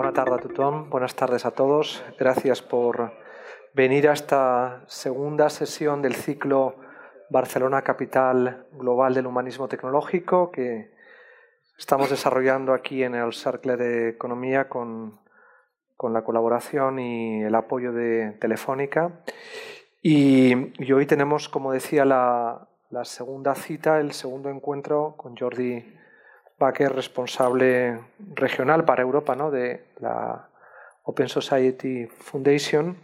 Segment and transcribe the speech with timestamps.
[0.00, 2.02] buena tarde a tothom, buenas tardes a todos.
[2.18, 3.12] Gracias por
[3.74, 6.76] venir a esta segunda sesión del ciclo
[7.28, 10.90] Barcelona Capital Global del Humanismo Tecnológico que
[11.76, 15.20] estamos desarrollando aquí en el Cercle de Economía con,
[15.98, 19.20] con la colaboración y el apoyo de Telefónica.
[20.00, 25.99] Y, y hoy tenemos, como decía, la, la segunda cita, el segundo encuentro con Jordi
[26.60, 27.98] Baker, responsable
[28.34, 29.50] regional para Europa ¿no?
[29.50, 30.46] de la
[31.04, 32.98] Open Society Foundation,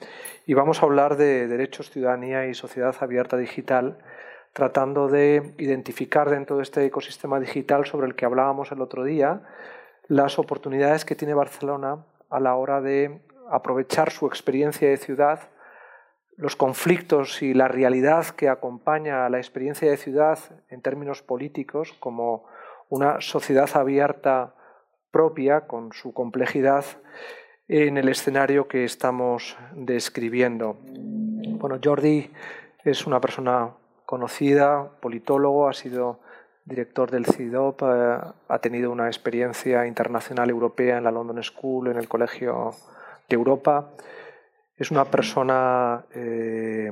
[0.44, 3.96] y vamos a hablar de derechos, ciudadanía y sociedad abierta digital,
[4.52, 9.40] tratando de identificar dentro de este ecosistema digital sobre el que hablábamos el otro día
[10.08, 13.20] las oportunidades que tiene Barcelona a la hora de
[13.50, 15.40] aprovechar su experiencia de ciudad,
[16.36, 21.94] los conflictos y la realidad que acompaña a la experiencia de ciudad en términos políticos,
[21.98, 22.44] como
[22.88, 24.54] una sociedad abierta
[25.10, 26.84] propia con su complejidad
[27.68, 30.76] en el escenario que estamos describiendo.
[30.82, 32.30] Bueno, Jordi
[32.84, 33.72] es una persona
[34.04, 36.20] conocida, politólogo, ha sido
[36.64, 41.96] director del CIDOP, eh, ha tenido una experiencia internacional europea en la London School, en
[41.96, 42.72] el Colegio
[43.28, 43.90] de Europa.
[44.76, 46.90] Es una persona eh,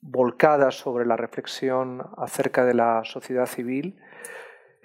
[0.00, 3.98] volcada sobre la reflexión acerca de la sociedad civil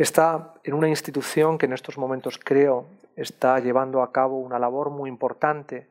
[0.03, 4.89] está en una institución que en estos momentos creo está llevando a cabo una labor
[4.89, 5.89] muy importante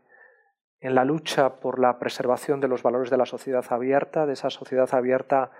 [0.80, 4.48] en la lucha por la preservación de los valores de la sociedad abierta, de esa
[4.50, 5.50] sociedad abierta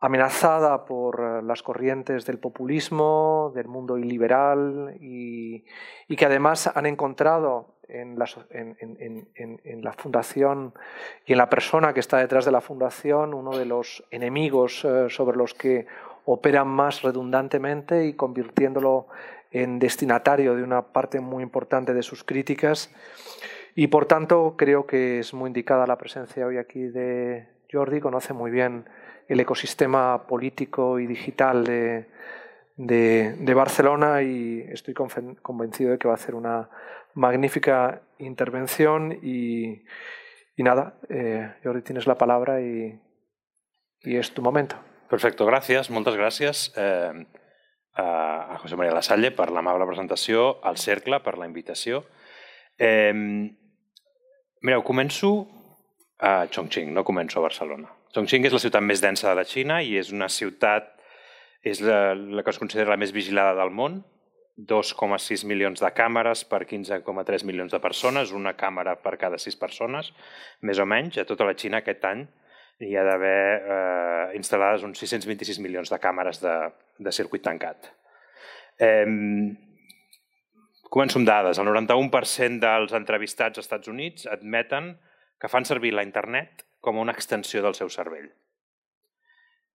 [0.00, 5.64] amenazada por eh, las corrientes del populismo, del mundo iliberal y,
[6.16, 10.74] que además han encontrado en la, en la, fundación
[11.24, 15.08] y en la persona que está detrás de la fundación uno de los enemigos eh,
[15.08, 15.86] sobre los que
[16.24, 19.08] operan más redundantemente y convirtiéndolo
[19.50, 22.90] en destinatario de una parte muy importante de sus críticas.
[23.74, 28.34] Y por tanto creo que es muy indicada la presencia hoy aquí de Jordi, conoce
[28.34, 28.84] muy bien
[29.28, 32.06] el ecosistema político y digital de,
[32.76, 36.68] de, Barcelona y estoy convencido de que va a hacer una
[37.14, 39.84] magnífica intervención y,
[40.56, 43.00] y nada, eh, Jordi tienes la palabra y,
[44.02, 44.76] y es tu momento.
[45.12, 47.12] Perfecte, gràcies, moltes gràcies eh,
[48.00, 52.00] a José María Lasalle per l'amable presentació, al Cercle per la invitació.
[52.80, 53.12] Eh,
[54.64, 55.34] mireu, començo
[56.16, 57.92] a Chongqing, no començo a Barcelona.
[58.16, 60.88] Chongqing és la ciutat més densa de la Xina i és una ciutat,
[61.60, 64.00] és la, la que es considera la més vigilada del món,
[64.56, 70.14] 2,6 milions de càmeres per 15,3 milions de persones, una càmera per cada 6 persones,
[70.64, 72.30] més o menys, a tota la Xina aquest any
[72.80, 76.54] hi ha d'haver eh, instal·lades uns 626 milions de càmeres de,
[76.98, 77.90] de circuit tancat.
[78.80, 79.06] Eh,
[80.92, 81.60] començo amb dades.
[81.60, 84.94] El 91% dels entrevistats als Estats Units admeten
[85.40, 88.30] que fan servir la internet com una extensió del seu cervell.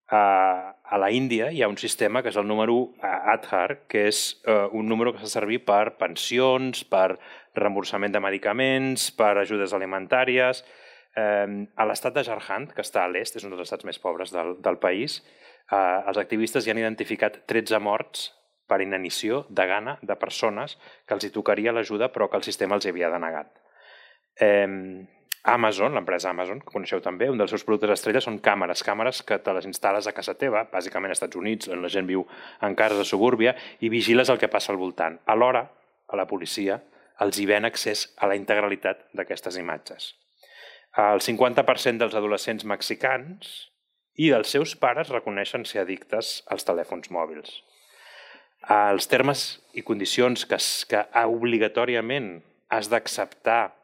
[0.08, 4.70] A la Índia hi ha un sistema que és el número Aadhaar, que és eh,
[4.72, 7.18] un número que s'ha servir per pensions, per
[7.60, 10.64] reemborsament de medicaments, per ajudes alimentàries,
[11.18, 14.56] a l'estat de Jharkhand, que està a l'est, és un dels estats més pobres del,
[14.62, 15.20] del país,
[15.72, 18.32] eh, els activistes ja han identificat 13 morts
[18.68, 20.76] per inanició de gana de persones
[21.08, 23.50] que els hi tocaria l'ajuda però que el sistema els havia denegat.
[24.40, 25.08] Eh,
[25.48, 29.40] Amazon, l'empresa Amazon, que coneixeu també, un dels seus productes estrella són càmeres, càmeres que
[29.40, 32.28] te les instal·les a casa teva, bàsicament als Estats Units, on la gent viu
[32.62, 35.22] en cases de subúrbia, i vigiles el que passa al voltant.
[35.26, 35.64] Alhora,
[36.08, 36.82] a la policia
[37.24, 40.14] els hi ven accés a la integralitat d'aquestes imatges
[40.98, 43.70] el 50% dels adolescents mexicans
[44.18, 47.52] i dels seus pares reconeixen ser addictes als telèfons mòbils.
[48.74, 49.44] Els termes
[49.78, 50.58] i condicions que,
[50.90, 52.32] que obligatòriament
[52.74, 53.78] has d'acceptar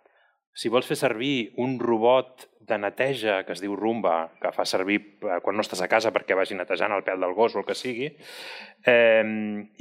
[0.53, 5.00] si vols fer servir un robot de neteja que es diu Rumba, que fa servir
[5.01, 7.68] eh, quan no estàs a casa perquè vagi netejant el pèl del gos o el
[7.68, 8.12] que sigui,
[8.88, 9.24] eh,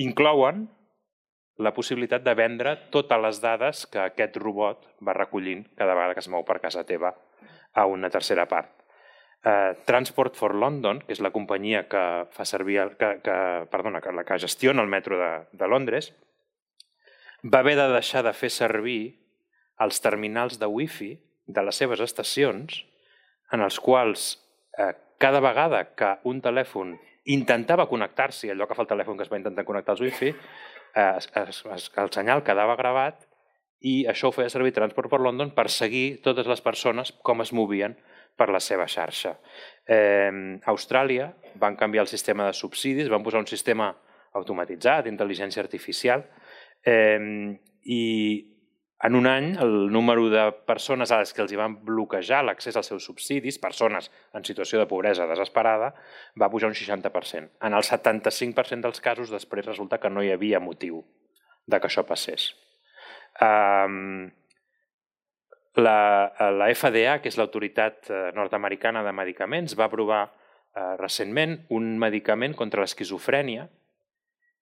[0.03, 0.65] inclouen
[1.63, 6.25] la possibilitat de vendre totes les dades que aquest robot va recollint cada vegada que
[6.25, 7.15] es mou per casa teva
[7.73, 8.71] a una tercera part.
[9.43, 13.37] Uh, Transport for London, que és la companyia que fa servir el, que, que,
[13.73, 16.13] perdona, que, la que gestiona el metro de, de Londres,
[17.43, 19.01] va haver de deixar de fer servir
[19.83, 21.17] els terminals de wifi
[21.47, 22.85] de les seves estacions
[23.53, 24.37] en els quals
[24.79, 26.95] eh, cada vegada que un telèfon
[27.35, 30.37] intentava connectar-s'hi, allò que fa el telèfon que es va intentar connectar als wifi, eh,
[30.95, 33.27] es, es, el senyal quedava gravat
[33.81, 37.53] i això ho feia servir Transport per London per seguir totes les persones com es
[37.53, 37.97] movien
[38.39, 39.35] per la seva xarxa.
[39.87, 40.31] Eh,
[40.63, 43.91] a Austràlia van canviar el sistema de subsidis, van posar un sistema
[44.39, 46.23] automatitzat, d'intel·ligència artificial,
[46.85, 48.03] Eh, I
[49.03, 52.77] en un any, el número de persones a les que els hi van bloquejar l'accés
[52.79, 55.91] als seus subsidis, persones en situació de pobresa desesperada,
[56.39, 57.49] va pujar un 60%.
[57.67, 61.03] En el 75% dels casos, després resulta que no hi havia motiu
[61.67, 62.53] de que això passés.
[63.43, 64.31] Um,
[65.75, 71.97] la, la FDA, que és l'autoritat eh, nord-americana de medicaments, va aprovar eh, recentment un
[71.99, 73.67] medicament contra l'esquizofrènia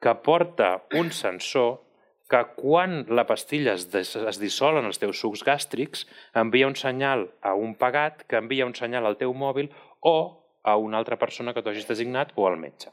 [0.01, 1.90] que porta un sensor
[2.31, 6.05] que quan la pastilla es, es dissol en els teus sucs gàstrics,
[6.39, 9.71] envia un senyal a un pagat que envia un senyal al teu mòbil
[10.07, 10.17] o
[10.63, 12.93] a una altra persona que tu designat o al metge,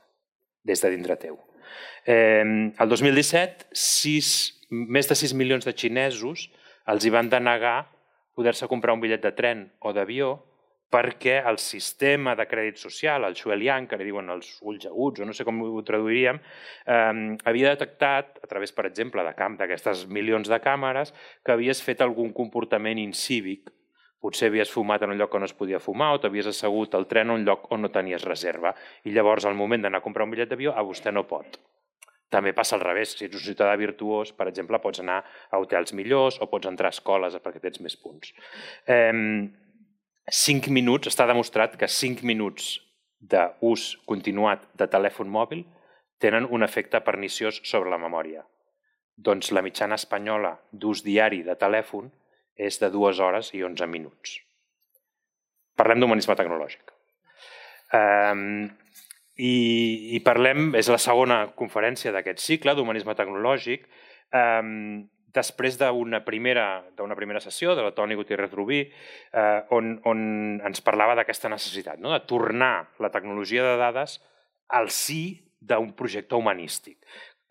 [0.64, 1.38] des de dintre teu.
[2.06, 4.32] Eh, el 2017, 6,
[4.72, 6.48] més de 6 milions de xinesos
[6.88, 7.92] els hi van denegar
[8.38, 10.38] poder-se comprar un bitllet de tren o d'avió
[10.90, 15.28] perquè el sistema de crèdit social, el Xuelian, que li diuen els ulls aguts, o
[15.28, 16.40] no sé com ho traduiríem,
[16.86, 21.14] eh, havia detectat, a través, per exemple, de camp d'aquestes milions de càmeres,
[21.44, 23.74] que havies fet algun comportament incívic.
[24.18, 27.06] Potser havies fumat en un lloc on no es podia fumar o t'havies assegut al
[27.06, 28.74] tren en un lloc on no tenies reserva.
[29.06, 31.60] I llavors, al moment d'anar a comprar un bitllet d'avió, a vostè no pot.
[32.34, 33.14] També passa al revés.
[33.14, 36.90] Si ets un ciutadà virtuós, per exemple, pots anar a hotels millors o pots entrar
[36.90, 38.34] a escoles perquè tens més punts.
[38.88, 39.14] Eh,
[40.28, 42.82] 5 minuts, està demostrat que 5 minuts
[43.20, 45.64] d'ús continuat de telèfon mòbil
[46.20, 48.44] tenen un efecte perniciós sobre la memòria.
[49.16, 52.12] Doncs la mitjana espanyola d'ús diari de telèfon
[52.58, 54.42] és de 2 hores i 11 minuts.
[55.78, 56.92] Parlem d'humanisme tecnològic.
[57.96, 58.68] Um,
[59.38, 59.54] i,
[60.18, 63.86] I parlem, és la segona conferència d'aquest cicle d'humanisme tecnològic,
[64.36, 65.06] um,
[65.38, 66.82] després d'una primera,
[67.16, 70.20] primera sessió de la Toni Gutiérrez Rubí, eh, on, on
[70.66, 72.12] ens parlava d'aquesta necessitat, no?
[72.16, 74.18] de tornar la tecnologia de dades
[74.74, 77.00] al sí d'un projecte humanístic.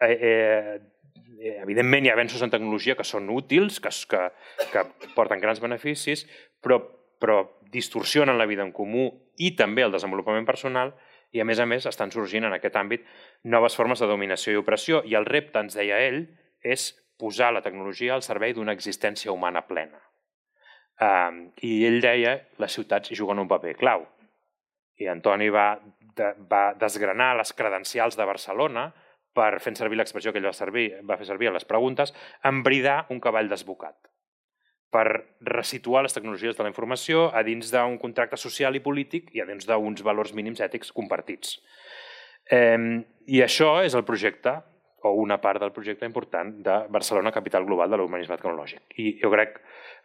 [0.02, 4.26] Eh, eh, evidentment hi ha avenços en tecnologia que són útils, que, que,
[4.72, 4.84] que
[5.16, 6.26] porten grans beneficis,
[6.62, 6.80] però,
[7.20, 7.42] però
[7.72, 10.94] distorsionen la vida en comú i també el desenvolupament personal
[11.32, 13.04] i, a més a més, estan sorgint en aquest àmbit
[13.44, 15.02] noves formes de dominació i opressió.
[15.04, 16.22] I el repte, ens deia ell,
[16.64, 20.00] és posar la tecnologia al servei d'una existència humana plena.
[20.96, 24.06] Um, I ell deia les ciutats juguen un paper clau.
[24.96, 25.74] I Antoni va,
[26.16, 28.88] de, va desgranar les credencials de Barcelona
[29.36, 32.14] per, fent servir l'expressió que ell va, servir, va fer servir a les preguntes,
[32.44, 33.98] embridar un cavall desbocat
[34.92, 35.04] per
[35.44, 39.48] resituar les tecnologies de la informació a dins d'un contracte social i polític i a
[39.48, 41.58] dins d'uns valors mínims ètics compartits.
[42.48, 44.54] Eh, I això és el projecte
[45.06, 48.84] o una part del projecte important de Barcelona, capital global de l'humanisme tecnològic.
[49.02, 49.58] I jo crec,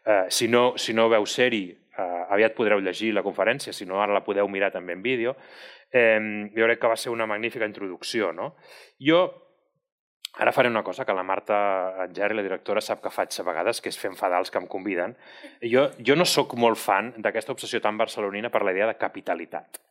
[0.06, 4.02] eh, si, no, si no veu ser-hi, eh, aviat podreu llegir la conferència, si no
[4.02, 5.36] ara la podeu mirar també en vídeo,
[5.92, 8.32] eh, jo crec que va ser una magnífica introducció.
[8.34, 8.56] No?
[9.00, 9.26] Jo
[10.40, 13.82] Ara faré una cosa que la Marta Geri, la directora, sap que faig a vegades,
[13.84, 15.18] que és fer enfadar els que em conviden.
[15.60, 19.82] Jo, jo no sóc molt fan d'aquesta obsessió tan barcelonina per la idea de capitalitat.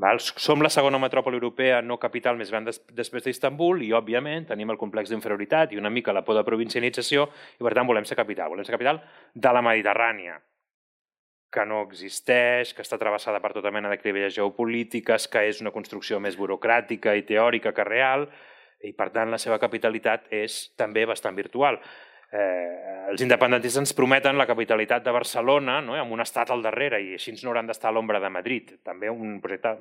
[0.00, 0.20] Val?
[0.20, 4.72] Som la segona metròpoli europea no capital més gran des, després d'Istanbul i, òbviament, tenim
[4.72, 7.26] el complex d'inferioritat i una mica la por de provincianització
[7.58, 8.48] i, per tant, volem ser capital.
[8.52, 9.02] Volem ser capital
[9.34, 10.38] de la Mediterrània,
[11.52, 16.20] que no existeix, que està travessada per tota mena cribelles geopolítiques, que és una construcció
[16.22, 18.28] més burocràtica i teòrica que real,
[18.80, 21.76] i, per tant, la seva capitalitat és també bastant virtual
[22.32, 25.96] eh, els independentistes ens prometen la capitalitat de Barcelona no?
[25.98, 28.76] amb un estat al darrere i així no hauran d'estar a l'ombra de Madrid.
[28.86, 29.74] També un projecte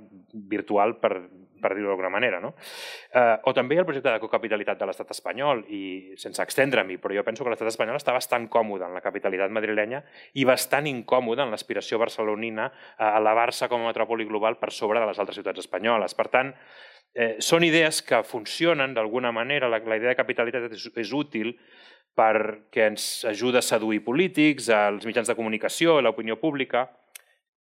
[0.49, 1.13] virtual, per,
[1.61, 2.39] per dir-ho d'alguna manera.
[2.41, 2.55] No?
[3.13, 7.25] Eh, o també el projecte de cocapitalitat de l'estat espanyol, i sense extendre-m'hi, però jo
[7.27, 10.01] penso que l'estat espanyol està bastant còmode en la capitalitat madrilenya
[10.33, 15.11] i bastant incòmode en l'aspiració barcelonina a elevar-se com a metròpoli global per sobre de
[15.11, 16.17] les altres ciutats espanyoles.
[16.17, 16.55] Per tant,
[17.13, 21.53] eh, són idees que funcionen d'alguna manera, la, la idea de capitalitat és, és útil,
[22.19, 26.87] perquè ens ajuda a seduir polítics, als mitjans de comunicació, a l'opinió pública,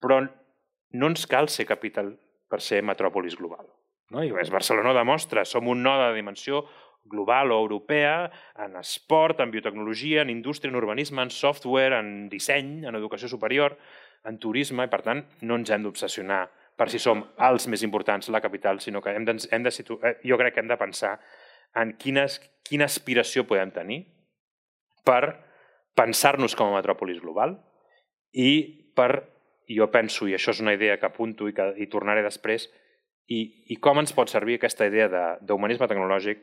[0.01, 2.15] però no ens cal ser capital
[2.49, 3.67] per ser metròpolis global.
[4.09, 4.23] No?
[4.25, 6.63] I és Barcelona demostra, som un node de dimensió
[7.09, 8.29] global o europea
[8.65, 13.77] en esport, en biotecnologia, en indústria, en urbanisme, en software, en disseny, en educació superior,
[14.25, 16.47] en turisme, i per tant no ens hem d'obsessionar
[16.79, 19.99] per si som els més importants, la capital, sinó que hem de, hem de situ...
[19.99, 21.17] Eh, jo crec que hem de pensar
[21.75, 23.99] en quines, quina aspiració podem tenir
[25.03, 25.35] per
[25.99, 27.57] pensar-nos com a metròpolis global
[28.31, 28.51] i
[28.95, 29.11] per,
[29.67, 32.69] jo penso, i això és una idea que apunto i que hi tornaré després,
[33.29, 33.41] i,
[33.73, 36.41] i com ens pot servir aquesta idea d'humanisme tecnològic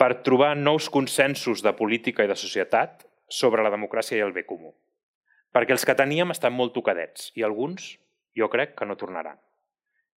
[0.00, 4.46] per trobar nous consensos de política i de societat sobre la democràcia i el bé
[4.48, 4.72] comú.
[5.52, 7.92] Perquè els que teníem estan molt tocadets i alguns
[8.34, 9.38] jo crec que no tornaran.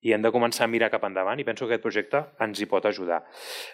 [0.03, 2.67] I hem de començar a mirar cap endavant i penso que aquest projecte ens hi
[2.71, 3.21] pot ajudar.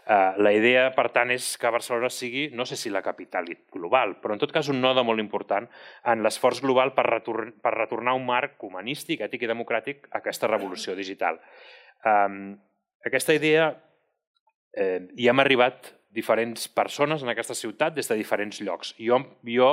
[0.05, 4.19] Uh, la idea, per tant, és que Barcelona sigui, no sé si la capital global,
[4.23, 5.69] però en tot cas un node molt important
[6.13, 10.51] en l'esforç global per, retor per retornar un marc humanístic, ètic i democràtic a aquesta
[10.51, 11.41] revolució digital.
[12.05, 12.59] Um,
[13.07, 13.71] aquesta idea
[14.77, 18.95] eh, hi hem arribat diferents persones en aquesta ciutat des de diferents llocs.
[19.01, 19.71] Jo, jo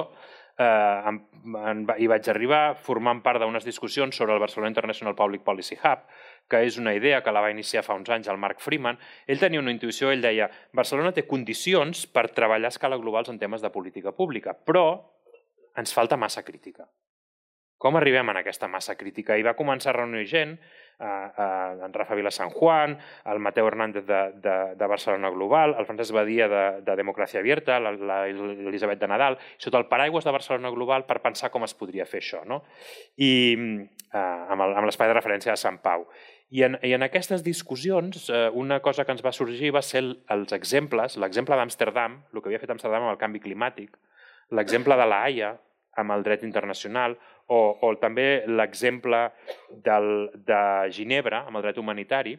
[0.58, 1.22] eh, en,
[1.62, 6.06] en, hi vaig arribar formant part d'unes discussions sobre el Barcelona International Public Policy Hub,
[6.50, 9.00] que és una idea que la va iniciar fa uns anys el Marc Freeman.
[9.28, 13.42] Ell tenia una intuïció, ell deia Barcelona té condicions per treballar a escala global en
[13.42, 14.86] temes de política pública, però
[15.76, 16.86] ens falta massa crítica.
[17.78, 19.36] Com arribem a aquesta massa crítica?
[19.36, 23.68] I va començar a reunir gent, eh, eh, en Rafa Vila San Juan, el Mateu
[23.68, 29.10] Hernández de, de, de Barcelona Global, el Francesc Badia de, de Democràcia Abierta, l'Elisabet de
[29.12, 32.46] Nadal, sota el paraigües de Barcelona Global per pensar com es podria fer això.
[32.48, 32.62] No?
[33.20, 36.08] I eh, amb l'espai de referència de Sant Pau.
[36.54, 40.04] I en, I en aquestes discussions, eh, una cosa que ens va sorgir va ser
[40.04, 43.96] el, els exemples, l'exemple d'Amsterdam, el que havia fet Amsterdam amb el canvi climàtic,
[44.54, 45.56] l'exemple de la Haia
[45.98, 47.16] amb el dret internacional,
[47.48, 49.30] o, o també l'exemple
[49.72, 50.62] de
[50.94, 52.36] Ginebra amb el dret humanitari,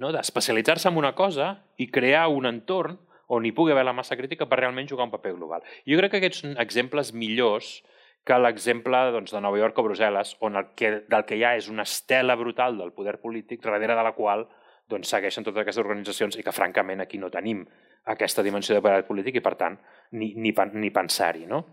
[0.00, 0.10] no?
[0.14, 2.98] d'especialitzar-se en una cosa i crear un entorn
[3.30, 5.62] on hi pugui haver la massa crítica per realment jugar un paper global.
[5.86, 7.76] Jo crec que aquests són exemples millors
[8.24, 11.54] que l'exemple doncs, de Nova York o Brussel·les, on el que, del que hi ha
[11.58, 14.46] és una estela brutal del poder polític, darrere de la qual
[14.90, 17.64] doncs, segueixen totes aquestes organitzacions i que, francament, aquí no tenim
[18.12, 19.78] aquesta dimensió de poder polític i, per tant,
[20.18, 21.46] ni, ni, ni pensar-hi.
[21.48, 21.64] No?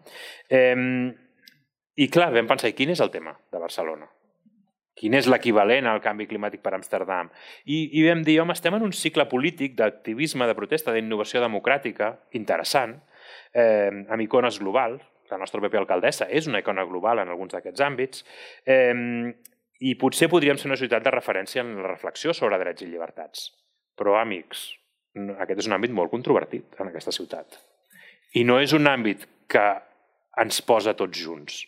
[0.50, 0.76] Eh,
[1.98, 4.08] I, clar, vam pensar, quin és el tema de Barcelona?
[4.98, 7.30] Quin és l'equivalent al canvi climàtic per Amsterdam?
[7.70, 12.16] I, I vam dir, home, estem en un cicle polític d'activisme, de protesta, d'innovació democràtica,
[12.38, 12.96] interessant,
[13.54, 17.84] eh, amb icones globals, la nostra pròpia alcaldessa és una icona global en alguns d'aquests
[17.84, 18.26] àmbits,
[18.66, 18.94] eh,
[19.80, 23.52] i potser podríem ser una ciutat de referència en la reflexió sobre drets i llibertats.
[23.98, 24.68] Però, amics,
[25.38, 27.60] aquest és un àmbit molt controvertit en aquesta ciutat.
[28.34, 29.66] I no és un àmbit que
[30.42, 31.64] ens posa tots junts.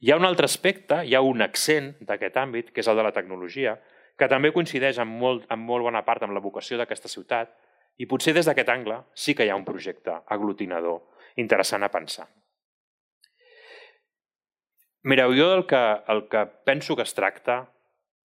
[0.00, 3.04] Hi ha un altre aspecte, hi ha un accent d'aquest àmbit, que és el de
[3.04, 3.74] la tecnologia,
[4.18, 7.50] que també coincideix en molt, en molt bona part amb la vocació d'aquesta ciutat,
[7.98, 11.02] i potser des d'aquest angle sí que hi ha un projecte aglutinador
[11.42, 12.28] interessant a pensar.
[15.04, 17.60] Mireu, jo el que, el que penso que es tracta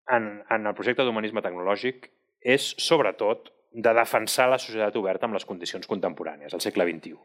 [0.07, 2.07] en, en el projecte d'humanisme tecnològic
[2.41, 7.15] és, sobretot, de defensar la societat oberta amb les condicions contemporànies, al segle XXI.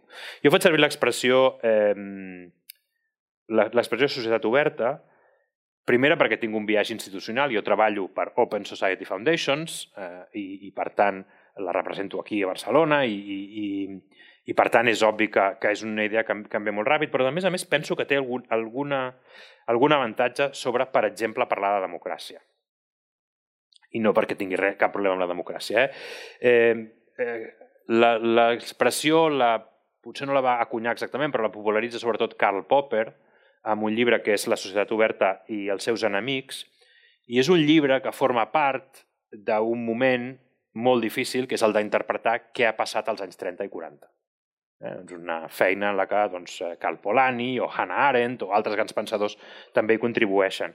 [0.45, 1.95] Jo faig servir l'expressió eh,
[3.49, 4.97] l'expressió societat oberta,
[5.87, 10.71] primera perquè tinc un viatge institucional, jo treballo per Open Society Foundations eh, i, i,
[10.75, 11.23] per tant,
[11.63, 13.87] la represento aquí a Barcelona i, i,
[14.47, 17.11] i per tant és obvi que, que és una idea que, que em molt ràpid,
[17.11, 19.01] però a més a més penso que té algun, alguna,
[19.67, 22.39] algun avantatge sobre, per exemple, parlar de democràcia.
[23.97, 25.87] I no perquè tingui res, cap problema amb la democràcia.
[25.87, 26.51] Eh?
[26.51, 27.39] Eh, eh,
[27.87, 29.53] L'expressió, la,
[30.03, 33.07] potser no la va acunyar exactament, però la popularitza sobretot Karl Popper,
[33.67, 36.65] amb un llibre que és La societat oberta i els seus enemics,
[37.27, 40.33] i és un llibre que forma part d'un moment
[40.75, 44.16] molt difícil, que és el d'interpretar què ha passat als anys 30 i 40.
[44.77, 48.77] Eh, doncs una feina en la que doncs, Cal Polanyi o Hannah Arendt o altres
[48.77, 49.39] grans pensadors
[49.73, 50.75] també hi contribueixen.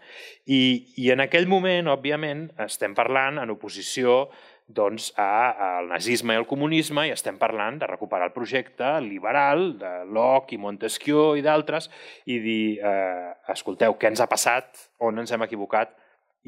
[0.49, 0.61] I,
[0.97, 4.23] I en aquell moment, òbviament, estem parlant en oposició
[4.71, 9.75] doncs, a, al nazisme i al comunisme i estem parlant de recuperar el projecte liberal
[9.77, 11.91] de Locke i Montesquieu i d'altres
[12.25, 15.93] i dir, eh, escolteu, què ens ha passat, on ens hem equivocat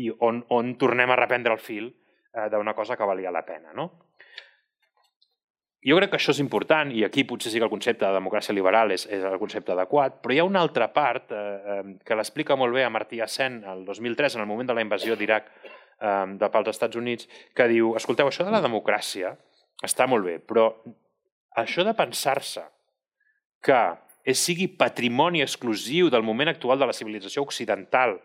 [0.01, 3.75] i on, on tornem a reprendre el fil eh, d'una cosa que valia la pena.
[3.77, 3.91] No?
[5.83, 8.55] Jo crec que això és important, i aquí potser sí que el concepte de democràcia
[8.55, 12.55] liberal és, és el concepte adequat, però hi ha una altra part eh, que l'explica
[12.59, 16.13] molt bé a Martí Assen el 2003, en el moment de la invasió d'Iraq eh,
[16.39, 19.33] de pels Estats Units, que diu, escolteu, això de la democràcia
[19.83, 20.69] està molt bé, però
[21.59, 22.63] això de pensar-se
[23.63, 23.79] que
[24.23, 28.21] és, sigui patrimoni exclusiu del moment actual de la civilització occidental,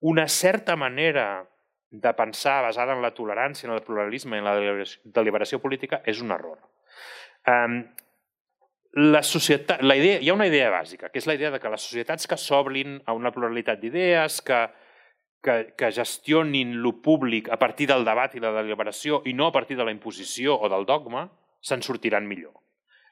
[0.00, 1.44] una certa manera
[1.90, 4.56] de pensar basada en la tolerància, en el pluralisme i en la
[5.20, 6.58] deliberació política és un error.
[7.46, 7.84] Um,
[8.96, 11.70] la societat, la idea, hi ha una idea bàsica, que és la idea de que
[11.70, 14.60] les societats que s'oblin a una pluralitat d'idees, que,
[15.44, 19.52] que, que gestionin lo públic a partir del debat i la deliberació i no a
[19.52, 21.26] partir de la imposició o del dogma,
[21.60, 22.56] se'n sortiran millor.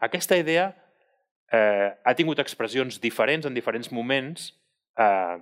[0.00, 0.70] Aquesta idea
[1.52, 4.50] eh, ha tingut expressions diferents en diferents moments
[4.98, 5.36] eh,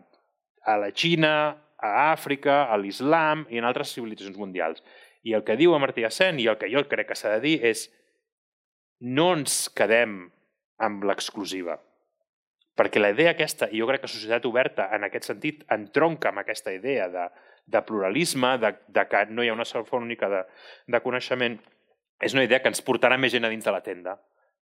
[0.66, 1.34] a la Xina,
[1.78, 4.82] a Àfrica, a l'islam i en altres civilitzacions mundials.
[5.22, 7.58] I el que diu a Martí i el que jo crec que s'ha de dir
[7.62, 7.88] és
[9.02, 10.20] no ens quedem
[10.82, 11.78] amb l'exclusiva.
[12.78, 16.40] Perquè la idea aquesta, i jo crec que Societat Oberta en aquest sentit entronca amb
[16.40, 17.26] aquesta idea de
[17.66, 20.42] de pluralisme, de, de que no hi ha una sola forma única de,
[20.86, 21.58] de coneixement,
[22.22, 24.16] és una idea que ens portarà més gent a dins de la tenda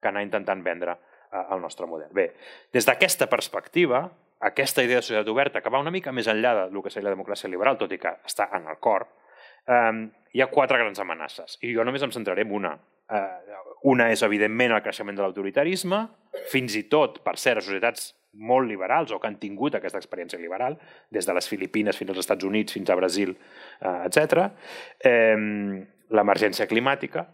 [0.02, 2.10] que anar intentant vendre eh, el nostre model.
[2.14, 2.30] Bé,
[2.72, 4.04] des d'aquesta perspectiva,
[4.44, 7.16] aquesta idea de societat oberta, que va una mica més enllà del que seria la
[7.16, 9.06] democràcia liberal, tot i que està en el cor,
[9.66, 9.92] eh,
[10.34, 11.58] hi ha quatre grans amenaces.
[11.62, 12.74] I jo només em centraré en una.
[13.12, 13.56] Eh,
[13.90, 16.00] una és, evidentment, el creixement de l'autoritarisme,
[16.52, 20.78] fins i tot, per cert, societats molt liberals o que han tingut aquesta experiència liberal,
[21.12, 23.36] des de les Filipines fins als Estats Units, fins a Brasil,
[23.80, 24.48] eh, etc.
[25.04, 25.36] Eh,
[26.14, 27.26] L'emergència climàtica,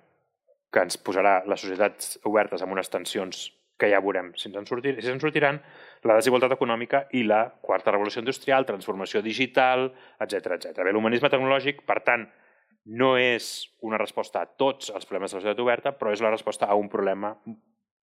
[0.71, 3.49] que ens posarà les societats obertes amb unes tensions
[3.81, 5.59] que ja veurem si ens en, sortir, si ens sortiran,
[6.07, 9.89] la desigualtat econòmica i la quarta revolució industrial, transformació digital,
[10.21, 10.85] etc etc.
[10.85, 12.29] Bé, l'humanisme tecnològic, per tant,
[12.85, 16.31] no és una resposta a tots els problemes de la societat oberta, però és la
[16.33, 17.35] resposta a un problema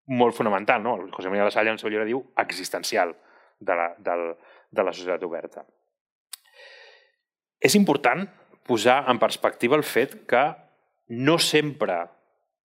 [0.08, 0.82] molt fonamental.
[0.82, 0.96] No?
[0.96, 3.14] El José María La Salle en el seu llibre diu existencial
[3.58, 4.30] de la, del,
[4.70, 5.64] de la societat oberta.
[7.58, 8.22] És important
[8.68, 10.44] posar en perspectiva el fet que
[11.08, 12.04] no sempre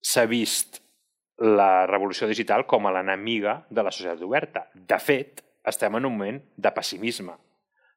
[0.04, 0.82] s'ha vist
[1.40, 4.68] la revolució digital com a l'enemiga de la societat oberta.
[4.74, 7.34] De fet, estem en un moment de pessimisme.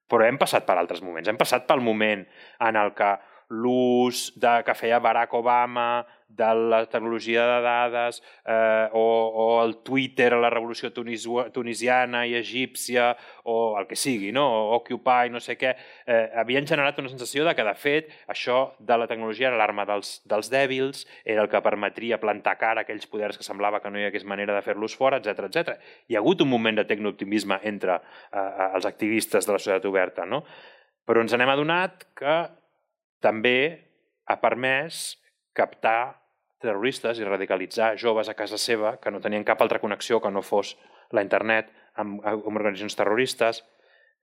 [0.07, 1.27] Però hem passat per altres moments.
[1.27, 2.23] Hem passat pel moment
[2.63, 3.11] en el que
[3.49, 9.77] l'ús de, que feia Barack Obama de la tecnologia de dades eh, o, o el
[9.77, 11.23] Twitter, la revolució tunis,
[11.55, 13.13] tunisiana i egípcia
[13.47, 14.43] o el que sigui, no?
[14.43, 15.73] o Occupy, no sé què,
[16.05, 19.87] eh, havien generat una sensació de que, de fet, això de la tecnologia era l'arma
[19.87, 23.91] dels, dels dèbils, era el que permetria plantar cara a aquells poders que semblava que
[23.91, 25.77] no hi hagués manera de fer-los fora, etc etc.
[26.11, 30.27] Hi ha hagut un moment de tecnooptimisme entre eh, els activistes de la societat oberta,
[30.27, 30.43] no?
[31.07, 32.35] però ens n'hem adonat que
[33.23, 33.59] també
[34.27, 35.17] ha permès
[35.57, 36.17] captar
[36.61, 40.41] terroristes i radicalitzar joves a casa seva que no tenien cap altra connexió que no
[40.41, 40.75] fos
[41.13, 43.63] la internet amb, amb organitzacions terroristes,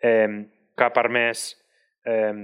[0.02, 0.28] eh,
[0.76, 1.54] que ha permès
[2.04, 2.34] eh,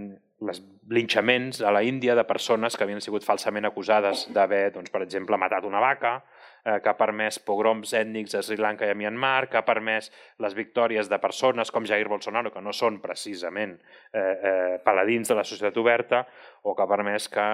[0.41, 5.03] les linxaments a la Índia de persones que havien sigut falsament acusades d'haver, doncs, per
[5.05, 6.21] exemple, matat una vaca,
[6.65, 10.11] eh, que ha permès pogroms ètnics a Sri Lanka i a Myanmar, que ha permès
[10.43, 13.77] les victòries de persones com Jair Bolsonaro, que no són precisament
[14.13, 16.25] eh, eh, paladins de la societat oberta,
[16.63, 17.47] o que ha permès que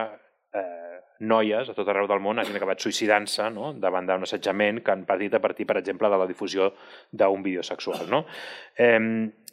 [0.54, 3.72] eh, noies a tot arreu del món hagin acabat suïcidant-se no?
[3.80, 6.72] davant d'un assetjament que han patit a partir, per exemple, de la difusió
[7.10, 8.04] d'un vídeo sexual.
[8.10, 8.24] No?
[8.76, 9.00] Eh,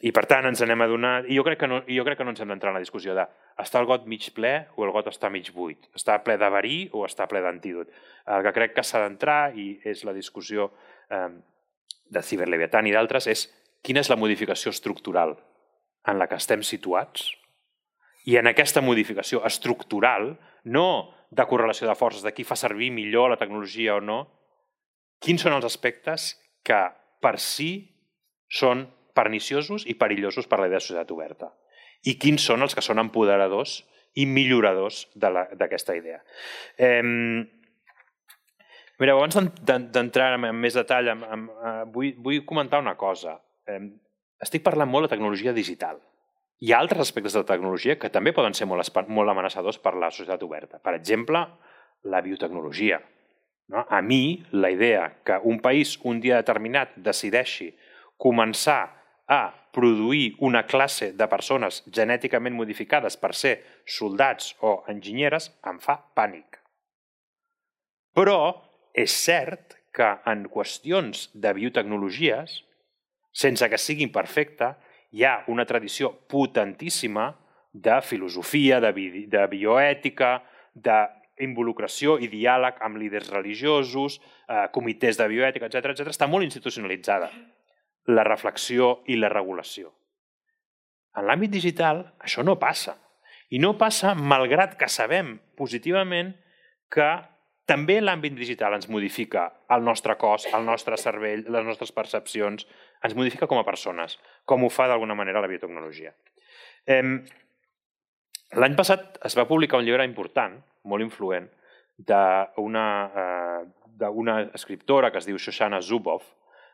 [0.04, 1.14] I per tant ens anem a donar...
[1.32, 3.16] I jo crec que no, jo crec que no ens hem d'entrar en la discussió
[3.16, 3.24] de
[3.64, 6.78] està el got mig ple o el got està mig buit, està ple de verí
[6.92, 7.92] o està ple d'antídot.
[8.28, 10.72] El que crec que s'ha d'entrar, i és la discussió
[11.08, 11.30] eh,
[12.12, 13.48] de Ciberleviatan i d'altres, és
[13.84, 15.38] quina és la modificació estructural
[16.08, 17.30] en la que estem situats
[18.26, 23.32] i en aquesta modificació estructural, no de correlació de forces, de qui fa servir millor
[23.34, 24.20] la tecnologia o no,
[25.24, 26.80] quins són els aspectes que
[27.24, 27.72] per si
[28.52, 31.50] són perniciosos i perillosos per la idea de societat oberta
[32.04, 33.82] i quins són els que són empoderadors
[34.20, 36.20] i milloradors d'aquesta idea.
[36.78, 37.02] Eh,
[39.00, 43.40] mireu, abans d'entrar en més detall, em, em, eh, vull, vull comentar una cosa.
[43.66, 43.80] Eh,
[44.44, 46.02] estic parlant molt de tecnologia digital.
[46.64, 49.98] Hi ha altres aspectes de la tecnologia que també poden ser molt, molt amenaçadors per
[50.00, 50.78] la societat oberta.
[50.80, 51.42] Per exemple,
[52.08, 53.02] la biotecnologia.
[53.74, 53.84] No?
[53.84, 57.74] A mi, la idea que un país un dia determinat decideixi
[58.16, 58.80] començar
[59.28, 59.42] a
[59.76, 66.62] produir una classe de persones genèticament modificades per ser soldats o enginyeres em fa pànic.
[68.16, 68.40] Però
[68.94, 72.62] és cert que en qüestions de biotecnologies,
[73.34, 74.78] sense que siguin perfecta,
[75.14, 77.30] hi ha una tradició potentíssima
[77.74, 80.36] de filosofia, de, bi de bioètica,
[80.74, 86.10] d'involucració i diàleg amb líders religiosos, eh, comitès de bioètica, etc etc.
[86.14, 87.30] Està molt institucionalitzada
[88.08, 89.94] la reflexió i la regulació.
[91.16, 92.98] En l'àmbit digital això no passa.
[93.54, 96.34] I no passa malgrat que sabem positivament
[96.90, 97.10] que
[97.70, 102.68] també l'àmbit digital ens modifica el nostre cos, el nostre cervell, les nostres percepcions,
[103.04, 106.12] ens modifica com a persones, com ho fa d'alguna manera la biotecnologia.
[108.54, 110.60] L'any passat es va publicar un llibre important,
[110.92, 111.48] molt influent,
[111.98, 112.86] d'una
[113.24, 116.28] eh, escriptora que es diu Shoshana Zuboff,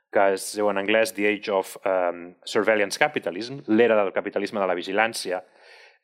[0.10, 4.67] que es diu en anglès The Age of um, Surveillance Capitalism, l'era del capitalisme de
[4.67, 5.43] la vigilància,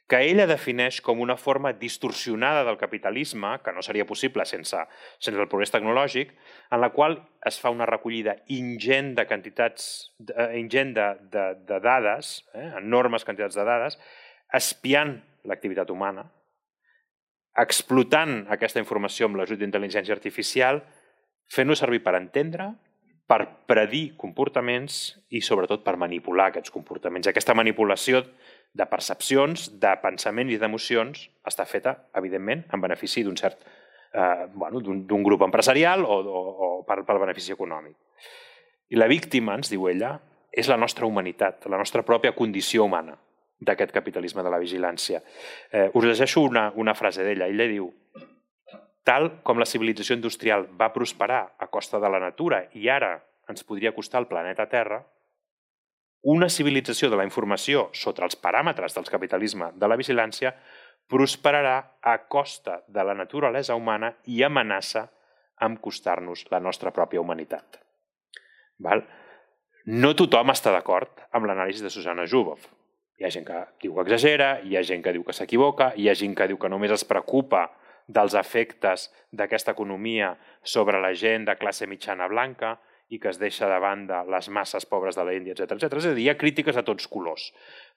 [0.07, 4.83] que ella defineix com una forma distorsionada del capitalisme, que no seria possible sense,
[5.17, 6.35] sense el progrés tecnològic,
[6.69, 11.79] en la qual es fa una recollida ingent de quantitats, eh, ingent de, de, de
[11.81, 13.97] dades, eh, enormes quantitats de dades,
[14.53, 15.17] espiant
[15.49, 16.27] l'activitat humana,
[17.57, 20.83] explotant aquesta informació amb l'ajut d'intel·ligència artificial,
[21.49, 22.73] fent-ho servir per entendre,
[23.25, 27.29] per predir comportaments i sobretot per manipular aquests comportaments.
[27.31, 28.21] Aquesta manipulació
[28.75, 34.81] de percepcions, de pensament i d'emocions, està feta, evidentment, en benefici d'un cert eh, bueno,
[34.81, 37.95] d'un grup empresarial o, o, o per, per benefici econòmic.
[38.91, 40.17] I la víctima, ens diu ella,
[40.55, 43.15] és la nostra humanitat, la nostra pròpia condició humana
[43.65, 45.21] d'aquest capitalisme de la vigilància.
[45.71, 47.47] Eh, us llegeixo una, una frase d'ella.
[47.47, 47.89] Ella diu
[49.05, 53.17] tal com la civilització industrial va prosperar a costa de la natura i ara
[53.51, 55.03] ens podria costar el planeta Terra,
[56.25, 60.55] una civilització de la informació sota els paràmetres del capitalisme de la vigilància
[61.11, 65.03] prosperarà a costa de la naturalesa humana i amenaça
[65.61, 67.77] amb costar-nos la nostra pròpia humanitat.
[68.81, 69.03] Val?
[69.85, 72.65] No tothom està d'acord amb l'anàlisi de Susana Zubov.
[73.21, 76.09] Hi ha gent que diu que exagera, hi ha gent que diu que s'equivoca, hi
[76.09, 77.67] ha gent que diu que només es preocupa
[78.07, 80.33] dels efectes d'aquesta economia
[80.63, 82.79] sobre la gent de classe mitjana blanca
[83.13, 85.99] i que es deixa de banda les masses pobres de l'Índia, etc etc.
[86.01, 87.51] És a dir, hi ha crítiques de tots colors.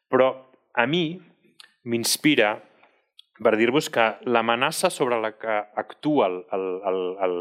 [0.09, 0.31] Però
[0.75, 1.19] a mi
[1.89, 2.57] m'inspira
[3.43, 6.67] per dir-vos que l'amenaça sobre la que actua el, el,
[7.25, 7.37] el,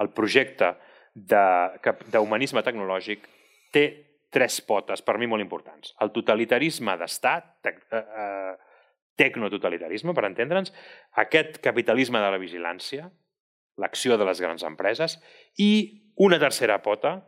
[0.00, 0.72] el projecte
[1.16, 3.28] d'humanisme tecnològic
[3.72, 3.84] té
[4.32, 5.94] tres potes, per mi molt importants.
[6.02, 8.56] El totalitarisme d'estat, te, eh, eh,
[9.16, 10.72] tecnototalitarisme, per entendre'ns,
[11.22, 13.08] aquest capitalisme de la vigilància,
[13.80, 15.16] l'acció de les grans empreses,
[15.56, 15.70] i
[16.16, 17.18] una tercera pota,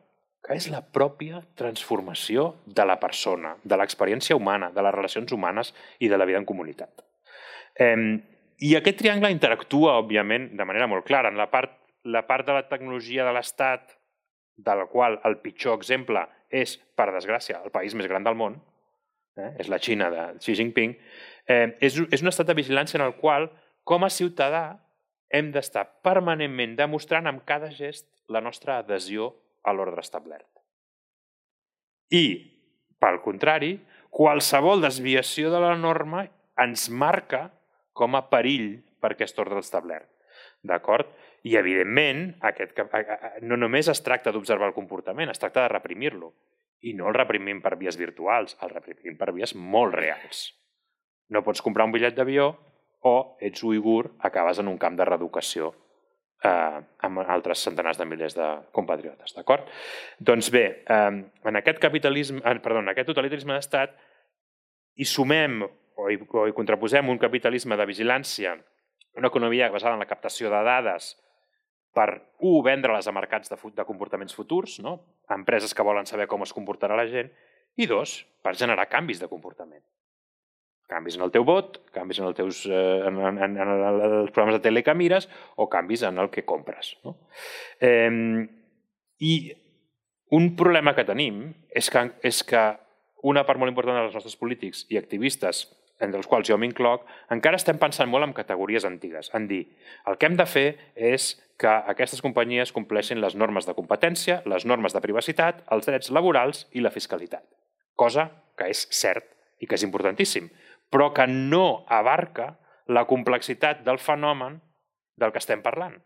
[0.44, 5.74] que és la pròpia transformació de la persona, de l'experiència humana, de les relacions humanes
[6.01, 7.05] i de la vida en comunitat.
[7.79, 11.31] I aquest triangle interactua, òbviament, de manera molt clara.
[11.31, 13.92] En la part, la part de la tecnologia de l'Estat,
[14.59, 18.57] de la qual el pitjor exemple és, per desgràcia, el país més gran del món,
[19.38, 20.96] eh, és la Xina de Xi Jinping,
[21.46, 23.51] eh, és, és un estat de vigilància en el qual,
[23.87, 24.81] com a ciutadà,
[25.31, 29.32] hem d'estar permanentment demostrant amb cada gest la nostra adhesió
[29.64, 30.48] a l'ordre establert.
[32.12, 32.24] I,
[33.00, 33.74] pel contrari,
[34.10, 36.24] qualsevol desviació de la norma
[36.60, 37.48] ens marca
[37.92, 40.08] com a perill per aquest ordre establert.
[40.64, 41.10] D'acord?
[41.46, 42.78] I, evidentment, aquest,
[43.46, 46.32] no només es tracta d'observar el comportament, es tracta de reprimir-lo.
[46.86, 50.48] I no el reprimim per vies virtuals, el reprimim per vies molt reals.
[51.28, 52.52] No pots comprar un bitllet d'avió
[53.06, 53.14] o
[53.44, 55.72] ets uigur, acabes en un camp de reeducació
[56.44, 59.68] eh, amb altres centenars de milers de compatriotes, d'acord?
[60.18, 63.96] Doncs bé, eh, en aquest capitalisme, eh, perdó, en aquest totalitarisme d'estat
[64.98, 65.62] hi sumem
[65.98, 68.55] o hi, o hi contraposem un capitalisme de vigilància,
[69.18, 71.16] una economia basada en la captació de dades
[71.94, 74.98] per, un, vendre-les a mercats de, de comportaments futurs, no?
[75.35, 77.33] empreses que volen saber com es comportarà la gent,
[77.79, 79.83] i dos, per generar canvis de comportament.
[80.88, 83.72] Canvis en el teu vot, canvis en, els teus, eh, en, en, en, en
[84.22, 86.94] els programes de tele que mires o canvis en el que compres.
[87.05, 87.18] No?
[87.81, 88.09] Eh,
[89.18, 89.35] I
[90.31, 92.62] un problema que tenim és que, és que
[93.29, 95.66] una part molt important dels nostres polítics i activistes
[96.01, 99.64] entre els quals jo m'incloc, encara estem pensant molt en categories antigues, en dir,
[100.07, 104.66] el que hem de fer és que aquestes companyies compleixin les normes de competència, les
[104.68, 107.42] normes de privacitat, els drets laborals i la fiscalitat.
[107.98, 109.27] Cosa que és cert
[109.59, 110.46] i que és importantíssim,
[110.92, 112.55] però que no abarca
[112.88, 114.61] la complexitat del fenomen
[115.18, 115.98] del que estem parlant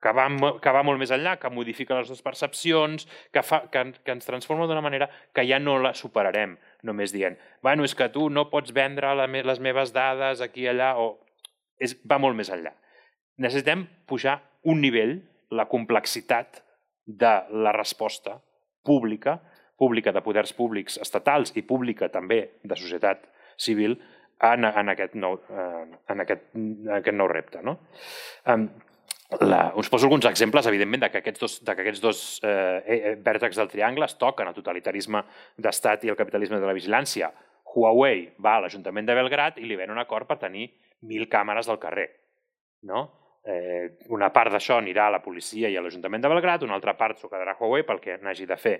[0.00, 0.26] que va,
[0.62, 4.26] que va molt més enllà, que modifica les nostres percepcions, que, fa, que, que ens
[4.26, 6.56] transforma d'una manera que ja no la superarem,
[6.88, 10.70] només dient, bueno, és que tu no pots vendre la, les meves dades aquí i
[10.72, 11.18] allà, o...
[11.80, 12.72] És, va molt més enllà.
[13.40, 15.18] Necessitem pujar un nivell,
[15.50, 16.60] la complexitat
[17.04, 18.38] de la resposta
[18.86, 19.38] pública,
[19.80, 23.24] pública de poders públics estatals i pública també de societat
[23.60, 23.98] civil,
[24.40, 27.60] en, en, aquest, nou, en, aquest, en aquest nou repte.
[27.64, 27.76] No?
[29.38, 32.80] La, us poso alguns exemples, evidentment, de que aquests dos, de que aquests dos eh,
[32.82, 35.22] eh, vèrtexs del triangle es toquen, el totalitarisme
[35.60, 37.30] d'estat i el capitalisme de la vigilància.
[37.70, 40.66] Huawei va a l'Ajuntament de Belgrat i li ven un acord per tenir
[41.06, 42.08] mil càmeres del carrer.
[42.90, 43.04] No?
[43.46, 46.96] Eh, una part d'això anirà a la policia i a l'Ajuntament de Belgrat, una altra
[46.98, 48.78] part s'ho quedarà Huawei pel que n'hagi de fer.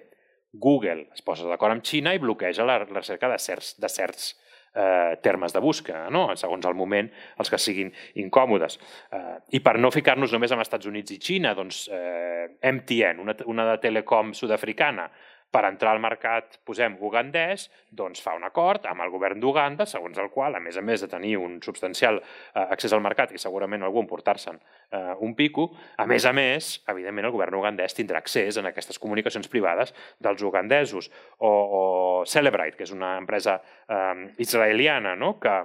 [0.51, 4.33] Google es posa d'acord amb Xina i bloqueja la recerca de certs, de certs
[4.75, 6.29] eh, termes de busca, no?
[6.37, 7.91] segons el moment, els que siguin
[8.23, 8.79] incòmodes.
[9.13, 13.37] Eh, I per no ficar-nos només amb Estats Units i Xina, doncs eh, MTN, una,
[13.51, 15.09] una de telecom sud-africana,
[15.51, 20.19] per entrar al mercat, posem ugandès, doncs fa un acord amb el govern d'Uganda, segons
[20.23, 23.43] el qual, a més a més de tenir un substancial eh, accés al mercat i
[23.43, 28.23] segurament algú emportar-se'n eh, un pico, a més a més, evidentment el govern ugandès tindrà
[28.23, 31.11] accés en aquestes comunicacions privades dels ugandesos.
[31.39, 31.83] O, o
[32.31, 33.59] Celebrite, que és una empresa
[33.89, 35.37] eh, israeliana no?
[35.43, 35.59] que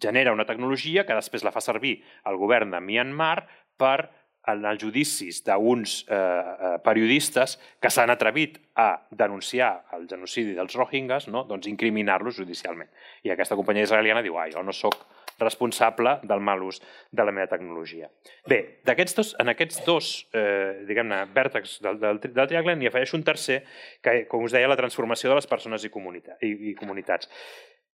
[0.00, 3.44] genera una tecnologia que després la fa servir el govern de Myanmar
[3.80, 4.08] per
[4.48, 10.76] en els judicis d'uns eh, eh, periodistes que s'han atrevit a denunciar el genocidi dels
[10.78, 11.44] rohingyes, no?
[11.48, 12.88] doncs incriminar-los judicialment.
[13.26, 14.96] I aquesta companyia israeliana diu, ah, jo no sóc
[15.40, 18.10] responsable del mal ús de la meva tecnologia.
[18.48, 18.80] Bé,
[19.16, 23.62] dos, en aquests dos eh, diguem-ne, vèrtexs del, del, del triangle n'hi afegeix un tercer,
[24.04, 27.28] que, com us deia, la transformació de les persones i, comunita, i, i comunitats.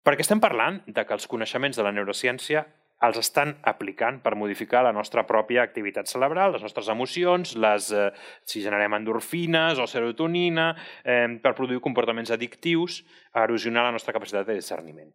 [0.05, 2.65] Perquè estem parlant de que els coneixements de la neurociència
[3.03, 8.11] els estan aplicant per modificar la nostra pròpia activitat cerebral, les nostres emocions, les, eh,
[8.47, 13.03] si generem endorfines o serotonina, eh, per produir comportaments addictius,
[13.33, 15.11] a erosionar la nostra capacitat de discerniment.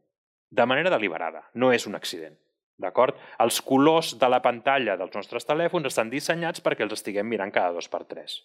[0.50, 2.36] De manera deliberada, no és un accident.
[2.80, 3.16] D'acord?
[3.38, 7.72] Els colors de la pantalla dels nostres telèfons estan dissenyats perquè els estiguem mirant cada
[7.72, 8.40] dos per tres.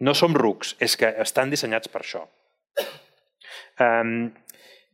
[0.00, 2.26] No som rucs, és que estan dissenyats per això.
[3.80, 4.32] Um,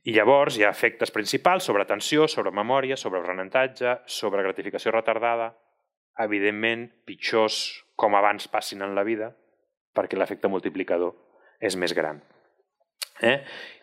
[0.04, 5.52] i llavors hi ha efectes principals sobre atenció, sobre memòria, sobre aprenentatge, sobre gratificació retardada,
[6.22, 9.32] evidentment pitjors com abans passin en la vida,
[9.94, 11.14] perquè l'efecte multiplicador
[11.60, 12.20] és més gran.
[13.20, 13.40] Eh?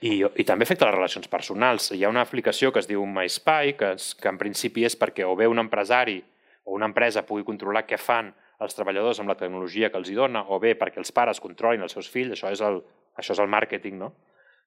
[0.07, 1.89] I, I també afecta les relacions personals.
[1.91, 5.27] Hi ha una aplicació que es diu MySpy, que, es, que en principi és perquè
[5.27, 6.21] o bé un empresari
[6.63, 8.31] o una empresa pugui controlar què fan
[8.63, 11.83] els treballadors amb la tecnologia que els hi dona, o bé perquè els pares controlin
[11.83, 12.79] els seus fills, això és el,
[13.19, 14.13] això és el màrqueting, no?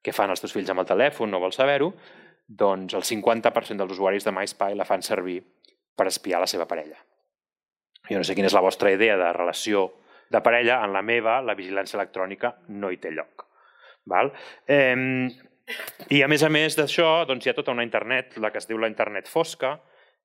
[0.03, 1.93] Què fan els teus fills amb el telèfon, no vols saber-ho,
[2.49, 5.41] doncs el 50% dels usuaris de MySpy la fan servir
[5.97, 6.97] per espiar la seva parella.
[8.09, 9.89] Jo no sé quina és la vostra idea de relació
[10.31, 13.45] de parella, en la meva la vigilància electrònica no hi té lloc.
[14.09, 14.33] Val?
[14.67, 15.29] Eh,
[16.09, 18.69] I a més a més d'això, doncs hi ha tota una internet, la que es
[18.69, 19.77] diu la internet fosca,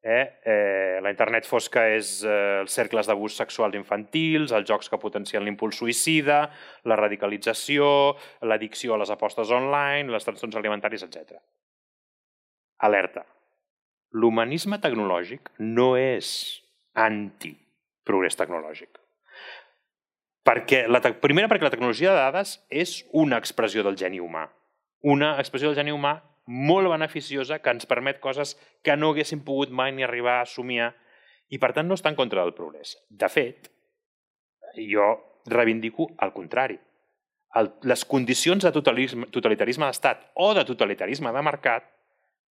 [0.04, 0.40] Eh?
[0.44, 5.46] Eh, la internet fosca és eh, els cercles d'abús sexuals infantils, els jocs que potencien
[5.46, 6.42] l'impuls suïcida,
[6.92, 7.86] la radicalització,
[8.44, 11.40] l'addicció a les apostes online, les trastorns alimentaris, etc.
[12.84, 13.24] Alerta.
[14.20, 16.34] L'humanisme tecnològic no és
[17.00, 19.00] anti-progrés tecnològic.
[20.44, 24.50] Perquè la primera, perquè la tecnologia de dades és una expressió del geni humà.
[25.08, 29.72] Una expressió del geni humà molt beneficiosa que ens permet coses que no haguéssim pogut
[29.72, 30.92] mai ni arribar a somiar
[31.50, 32.98] i, per tant, no està en contra del progrés.
[33.10, 33.70] De fet,
[34.76, 35.14] jo
[35.46, 36.80] reivindico el contrari.
[37.56, 41.86] El, les condicions de totalitarisme d'estat o de totalitarisme de mercat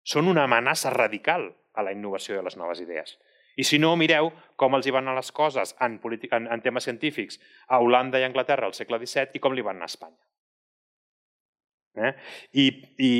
[0.06, 3.16] són una amenaça radical a la innovació de les noves idees.
[3.56, 6.86] I si no, mireu com els hi van anar les coses en, en, en temes
[6.88, 10.16] científics a Holanda i Anglaterra al segle XVII i com li van anar a Espanya.
[11.94, 12.12] Eh?
[12.52, 13.10] I, I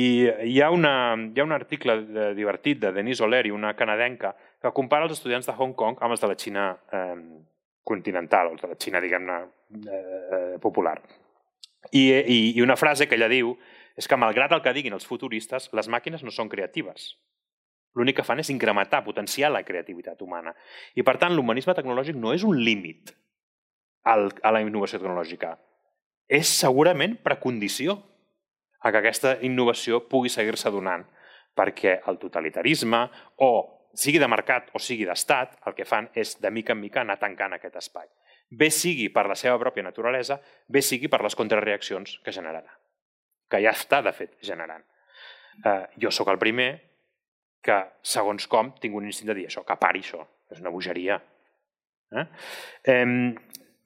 [0.49, 4.71] hi ha, una, hi ha un article de, divertit de Denise O'Leary, una canadenca, que
[4.73, 7.19] compara els estudiants de Hong Kong amb els de la Xina eh,
[7.85, 9.37] continental, els de la Xina, diguem-ne,
[9.83, 10.97] eh, popular.
[11.91, 13.53] I, i, I una frase que ella diu
[13.99, 17.11] és que, malgrat el que diguin els futuristes, les màquines no són creatives.
[17.93, 20.55] L'únic que fan és incrementar, potenciar la creativitat humana.
[20.97, 23.13] I, per tant, l'humanisme tecnològic no és un límit
[24.03, 25.53] a la innovació tecnològica.
[26.25, 27.99] És segurament precondició
[28.83, 31.05] a que aquesta innovació pugui seguir-se donant,
[31.55, 33.05] perquè el totalitarisme,
[33.45, 33.51] o
[33.93, 37.19] sigui de mercat o sigui d'estat, el que fan és de mica en mica anar
[37.21, 38.09] tancant aquest espai.
[38.53, 42.75] Bé sigui per la seva pròpia naturalesa, bé sigui per les contrarreaccions que generarà,
[43.49, 44.83] que ja està, de fet, generant.
[45.63, 46.69] Eh, jo sóc el primer
[47.63, 51.21] que, segons com, tinc un instint de dir això, que pari això, és una bogeria.
[52.13, 52.25] Eh?
[52.91, 53.05] Eh,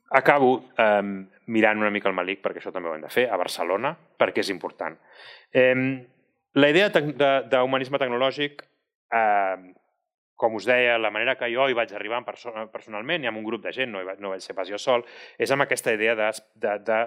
[0.10, 1.02] acabo eh,
[1.48, 4.44] mirant una mica el Malik, perquè això també ho hem de fer, a Barcelona, perquè
[4.44, 4.96] és important.
[5.52, 5.74] Eh,
[6.58, 8.64] la idea d'humanisme tecnològic,
[9.14, 9.74] eh,
[10.38, 13.64] com us deia, la manera que jo hi vaig arribar personalment i amb un grup
[13.64, 15.06] de gent, no, vaig, no vaig ser pas jo sol,
[15.38, 16.30] és amb aquesta idea de,
[16.62, 17.00] de, de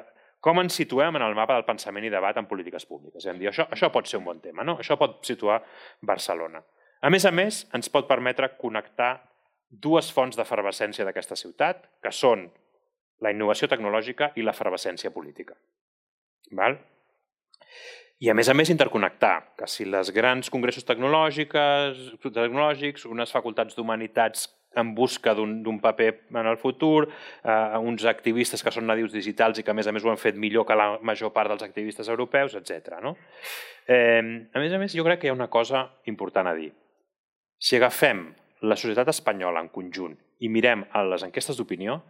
[0.43, 3.23] com ens situem en el mapa del pensament i debat en polítiques públiques.
[3.23, 4.79] És a dir, això, això pot ser un bon tema, no?
[4.83, 5.61] això pot situar
[6.03, 6.63] Barcelona.
[7.01, 9.13] A més a més, ens pot permetre connectar
[9.71, 12.49] dues fonts d'efervescència d'aquesta ciutat, que són
[13.21, 15.57] la innovació tecnològica i l'efervescència política.
[16.57, 16.79] Val?
[18.21, 23.77] I a més a més interconnectar, que si les grans congressos tecnològics, tecnològics unes facultats
[23.79, 27.09] d'humanitats en busca d'un paper en el futur,
[27.43, 30.21] eh, uns activistes que són nadius digitals i que a més a més ho han
[30.21, 33.01] fet millor que la major part dels activistes europeus, etc.
[33.03, 33.17] No?
[33.89, 34.21] Eh,
[34.53, 36.71] a més a més, jo crec que hi ha una cosa important a dir.
[37.59, 38.29] Si agafem
[38.63, 42.03] la societat espanyola en conjunt i mirem a les enquestes d'opinió,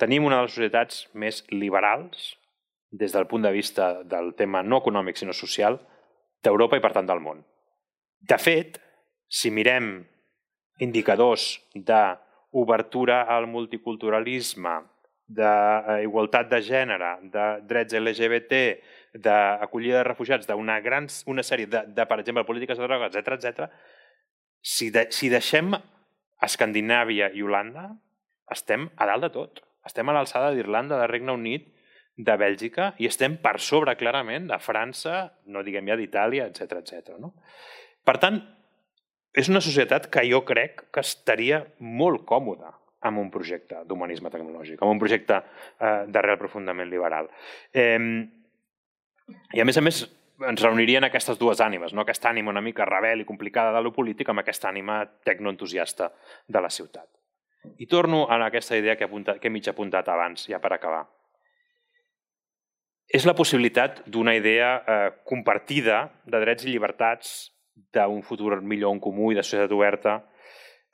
[0.00, 2.34] tenim una de les societats més liberals
[2.90, 5.78] des del punt de vista del tema no econòmic sinó social
[6.44, 7.42] d'Europa i per tant del món.
[8.20, 8.78] De fet,
[9.28, 10.04] si mirem
[10.80, 14.76] indicadors d'obertura al multiculturalisme,
[15.26, 18.60] d'igualtat de gènere, de drets LGBT,
[19.18, 23.34] d'acollida de refugiats, d'una gran una sèrie de, de, per exemple, polítiques de droga, etc
[23.34, 23.68] etc.
[24.62, 25.74] si, de, si deixem
[26.46, 27.88] Escandinàvia i Holanda,
[28.52, 29.62] estem a dalt de tot.
[29.86, 31.72] Estem a l'alçada d'Irlanda, de Regne Unit,
[32.16, 37.16] de Bèlgica i estem per sobre clarament de França, no diguem ja d'Itàlia, etc etc.
[37.20, 37.34] No?
[38.06, 38.40] Per tant,
[39.36, 42.72] és una societat que jo crec que estaria molt còmoda
[43.06, 47.28] amb un projecte d'humanisme tecnològic, amb un projecte eh, d'arrel profundament liberal.
[47.76, 48.00] Eh,
[49.54, 50.00] I a més a més
[50.46, 52.02] ens reunirien aquestes dues ànimes, no?
[52.02, 56.10] aquesta ànima una mica rebel i complicada de lo polític amb aquesta ànima tecnoentusiasta
[56.48, 57.08] de la ciutat.
[57.78, 61.04] I torno a aquesta idea que, apunta, que he mig apuntat abans, ja per acabar.
[63.06, 67.36] És la possibilitat d'una idea eh, compartida de drets i llibertats,
[67.92, 70.16] d'un futur millor en comú i de societat oberta,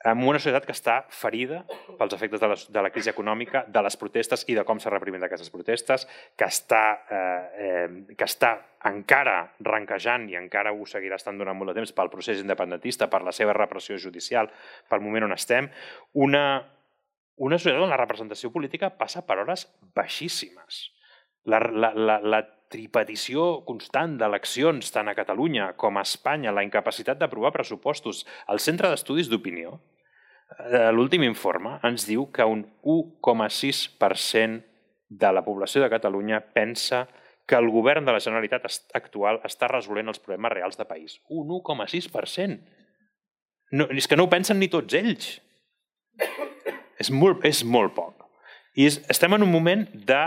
[0.03, 1.61] en una societat que està ferida
[1.99, 4.91] pels efectes de la, de la crisi econòmica, de les protestes i de com s'ha
[4.91, 8.53] reprimit aquestes protestes, que està, eh, eh, que està
[8.89, 13.23] encara ranquejant i encara ho seguirà estant durant molt de temps pel procés independentista, per
[13.23, 14.51] la seva repressió judicial,
[14.89, 15.69] pel moment on estem,
[16.19, 16.43] una,
[17.39, 20.89] una societat on la representació política passa per hores baixíssimes.
[21.47, 27.19] La, la, la, la tripetició constant d'eleccions tant a Catalunya com a Espanya, la incapacitat
[27.21, 28.23] d'aprovar pressupostos.
[28.49, 29.77] El Centre d'Estudis d'Opinió,
[30.57, 34.63] eh, l'últim informe, ens diu que un 1,6%
[35.13, 37.07] de la població de Catalunya pensa
[37.45, 41.19] que el govern de la Generalitat actual està resolent els problemes reals de país.
[41.29, 42.59] Un 1,6%.
[43.73, 45.41] No, és que no ho pensen ni tots ells.
[46.99, 48.23] És molt, és molt poc.
[48.79, 50.23] I és, estem en un moment de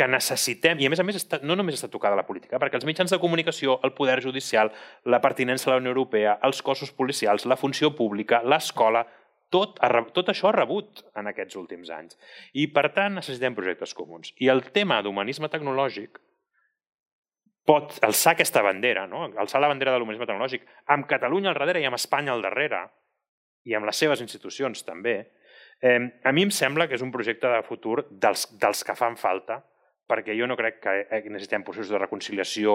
[0.00, 2.78] que necessitem, i a més a més està, no només està tocada la política, perquè
[2.78, 4.72] els mitjans de comunicació, el poder judicial,
[5.04, 9.04] la pertinença a la Unió Europea, els cossos policials, la funció pública, l'escola,
[9.52, 9.76] tot,
[10.16, 12.16] tot això ha rebut en aquests últims anys.
[12.54, 14.32] I, per tant, necessitem projectes comuns.
[14.40, 16.16] I el tema d'humanisme tecnològic
[17.68, 19.26] pot alçar aquesta bandera, no?
[19.36, 22.86] alçar la bandera de l'humanisme tecnològic, amb Catalunya al darrere i amb Espanya al darrere,
[23.68, 25.18] i amb les seves institucions també,
[25.84, 29.20] eh, a mi em sembla que és un projecte de futur dels, dels que fan
[29.20, 29.60] falta
[30.10, 32.74] perquè jo no crec que eh, necessitem processos de reconciliació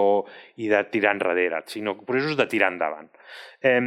[0.62, 3.10] i de tirar enrere, sinó processos de tirar endavant.
[3.60, 3.80] Eh,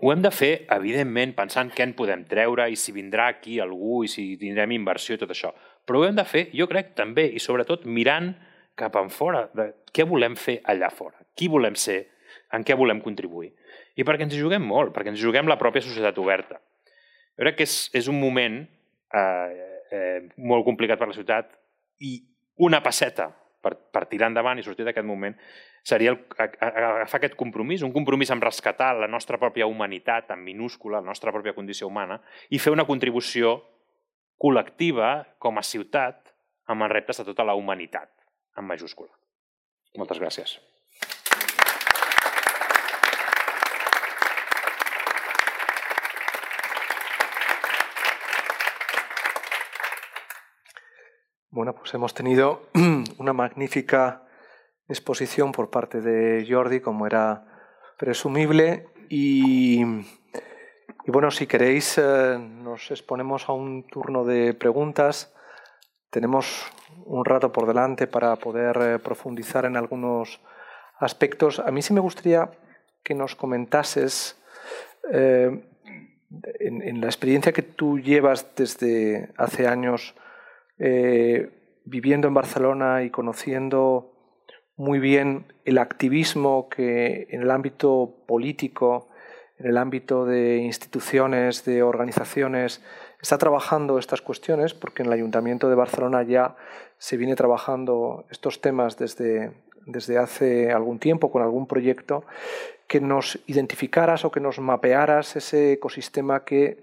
[0.00, 4.04] ho hem de fer, evidentment, pensant què en podem treure i si vindrà aquí algú
[4.06, 5.50] i si tindrem inversió i tot això.
[5.88, 8.30] Però ho hem de fer, jo crec, també, i sobretot mirant
[8.78, 12.04] cap en fora, de què volem fer allà fora, qui volem ser,
[12.54, 13.50] en què volem contribuir.
[13.98, 16.60] I perquè ens juguem molt, perquè ens juguem la pròpia societat oberta.
[17.34, 21.57] Jo crec que és, és un moment eh, eh, molt complicat per la ciutat
[22.00, 22.18] i
[22.64, 23.28] una passeta
[23.62, 25.36] per, per tirar endavant i sortir d'aquest moment
[25.88, 31.00] seria el, agafar aquest compromís, un compromís amb rescatar la nostra pròpia humanitat en minúscula,
[31.00, 33.56] la nostra pròpia condició humana, i fer una contribució
[34.38, 36.34] col·lectiva com a ciutat
[36.68, 38.10] amb els reptes de tota la humanitat,
[38.58, 39.10] en majúscula.
[39.96, 40.58] Moltes gràcies.
[51.58, 52.68] Bueno, pues hemos tenido
[53.18, 54.22] una magnífica
[54.86, 57.46] exposición por parte de Jordi, como era
[57.98, 59.82] presumible, y,
[61.08, 65.34] bueno, si queréis, eh, nos exponemos a un turno de preguntas.
[66.10, 66.70] Tenemos
[67.04, 70.40] un rato por delante para poder eh, profundizar en algunos
[71.00, 71.58] aspectos.
[71.58, 72.52] A mí sí me gustaría
[73.02, 74.40] que nos comentases
[75.12, 75.60] eh,
[76.60, 80.14] en la experiencia que tú llevas desde hace años
[80.78, 81.50] eh,
[81.84, 84.12] viviendo en Barcelona y conociendo
[84.76, 89.08] muy bien el activismo que en el ámbito político,
[89.58, 92.80] en el ámbito de instituciones, de organizaciones,
[93.20, 96.54] está trabajando estas cuestiones, porque en el Ayuntamiento de Barcelona ya
[96.98, 99.52] se viene trabajando estos temas desde,
[99.86, 102.24] desde hace algún tiempo con algún proyecto,
[102.86, 106.80] que nos identificaras o que nos mapearas ese ecosistema que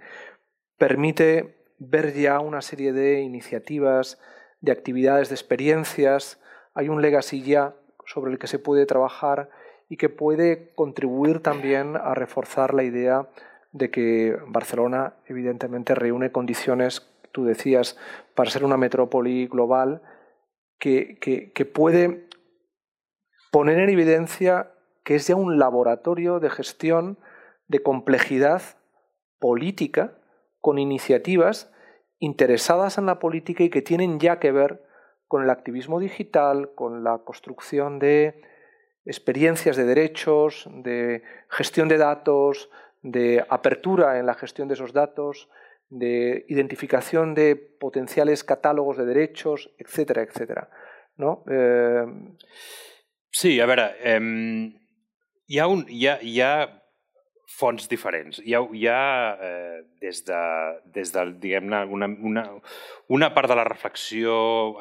[0.77, 4.19] permite ver ya una serie de iniciativas,
[4.61, 6.39] de actividades, de experiencias.
[6.73, 9.49] Hay un legacy ya sobre el que se puede trabajar
[9.89, 13.29] y que puede contribuir también a reforzar la idea
[13.71, 17.97] de que Barcelona evidentemente reúne condiciones, tú decías,
[18.33, 20.01] para ser una metrópoli global
[20.79, 22.27] que, que puede
[23.51, 24.71] poner en evidencia
[25.03, 27.17] que es ya un laboratorio de gestión
[27.67, 28.61] de complejidad
[29.39, 30.17] política
[30.65, 31.71] con iniciativas
[32.17, 34.81] interesadas en la política y que tienen ya que ver
[35.27, 38.41] con el activismo digital, con la construcción de
[39.05, 42.71] experiencias de derechos, de gestión de datos,
[43.03, 45.49] de apertura en la gestión de esos datos,
[45.89, 50.71] de identificación de potenciales catálogos de derechos, etcétera, etcétera.
[51.15, 51.43] No?
[51.47, 52.07] Eh...
[53.29, 54.73] Sí, a veure, eh,
[55.61, 55.67] ha,
[56.23, 56.84] hi ha
[57.47, 58.39] fonts diferents.
[58.43, 59.01] Hi ha, hi ha
[59.47, 60.41] eh, des de,
[60.95, 62.45] des de diguem-ne, una, una,
[63.13, 64.35] una part de la reflexió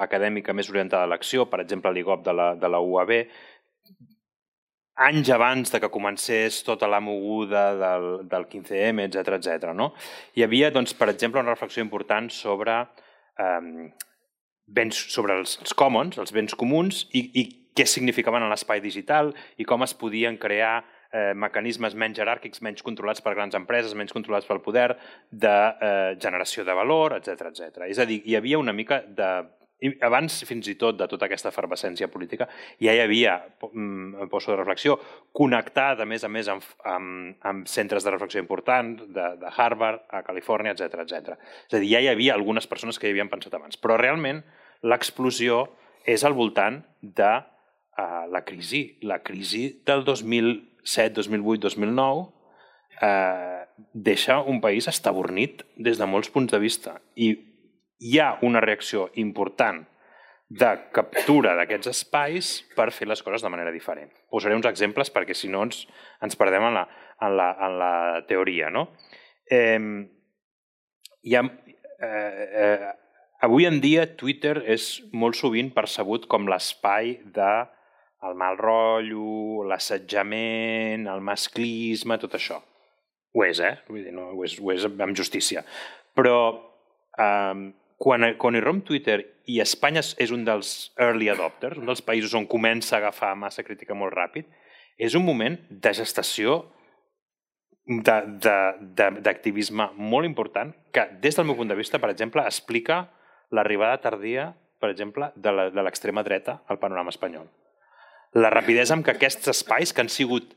[0.04, 3.12] acadèmica més orientada a l'acció, per exemple, l'IGOP de, la, de la UAB,
[5.04, 9.74] anys abans de que comencés tota la moguda del, del 15M, etc etc.
[9.74, 9.92] no?
[10.38, 12.78] Hi havia, doncs, per exemple, una reflexió important sobre,
[13.38, 13.90] eh,
[14.66, 19.32] béns, sobre els, els commons, els béns comuns, i, i què significaven en l'espai digital
[19.58, 20.84] i com es podien crear
[21.14, 24.90] eh, mecanismes menys jeràrquics, menys controlats per grans empreses, menys controlats pel poder,
[25.30, 27.86] de eh, generació de valor, etc etc.
[27.88, 29.30] És a dir, hi havia una mica de
[29.84, 32.46] i abans, fins i tot, de tota aquesta efervescència política,
[32.80, 33.34] ja hi havia,
[33.66, 34.96] mm, em poso de reflexió,
[35.34, 40.06] connectat, a més a més, amb, amb, amb centres de reflexió importants, de, de Harvard,
[40.08, 41.36] a Califòrnia, etc etc.
[41.66, 43.76] És a dir, ja hi havia algunes persones que hi havien pensat abans.
[43.76, 44.44] Però realment
[44.82, 45.66] l'explosió
[46.06, 48.86] és al voltant de uh, la crisi.
[49.02, 52.28] La crisi del 2000 2007, 2008, 2009,
[53.00, 57.00] eh, deixa un país estabornit des de molts punts de vista.
[57.16, 57.34] I
[57.98, 59.84] hi ha una reacció important
[60.48, 64.12] de captura d'aquests espais per fer les coses de manera diferent.
[64.30, 65.86] Posaré uns exemples perquè si no ens,
[66.22, 66.84] ens perdem en la,
[67.24, 67.94] en la, en la
[68.28, 68.68] teoria.
[68.70, 68.90] No?
[69.50, 69.80] Eh,
[71.34, 71.42] ha,
[72.04, 72.92] eh, eh,
[73.40, 77.52] avui en dia Twitter és molt sovint percebut com l'espai de
[78.28, 82.60] el mal rotllo, l'assetjament, el masclisme, tot això.
[83.34, 83.74] Ho és, eh?
[83.88, 85.64] Vull dir, no, ho, és, ho és amb justícia.
[86.14, 86.36] Però
[87.18, 87.64] eh,
[88.00, 89.18] quan, quan hi romp Twitter
[89.50, 93.66] i Espanya és un dels early adopters, un dels països on comença a agafar massa
[93.66, 94.48] crítica molt ràpid,
[94.96, 96.62] és un moment de gestació
[97.84, 103.02] d'activisme molt important que, des del meu punt de vista, per exemple, explica
[103.52, 107.50] l'arribada tardia, per exemple, de l'extrema dreta al panorama espanyol
[108.34, 110.54] la rapidesa amb què aquests espais, que han sigut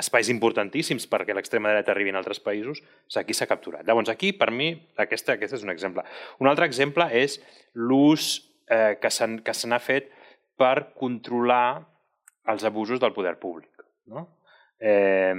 [0.00, 2.80] espais importantíssims perquè l'extrema dreta arribi en altres països,
[3.20, 3.84] aquí s'ha capturat.
[3.86, 6.04] Llavors, aquí, per mi, aquesta, aquest és un exemple.
[6.40, 7.36] Un altre exemple és
[7.74, 8.32] l'ús
[8.70, 10.08] eh, que se n'ha fet
[10.60, 11.80] per controlar
[12.50, 13.70] els abusos del poder públic.
[14.10, 14.26] No?
[14.80, 15.34] Eh,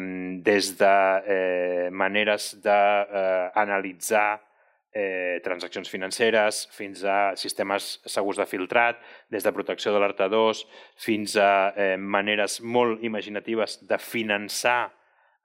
[0.45, 0.93] des de
[1.25, 4.50] eh, maneres d'analitzar eh,
[4.93, 8.99] eh, transaccions financeres, fins a sistemes segurs de filtrat,
[9.31, 10.65] des de protecció d'alertadors
[10.99, 14.91] fins a eh, maneres molt imaginatives de finançar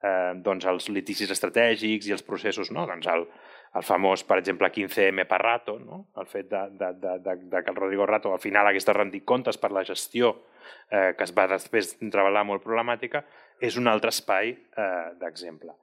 [0.02, 2.86] eh, doncs els litigis estratègics i els processos, no?
[2.88, 3.26] doncs el,
[3.76, 6.06] el famós, per exemple, 15M per Rato, no?
[6.18, 8.96] el fet de, de, de, de, de que el Rodrigo Rato al final hagués de
[8.96, 10.34] rendir comptes per la gestió
[10.90, 13.24] eh, que es va després treballar molt problemàtica,
[13.62, 15.74] és un altre espai eh, d'exemple.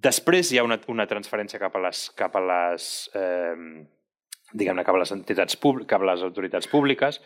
[0.00, 2.84] Després hi ha una, una transferència cap a les, cap a les,
[3.18, 3.84] eh,
[4.52, 7.20] diguem-ne, cap a les entitats públiques, cap a les autoritats públiques.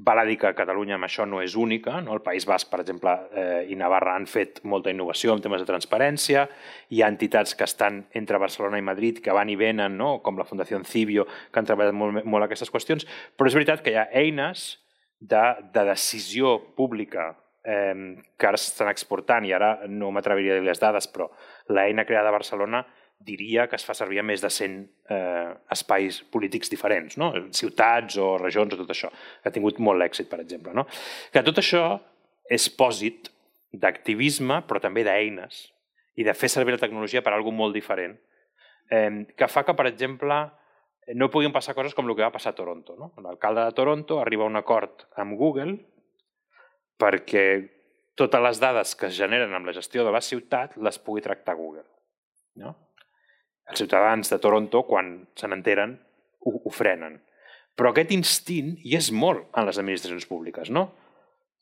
[0.00, 1.98] Val a dir que Catalunya amb això no és única.
[2.00, 2.14] No?
[2.16, 5.68] El País Basc, per exemple, eh, i Navarra han fet molta innovació en temes de
[5.68, 6.46] transparència.
[6.94, 10.20] Hi ha entitats que estan entre Barcelona i Madrid que van i venen, no?
[10.24, 13.08] com la Fundació Cibio, que han treballat molt, molt aquestes qüestions.
[13.36, 14.78] Però és veritat que hi ha eines
[15.20, 20.66] de, de decisió pública eh, que ara s'estan exportant, i ara no m'atreviria a dir
[20.66, 21.28] les dades, però
[21.70, 22.84] l'eina creada a Barcelona
[23.20, 24.76] diria que es fa servir a més de 100
[25.12, 27.32] eh, espais polítics diferents, no?
[27.56, 29.10] ciutats o regions o tot això,
[29.44, 30.72] ha tingut molt èxit, per exemple.
[30.76, 30.86] No?
[31.32, 31.84] Que tot això
[32.50, 33.28] és pòsit
[33.76, 35.66] d'activisme, però també d'eines,
[36.16, 38.16] i de fer servir la tecnologia per a alguna molt diferent,
[38.90, 40.40] eh, que fa que, per exemple,
[41.14, 42.96] no puguin passar coses com el que va passar a Toronto.
[42.98, 43.12] No?
[43.22, 45.76] L'alcalde de Toronto arriba a un acord amb Google
[47.00, 47.44] perquè
[48.20, 51.56] totes les dades que es generen amb la gestió de la ciutat les pugui tractar
[51.58, 51.86] Google.
[52.60, 52.76] No?
[53.70, 55.96] Els ciutadans de Toronto, quan se n'enteren,
[56.44, 57.20] ho, ho frenen.
[57.78, 60.90] Però aquest instint hi és molt en les administracions públiques, no?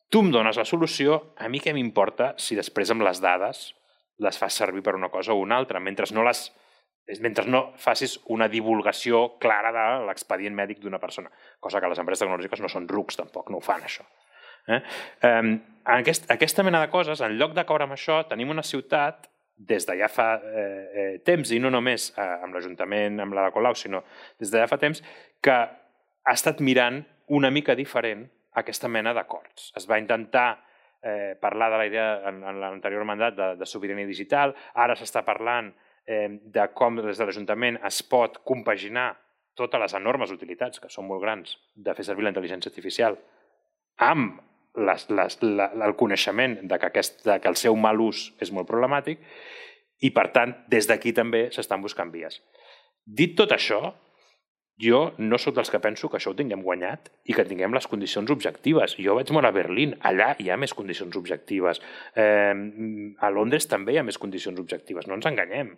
[0.08, 3.68] Tu em dones la solució, a mi què m'importa si després amb les dades
[4.24, 6.48] les fas servir per una cosa o una altra, mentre no les
[7.24, 11.30] mentre no facis una divulgació clara de l'expedient mèdic d'una persona,
[11.60, 14.04] cosa que les empreses tecnològiques no són rucs tampoc, no ho fan això.
[14.68, 14.82] Eh?
[15.24, 15.54] Eh,
[15.96, 19.28] aquest, aquesta mena de coses, en lloc d'acord amb això, tenim una ciutat
[19.58, 23.48] des de ja fa eh, eh, temps, i no només eh, amb l'Ajuntament, amb la
[23.48, 24.04] de Colau, sinó
[24.38, 25.02] des de ja fa temps,
[25.42, 27.00] que ha estat mirant
[27.34, 28.26] una mica diferent
[28.58, 29.72] aquesta mena d'acords.
[29.76, 30.48] Es va intentar
[31.02, 35.24] eh, parlar de la idea en, en l'anterior mandat de, de sobirania digital, ara s'està
[35.26, 35.72] parlant
[36.06, 39.10] eh, de com des de l'Ajuntament es pot compaginar
[39.58, 43.18] totes les enormes utilitats, que són molt grans, de fer servir la intel·ligència artificial,
[44.06, 44.38] amb
[44.78, 48.52] les, les, la, el coneixement de que, aquest, de que el seu mal ús és
[48.54, 49.22] molt problemàtic
[50.00, 52.38] i, per tant, des d'aquí també s'estan buscant vies.
[53.04, 53.94] Dit tot això,
[54.78, 57.88] jo no sóc dels que penso que això ho tinguem guanyat i que tinguem les
[57.90, 58.94] condicions objectives.
[59.02, 61.82] Jo vaig molt a Berlín, allà hi ha més condicions objectives.
[62.14, 62.54] Eh,
[63.18, 65.74] a Londres també hi ha més condicions objectives, no ens enganyem.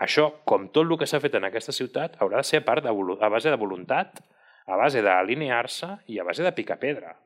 [0.00, 2.86] Això, com tot el que s'ha fet en aquesta ciutat, haurà de ser a part
[2.86, 4.22] de, a base de voluntat,
[4.70, 7.16] a base d'alinear-se i a base de picar pedra.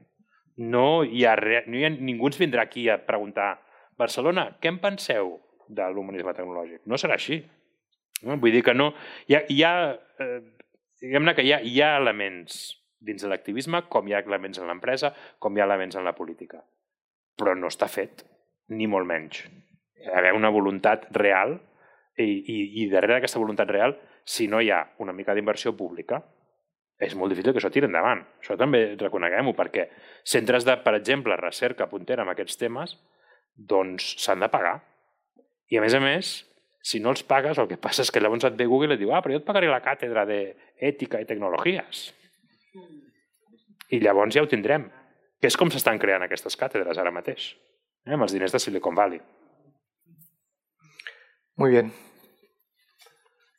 [0.57, 1.35] No hi ha,
[1.67, 3.57] no hi ha, ningú ens vindrà aquí a preguntar
[3.99, 5.37] Barcelona, què en penseu
[5.69, 6.85] de l'humanisme tecnològic?
[6.87, 7.41] No serà així.
[8.23, 8.39] No?
[8.39, 8.93] Vull dir que no...
[9.29, 9.75] Hi ha, hi ha
[10.23, 10.41] eh,
[11.05, 12.63] diguem-ne que hi ha, hi ha elements
[13.05, 16.15] dins de l'activisme, com hi ha elements en l'empresa, com hi ha elements en la
[16.17, 16.63] política.
[17.37, 18.25] Però no està fet,
[18.73, 19.43] ni molt menys.
[20.01, 21.59] Hi ha d'haver una voluntat real
[22.17, 26.23] i, i, i darrere d'aquesta voluntat real, si no hi ha una mica d'inversió pública,
[27.03, 28.23] és molt difícil que això tiri endavant.
[28.41, 29.89] Això també reconeguem-ho, perquè
[30.23, 32.97] centres de, per exemple, recerca puntera en aquests temes,
[33.55, 34.77] doncs s'han de pagar.
[35.73, 36.35] I a més a més,
[36.85, 39.03] si no els pagues, el que passa és que llavors et ve Google i et
[39.03, 42.11] diu ah, però jo et pagaré la càtedra d'ètica i tecnologies.
[43.91, 44.87] I llavors ja ho tindrem.
[45.41, 47.51] Que és com s'estan creant aquestes càtedres ara mateix,
[48.07, 49.21] eh, amb els diners de Silicon Valley.
[51.57, 51.93] Muy bien.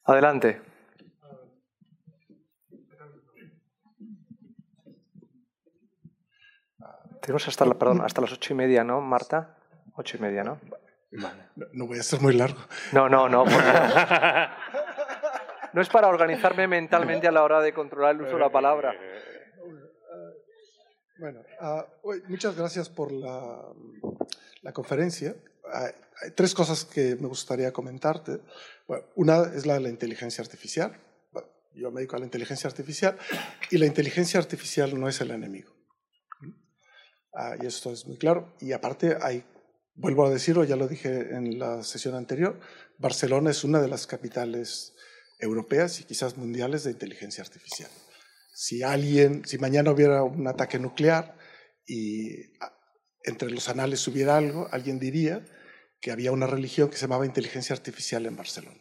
[0.05, 0.74] Adelante.
[7.25, 9.57] Tenemos hasta, la, perdón, hasta las ocho y media, ¿no, Marta?
[9.95, 10.59] Ocho y media, ¿no?
[11.73, 12.59] No, voy a ser muy largo.
[12.91, 13.45] No, no, no.
[15.73, 18.95] No es para organizarme mentalmente a la hora de controlar el uso de la palabra.
[21.19, 21.85] Bueno, ah,
[22.29, 23.61] muchas gracias por la,
[24.61, 25.35] la conferencia.
[25.73, 28.39] Hay, tres cosas que me gustaría comentarte.
[29.15, 30.95] una es la de la inteligencia artificial.
[31.73, 33.17] yo me dedico a la inteligencia artificial
[33.69, 35.74] y la inteligencia artificial no es el enemigo.
[37.35, 38.53] Ah, y esto es muy claro.
[38.61, 39.43] Y aparte hay
[39.97, 42.59] Vuelvo a decirlo, ya lo dije en la sesión anterior,
[42.97, 44.93] Barcelona es una de las capitales
[45.39, 47.89] europeas y quizás mundiales de inteligencia artificial.
[48.53, 51.37] Si alguien, si mañana hubiera un ataque nuclear
[51.87, 52.73] y ah,
[53.23, 55.45] entre los anales hubiera algo, alguien diría
[56.01, 58.79] que había una religión que se llamaba inteligencia artificial en Barcelona.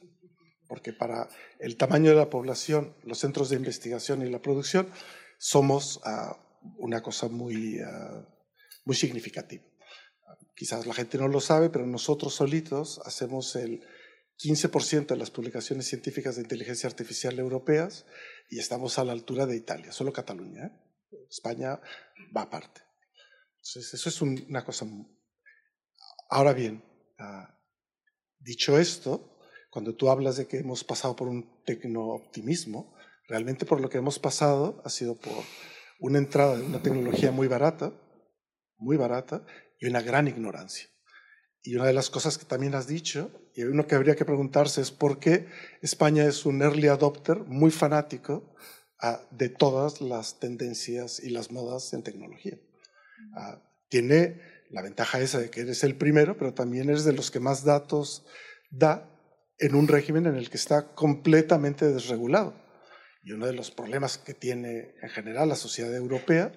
[0.66, 1.28] Porque para
[1.60, 4.88] el tamaño de la población, los centros de investigación y la producción,
[5.38, 6.36] somos ah,
[6.78, 7.78] una cosa muy,
[8.84, 9.64] muy significativa
[10.54, 13.84] quizás la gente no lo sabe, pero nosotros solitos hacemos el
[14.38, 18.06] 15% de las publicaciones científicas de inteligencia artificial europeas
[18.48, 20.66] y estamos a la altura de Italia, solo Cataluña.
[20.66, 21.26] ¿eh?
[21.28, 21.80] España
[22.36, 22.82] va aparte.
[23.56, 24.86] Entonces, eso es una cosa.
[26.28, 26.84] Ahora bien,
[27.18, 27.58] ah,
[28.38, 29.38] dicho esto,
[29.70, 32.94] cuando tú hablas de que hemos pasado por un tecno-optimismo,
[33.28, 35.32] realmente por lo que hemos pasado ha sido por
[36.00, 37.92] una entrada de una tecnología muy barata,
[38.84, 39.44] muy barata,
[39.80, 40.88] y una gran ignorancia.
[41.62, 44.80] Y una de las cosas que también has dicho, y uno que habría que preguntarse
[44.82, 45.48] es por qué
[45.80, 48.54] España es un early adopter muy fanático
[49.00, 52.58] ah, de todas las tendencias y las modas en tecnología.
[53.34, 57.30] Ah, tiene la ventaja esa de que eres el primero, pero también eres de los
[57.30, 58.26] que más datos
[58.70, 59.08] da
[59.58, 62.54] en un régimen en el que está completamente desregulado.
[63.22, 66.52] Y uno de los problemas que tiene en general la sociedad europea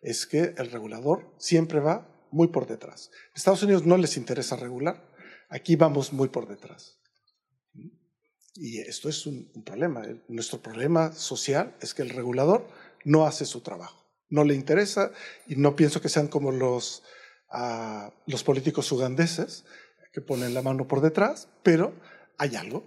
[0.00, 3.10] es que el regulador siempre va muy por detrás.
[3.28, 5.02] En Estados Unidos no les interesa regular,
[5.48, 6.98] aquí vamos muy por detrás.
[8.54, 10.02] Y esto es un, problema.
[10.28, 12.68] Nuestro problema social es que el regulador
[13.04, 15.12] no hace su trabajo, no le interesa
[15.46, 17.04] y no pienso que sean como los,
[17.50, 19.64] ah, los políticos ugandeses
[20.12, 21.94] que ponen la mano por detrás, pero
[22.36, 22.84] hay algo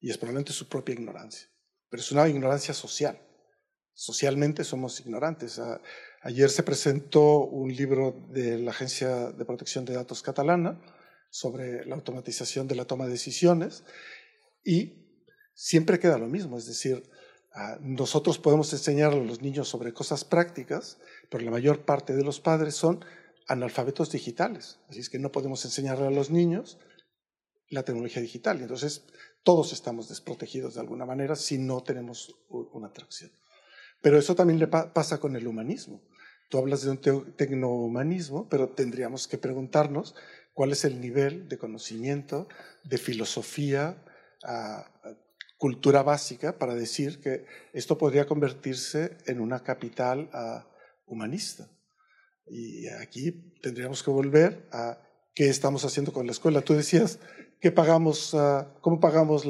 [0.00, 1.48] y es probablemente su propia ignorancia.
[1.88, 3.18] Pero es una ignorancia social.
[3.94, 5.58] Socialmente somos ignorantes.
[5.58, 5.80] Ah,
[6.26, 10.82] Ayer se presentó un libro de la Agencia de Protección de Datos catalana
[11.30, 13.84] sobre la automatización de la toma de decisiones
[14.64, 15.06] y
[15.54, 17.08] siempre queda lo mismo, es decir,
[17.54, 20.98] ah, nosotros podemos enseñar a los niños sobre cosas prácticas,
[21.30, 23.04] pero la mayor parte de los padres son
[23.46, 26.80] analfabetos digitales, así es que no podemos enseñarle a los niños
[27.70, 28.60] la tecnología digital.
[28.60, 29.04] Entonces,
[29.44, 33.30] todos estamos desprotegidos de alguna manera si no tenemos una atracción.
[34.02, 36.02] Pero eso también le pasa con el humanismo.
[36.48, 36.98] Tú hablas de un
[37.36, 40.14] tecnohumanismo, pero tendríamos que preguntarnos
[40.52, 42.48] cuál es el nivel de conocimiento,
[42.84, 44.02] de filosofía,
[44.44, 44.90] ah,
[45.58, 50.66] cultura básica para decir que esto podría convertirse en una capital ah,
[51.06, 51.68] humanista.
[52.46, 54.98] Y aquí tendríamos que volver a
[55.34, 56.62] qué estamos haciendo con la escuela.
[56.62, 57.18] Tú decías,
[57.60, 59.44] ¿qué pagamos, ah, ¿cómo pagamos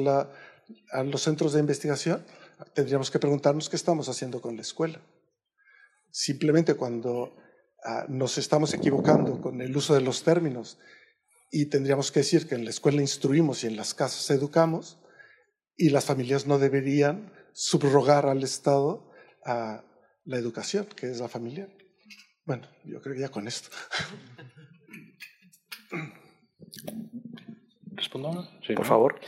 [0.91, 2.25] a los centros de investigación?
[2.73, 4.99] Tendríamos que preguntarnos qué estamos haciendo con la escuela.
[6.11, 7.35] Simplemente cuando
[7.83, 10.79] ah, nos estamos equivocando con el uso de los términos
[11.51, 14.99] y tendríamos que decir que en la escuela instruimos y en las casas educamos,
[15.77, 19.11] y las familias no deberían subrogar al Estado
[19.45, 19.83] a
[20.25, 21.69] la educación, que es la familia.
[22.45, 23.69] Bueno, yo creo que ya con esto.
[27.93, 29.19] ¿Respondo Sí, Por favor.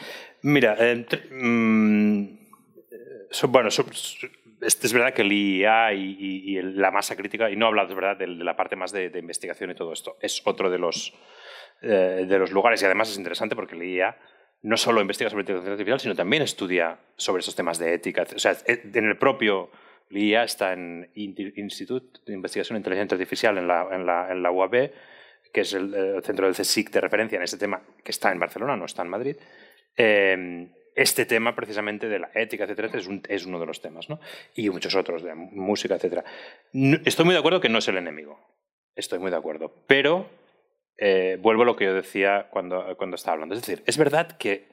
[0.41, 2.39] Mira, eh, mm,
[3.49, 3.69] bueno,
[4.61, 8.27] es, verdad que el IA y, la masa crítica, y no hablas de verdad de,
[8.27, 11.13] la parte más de, investigación y todo esto, es otro de los,
[11.81, 14.17] eh, de los lugares y además es interesante porque el IA
[14.61, 18.25] no solo investiga sobre inteligencia artificial, sino también estudia sobre esos temas de ética.
[18.35, 19.69] O sea, en el propio
[20.09, 24.91] IA está en Instituto de Investigación de Inteligencia Artificial en la, en la, en UAB,
[25.53, 28.75] que es el, centro del CSIC de referencia en este tema, que está en Barcelona,
[28.75, 29.37] no está en Madrid.
[29.95, 32.89] Eh, este tema precisamente de la ética, etcétera,
[33.29, 34.19] es, uno de los temas, ¿no?
[34.55, 36.23] Y muchos otros, de música, etcétera.
[37.05, 38.39] estoy muy de acuerdo que no es el enemigo.
[38.95, 39.73] Estoy muy de acuerdo.
[39.87, 40.29] Pero
[40.97, 43.55] eh, vuelvo a lo que yo decía cuando, cuando estaba hablando.
[43.55, 44.67] Es decir, es verdad que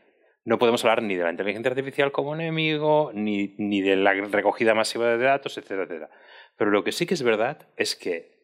[0.44, 4.74] no podemos hablar ni de la inteligencia artificial como enemigo, ni, ni de la recogida
[4.74, 6.10] masiva de datos, etcétera, etcétera.
[6.56, 8.36] Pero lo que sí que es verdad es que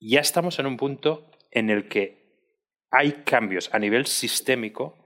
[0.00, 2.24] ya estamos en un punto en el que
[2.90, 5.03] hay cambios a nivel sistémico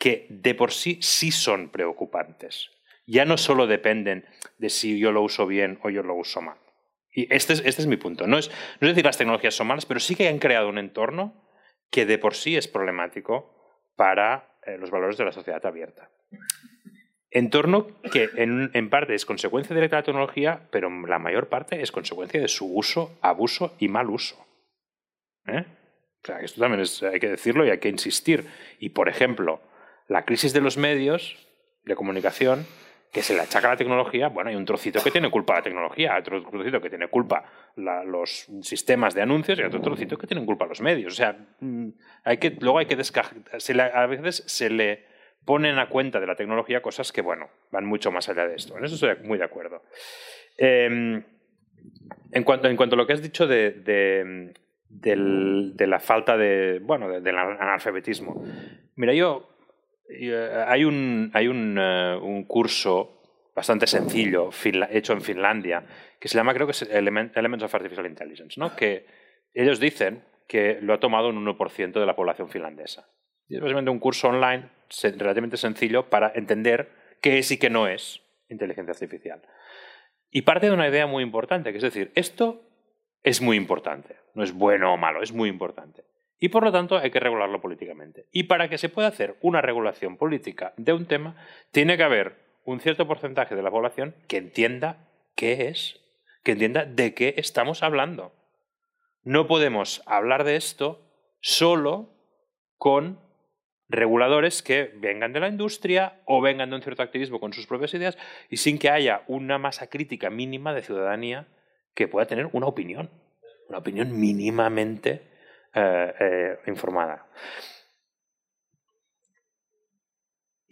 [0.00, 2.70] que de por sí sí son preocupantes.
[3.06, 4.24] Ya no solo dependen
[4.58, 6.56] de si yo lo uso bien o yo lo uso mal.
[7.12, 8.26] Y este es, este es mi punto.
[8.26, 10.78] No es, no es decir las tecnologías son malas, pero sí que han creado un
[10.78, 11.44] entorno
[11.90, 16.10] que de por sí es problemático para eh, los valores de la sociedad abierta.
[17.30, 21.82] Entorno que en, en, parte es consecuencia directa de la tecnología, pero la mayor parte
[21.82, 24.46] es consecuencia de su uso, abuso y mal uso.
[25.46, 25.64] ¿Eh?
[26.22, 26.82] O sea, esto también
[27.12, 28.46] hay que decirlo y hay que insistir.
[28.78, 29.60] Y, por ejemplo,
[30.10, 31.36] la crisis de los medios
[31.84, 32.66] de comunicación
[33.12, 35.62] que se le achaca a la tecnología, bueno, hay un trocito que tiene culpa la
[35.62, 37.44] tecnología, otro trocito que tiene culpa
[37.76, 41.12] los sistemas de anuncios y otro trocito que tienen culpa los medios.
[41.12, 41.88] O sea, mm,
[42.24, 43.34] hay que, luego hay que descargar,
[43.94, 45.06] a veces se le
[45.44, 48.76] ponen a cuenta de la tecnología cosas que, bueno, van mucho más allá de esto.
[48.76, 49.84] En eso estoy muy de acuerdo.
[50.56, 51.22] Em,
[52.32, 53.70] en, cuanto, en cuanto a lo que has dicho de,
[54.88, 58.44] de, la falta de, bueno, del analfabetismo,
[58.96, 59.49] mira, yo
[60.66, 63.20] hay un, hay un, eh, un curso
[63.54, 64.50] bastante sencillo
[64.90, 65.84] hecho en Finlandia
[66.18, 68.76] que se llama, creo que es Elements of Artificial Intelligence, ¿no?
[68.76, 69.06] que
[69.54, 73.08] ellos dicen que lo ha tomado un 1% de la población finlandesa.
[73.48, 74.68] Y es básicamente un curso online
[75.16, 76.90] relativamente sencillo para entender
[77.20, 79.42] qué es y qué no es inteligencia artificial.
[80.30, 82.62] Y parte de una idea muy importante, que es decir, esto
[83.22, 86.04] es muy importante, no es bueno o malo, es muy importante
[86.40, 88.26] y por lo tanto hay que regularlo políticamente.
[88.32, 91.36] Y para que se pueda hacer una regulación política de un tema,
[91.70, 96.00] tiene que haber un cierto porcentaje de la población que entienda qué es,
[96.42, 98.32] que entienda de qué estamos hablando.
[99.22, 101.02] No podemos hablar de esto
[101.40, 102.08] solo
[102.78, 103.20] con
[103.90, 107.92] reguladores que vengan de la industria o vengan de un cierto activismo con sus propias
[107.92, 108.16] ideas
[108.48, 111.48] y sin que haya una masa crítica mínima de ciudadanía
[111.94, 113.10] que pueda tener una opinión,
[113.68, 115.29] una opinión mínimamente
[115.74, 117.26] eh, eh, informada.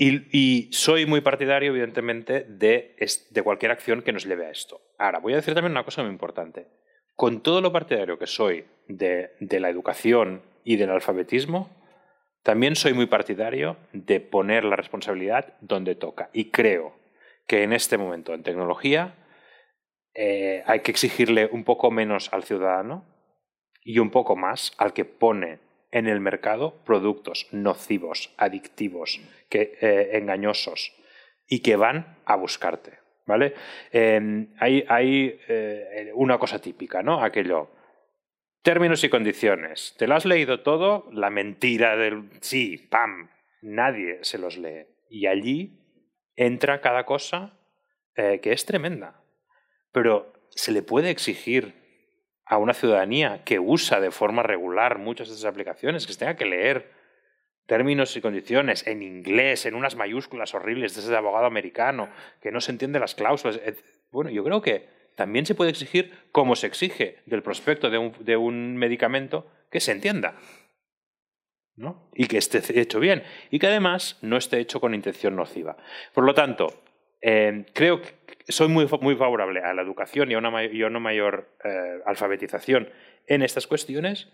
[0.00, 2.94] Y, soy muy partidario, evidentemente, de,
[3.30, 4.80] de, cualquier acción que nos lleve a esto.
[4.96, 6.68] Ahora, voy a decir también una cosa muy importante.
[7.16, 11.68] Con todo lo partidario que soy de, de la educación y del alfabetismo,
[12.44, 16.30] también soy muy partidario de poner la responsabilidad donde toca.
[16.32, 16.94] Y creo
[17.48, 19.16] que en este momento en tecnología
[20.14, 23.04] eh, hay que exigirle un poco menos al ciudadano
[23.82, 25.60] y un poco más al que pone
[25.90, 30.92] en el mercado productos nocivos, adictivos, que, eh, engañosos
[31.46, 32.98] y que van a buscarte.
[33.28, 33.54] ¿vale?
[33.92, 37.22] Em, hay, hay eh, una cosa típica, ¿no?
[37.22, 37.70] Aquello.
[38.62, 39.94] Términos y condiciones.
[39.98, 41.08] ¿Te lo has leído todo?
[41.12, 43.30] La mentira del sí, pam.
[43.62, 44.86] Nadie se los lee.
[45.10, 45.78] Y allí
[46.36, 47.58] entra cada cosa
[48.16, 49.22] eh, que es tremenda.
[49.92, 51.74] Pero se le puede exigir
[52.48, 56.36] a una ciudadanía que usa de forma regular muchas de esas aplicaciones, que se tenga
[56.36, 56.90] que leer
[57.66, 62.08] términos y condiciones en inglés, en unas mayúsculas horribles de ese abogado americano,
[62.40, 63.60] que no se entiende las cláusulas.
[64.10, 68.12] Bueno, yo creo que también se puede exigir, como se exige del prospecto de un,
[68.20, 70.36] de un medicamento, que se entienda.
[71.76, 72.08] ¿no?
[72.14, 73.22] Y que esté hecho bien.
[73.50, 75.76] Y que además no esté hecho con intención nociva.
[76.14, 76.82] Por lo tanto,
[77.20, 78.14] eh, creo que
[78.48, 82.88] soy muy, muy favorable a la educación y a una, y una mayor eh, alfabetización
[83.26, 84.32] en estas cuestiones,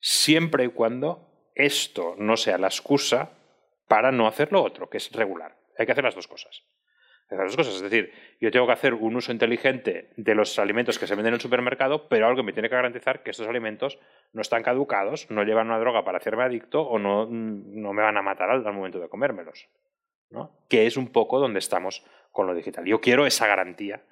[0.00, 3.32] siempre y cuando esto no sea la excusa
[3.88, 5.56] para no hacer lo otro, que es regular.
[5.78, 6.64] Hay que hacer las dos cosas.
[7.28, 7.74] Las dos cosas.
[7.76, 11.32] Es decir, yo tengo que hacer un uso inteligente de los alimentos que se venden
[11.32, 13.98] en el supermercado, pero algo me tiene que garantizar que estos alimentos
[14.32, 18.16] no están caducados, no llevan una droga para hacerme adicto o no, no me van
[18.16, 19.68] a matar al momento de comérmelos.
[20.32, 20.50] ¿No?
[20.72, 22.86] que es un poco donde estamos con lo digital.
[22.86, 24.02] Yo quiero esa garantía.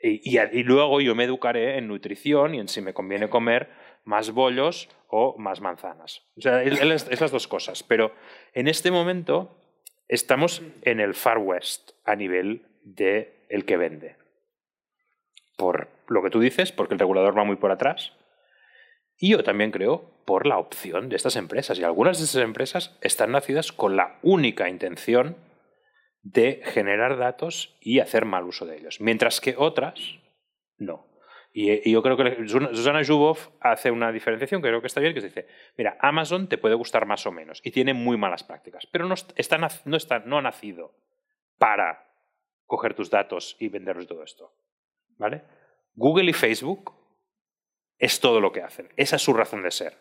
[0.00, 3.68] Y, luego yo me educaré en nutrición y en si me conviene comer
[4.04, 6.22] más bollos o más manzanas.
[6.36, 7.82] O sea, esas dos cosas.
[7.82, 8.14] Pero
[8.52, 9.58] en este momento
[10.06, 14.14] estamos en el Far West a nivel de el que vende.
[15.56, 18.12] Por lo que tú dices, porque el regulador va muy por atrás.
[19.18, 21.76] Y yo también creo por la opción de estas empresas.
[21.80, 25.47] Y algunas de esas empresas están nacidas con la única intención
[26.22, 29.00] de generar datos y hacer mal uso de ellos.
[29.00, 30.18] Mientras que otras,
[30.76, 31.06] no.
[31.52, 35.20] Y, yo creo que Susana Zubov hace una diferenciación que creo que está bien, que
[35.20, 39.06] dice, mira, Amazon te puede gustar más o menos y tiene muy malas prácticas, pero
[39.06, 40.94] no, está, no, está, no ha nacido
[41.58, 42.06] para
[42.66, 44.52] coger tus datos y venderlos todo esto.
[45.16, 45.42] ¿Vale?
[45.94, 46.94] Google y Facebook
[47.98, 48.92] es todo lo que hacen.
[48.96, 49.98] Esa es su razón de ser.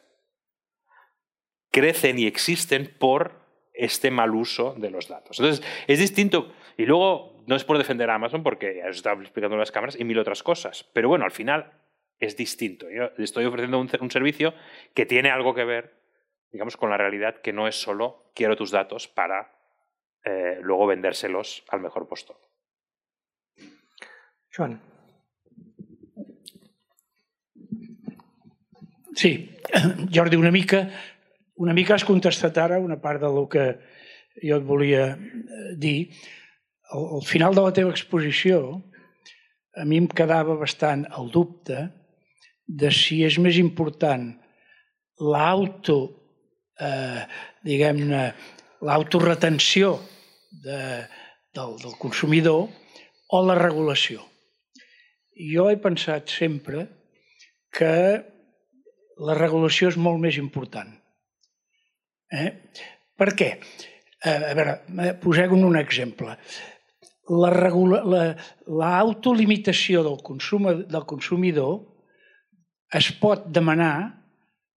[1.71, 3.46] Crecen y existen por
[3.77, 5.39] este mal uso de los datos.
[5.39, 6.53] Entonces, es distinto.
[6.77, 9.99] Y luego, no es por defender a Amazon, porque ya os estaba explicando las cámaras
[9.99, 10.89] y mil otras cosas.
[10.93, 11.71] Pero bueno, al final
[12.19, 12.89] es distinto.
[12.89, 14.53] Yo estoy ofreciendo un, servicio
[14.93, 16.01] que tiene algo que ver,
[16.51, 19.51] digamos, con la realidad que no es solo quiero tus datos para
[20.23, 22.37] eh, luego vendérselos al mejor postor.
[24.55, 24.81] Joan.
[29.15, 29.55] Sí,
[30.13, 30.89] Jordi, una mica,
[31.57, 33.67] una mica has contestat ara una part del que
[34.41, 36.09] jo et volia eh, dir.
[36.93, 38.77] Al, al final de la teva exposició,
[39.77, 41.87] a mi em quedava bastant el dubte
[42.67, 44.29] de si és més important
[45.23, 45.97] l'auto,
[46.79, 47.23] eh,
[47.65, 48.23] diguem-ne,
[48.85, 49.95] l'autoretenció
[50.63, 50.79] de,
[51.55, 52.67] del, del consumidor
[53.33, 54.21] o la regulació.
[55.37, 56.85] Jo he pensat sempre
[57.73, 57.93] que
[59.17, 60.93] la regulació és molt més important.
[62.31, 62.51] Eh?
[63.17, 63.59] Per què?
[64.23, 64.73] Eh, a veure,
[65.21, 66.37] posem un exemple.
[67.27, 71.73] L'autolimitació la del, consum, del consumidor
[72.95, 74.23] es pot demanar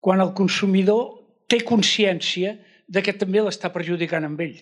[0.03, 1.21] quan el consumidor
[1.51, 2.57] té consciència
[2.91, 4.59] de que també l'està perjudicant amb ell.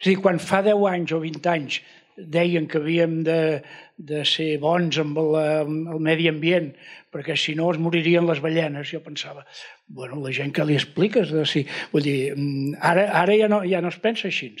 [0.00, 1.80] És a dir, quan fa 10 anys o 20 anys
[2.16, 3.62] deien que havíem de,
[3.96, 6.70] de ser bons amb la, el medi ambient,
[7.14, 8.90] perquè si no es moririen les ballenes.
[8.90, 9.44] Jo pensava,
[9.86, 13.62] bueno, la gent que li expliques, de si, vull dir, mm, ara, ara ja, no,
[13.66, 14.52] ja no es pensa així,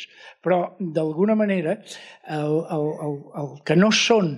[0.44, 4.36] però d'alguna manera el, el, el, el que no són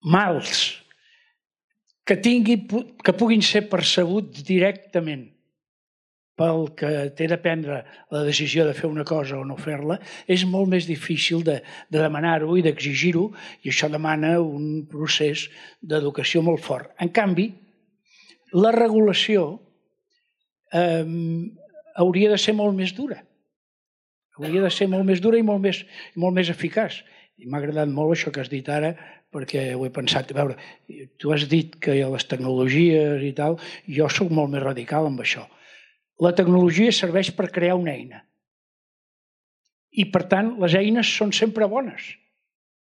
[0.00, 0.62] mals
[2.06, 2.62] que, tingui,
[3.04, 5.28] que puguin ser percebuts directament
[6.40, 7.82] pel que té de prendre
[8.14, 11.58] la decisió de fer una cosa o no fer-la, és molt més difícil de,
[11.92, 13.26] de demanar-ho i d'exigir-ho,
[13.64, 15.48] i això demana un procés
[15.84, 16.94] d'educació molt fort.
[17.04, 17.50] En canvi,
[18.56, 19.50] la regulació
[20.72, 21.04] eh,
[22.00, 23.20] hauria de ser molt més dura.
[24.40, 25.84] Hauria de ser molt més dura i molt més,
[26.16, 27.02] molt més eficaç.
[27.40, 28.94] I m'ha agradat molt això que has dit ara,
[29.32, 30.32] perquè ho he pensat.
[30.32, 30.56] A veure,
[31.20, 35.12] tu has dit que hi ha les tecnologies i tal, jo sóc molt més radical
[35.12, 35.44] amb això
[36.20, 38.24] la tecnologia serveix per crear una eina.
[39.90, 42.12] I, per tant, les eines són sempre bones.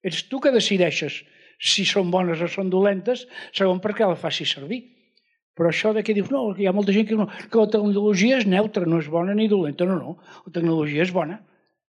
[0.06, 1.22] Ets tu que decideixes
[1.58, 3.26] si són bones o són dolentes,
[3.56, 4.84] segons per què la facis servir.
[5.58, 8.38] Però això de que dius, no, hi ha molta gent que no, que la tecnologia
[8.38, 9.88] és neutra, no és bona ni dolenta.
[9.90, 11.40] No, no, la tecnologia és bona.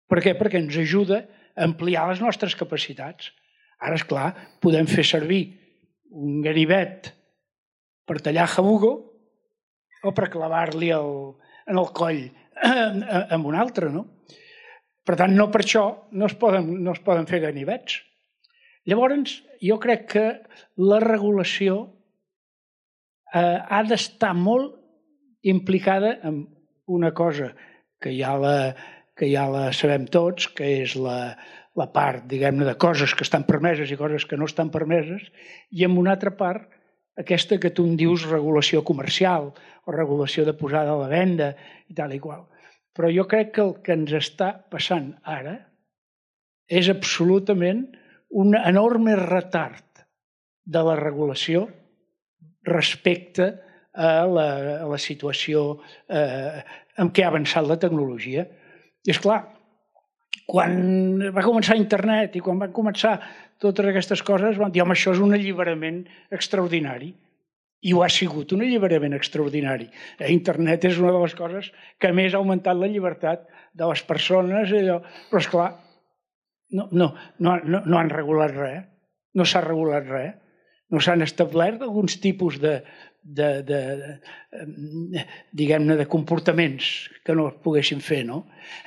[0.09, 0.35] Per què?
[0.37, 1.23] Perquè ens ajuda
[1.55, 3.31] a ampliar les nostres capacitats.
[3.81, 4.29] Ara, és clar,
[4.61, 5.41] podem fer servir
[6.13, 7.09] un ganivet
[8.05, 8.93] per tallar jabugo
[10.05, 12.21] o per clavar-li en el coll
[13.35, 14.05] amb un altre, no?
[15.05, 15.85] Per tant, no per això
[16.17, 17.99] no es poden, no es poden fer ganivets.
[18.89, 20.25] Llavors, jo crec que
[20.81, 21.77] la regulació
[23.33, 24.79] eh, ha d'estar molt
[25.45, 26.43] implicada en
[26.85, 27.51] una cosa
[28.01, 28.73] que ja la,
[29.17, 31.35] que ja la sabem tots, que és la,
[31.77, 35.29] la part, diguem-ne, de coses que estan permeses i coses que no estan permeses,
[35.71, 36.69] i en una altra part
[37.19, 39.51] aquesta que tu en dius regulació comercial
[39.85, 41.53] o regulació de posada a la venda
[41.89, 42.45] i tal i qual.
[42.95, 45.57] Però jo crec que el que ens està passant ara
[46.67, 47.85] és absolutament
[48.35, 50.05] un enorme retard
[50.65, 51.67] de la regulació
[52.65, 53.51] respecte
[53.93, 54.47] a la,
[54.81, 55.77] a la situació
[56.09, 56.63] eh,
[56.99, 58.47] en què ha avançat la tecnologia.
[59.05, 59.43] I és clar,
[60.45, 63.17] quan va començar internet i quan van començar
[63.61, 66.03] totes aquestes coses, van dir, home, això és un alliberament
[66.35, 67.13] extraordinari.
[67.85, 69.87] I ho ha sigut, un alliberament extraordinari.
[70.19, 71.71] Eh, internet és una de les coses
[72.01, 74.71] que més ha augmentat la llibertat de les persones.
[74.73, 75.01] Allò.
[75.29, 75.67] Però, és clar,
[76.77, 78.87] no, no, no, no, han regulat res.
[79.35, 80.33] No s'ha regulat res.
[80.93, 82.79] No s'han establert alguns tipus de,
[83.25, 83.79] de, de,
[85.51, 88.43] diguem-ne, de comportaments que no es poguessin fer, no?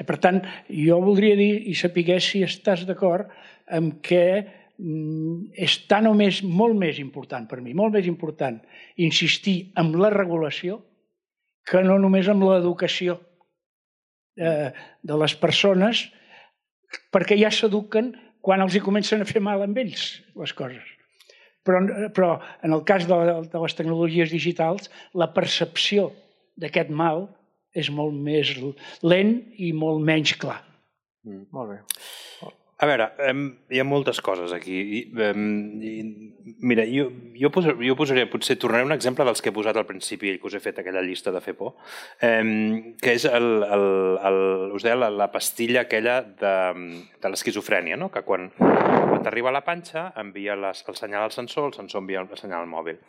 [0.06, 0.38] Per tant,
[0.70, 3.32] jo voldria dir i saber si estàs d'acord
[3.74, 4.22] amb que
[4.78, 8.60] mm, és tan o més, molt més important per mi, molt més important
[8.96, 10.84] insistir en la regulació
[11.68, 13.18] que no només amb l'educació
[14.38, 14.70] eh,
[15.02, 16.06] de les persones,
[17.12, 20.97] perquè ja s'eduquen quan els hi comencen a fer mal amb ells les coses.
[21.68, 21.82] Però,
[22.16, 22.30] però
[22.64, 23.18] en el cas de,
[23.52, 26.08] de les tecnologies digitals, la percepció
[26.58, 27.26] d'aquest mal
[27.76, 28.54] és molt més
[29.04, 30.62] lent i molt menys clar.
[31.28, 31.44] Mm.
[31.52, 31.78] Molt bé.
[32.78, 33.40] A veure, um,
[33.74, 34.76] hi ha moltes coses aquí.
[34.78, 34.98] I,
[35.32, 35.94] um, i,
[36.62, 39.86] mira, jo, jo, posa, jo posaria, potser tornaré un exemple dels que he posat al
[39.88, 41.74] principi que us he fet aquella llista de fer por,
[42.22, 43.88] um, que és el, el,
[44.30, 44.40] el,
[44.78, 46.54] us deia la, la pastilla aquella de,
[47.18, 48.12] de l'esquizofrènia, no?
[48.14, 52.06] que quan, quan t'arriba a la panxa envia les, el senyal al sensor, el sensor
[52.06, 53.02] envia el senyal al mòbil.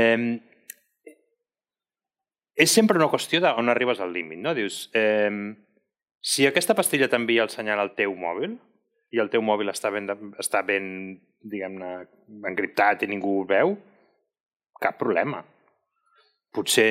[0.00, 0.30] Um,
[2.56, 4.56] és sempre una qüestió d'on arribes al límit, no?
[4.56, 5.50] Dius, um,
[6.24, 8.54] si aquesta pastilla t'envia el senyal al teu mòbil,
[9.14, 10.08] i el teu mòbil està ben,
[10.42, 10.86] està ben
[11.44, 11.90] diguem-ne,
[12.50, 13.74] encriptat i ningú ho veu,
[14.82, 15.42] cap problema.
[16.54, 16.88] Potser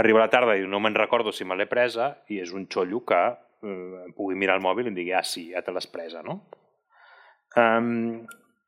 [0.00, 3.02] arriba la tarda i no me'n recordo si me l'he presa i és un xollo
[3.08, 6.22] que eh, pugui mirar el mòbil i em digui, ah, sí, ja te l'has presa,
[6.24, 6.40] no?
[7.60, 8.22] Um,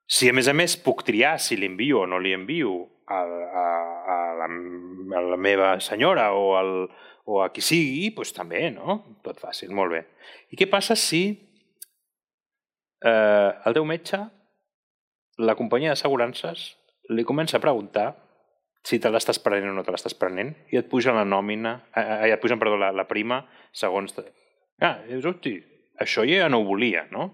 [0.04, 2.74] si a més a més puc triar si l'envio o no li envio
[3.08, 4.48] a, a, a, la,
[5.16, 6.74] a la meva senyora o, al,
[7.24, 9.00] o a qui sigui, doncs també, no?
[9.24, 10.04] Tot fàcil, molt bé.
[10.52, 11.24] I què passa si
[13.04, 14.20] eh, el teu metge,
[15.44, 16.72] la companyia d'assegurances,
[17.12, 18.12] li comença a preguntar
[18.84, 22.04] si te l'estàs prenent o no te l'estàs prenent i et puja la nòmina, eh,
[22.04, 23.42] eh, et pugen, perdó, la, la prima
[23.72, 24.16] segons...
[24.82, 25.56] Ah, dius, hosti,
[26.00, 27.30] això ja no ho volia, no?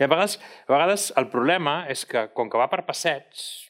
[0.00, 3.68] I a vegades, a vegades el problema és que, com que va per passets,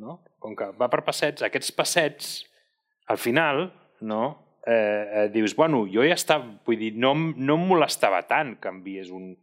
[0.00, 0.22] no?
[0.40, 2.30] com que va per passets, aquests passets,
[3.12, 3.66] al final,
[4.00, 4.22] no?
[4.64, 8.72] eh, eh, dius, bueno, jo ja estava, vull dir, no, no em molestava tant que
[8.72, 9.34] envies un,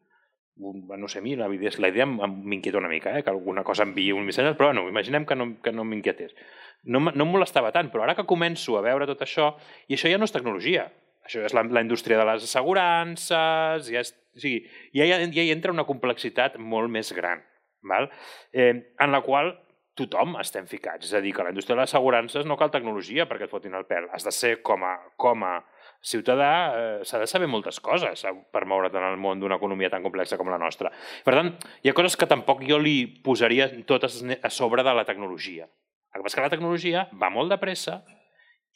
[0.60, 3.24] no sé, a mi la la idea m'inquieta una mica, eh?
[3.24, 6.36] que alguna cosa enviï un missatge, però bueno, imaginem que no, que no m'inquietés.
[6.84, 9.54] No, no em molestava tant, però ara que començo a veure tot això,
[9.88, 10.90] i això ja no és tecnologia,
[11.24, 14.62] això és la, la indústria de les assegurances, ja, és, o sigui,
[14.96, 17.44] ja, ja, ja hi entra una complexitat molt més gran,
[17.82, 18.12] val?
[18.52, 19.56] Eh, en la qual
[20.00, 21.08] tothom estem ficats.
[21.08, 23.76] És a dir, que la indústria de les assegurances no cal tecnologia perquè et fotin
[23.76, 24.08] el pèl.
[24.16, 25.58] Has de ser com a, com a
[26.02, 29.90] ciutadà eh, s'ha de saber moltes coses eh, per moure't en el món d'una economia
[29.92, 30.92] tan complexa com la nostra.
[31.26, 31.52] Per tant,
[31.84, 35.68] hi ha coses que tampoc jo li posaria totes a sobre de la tecnologia.
[36.14, 38.00] El que passa que la tecnologia va molt de pressa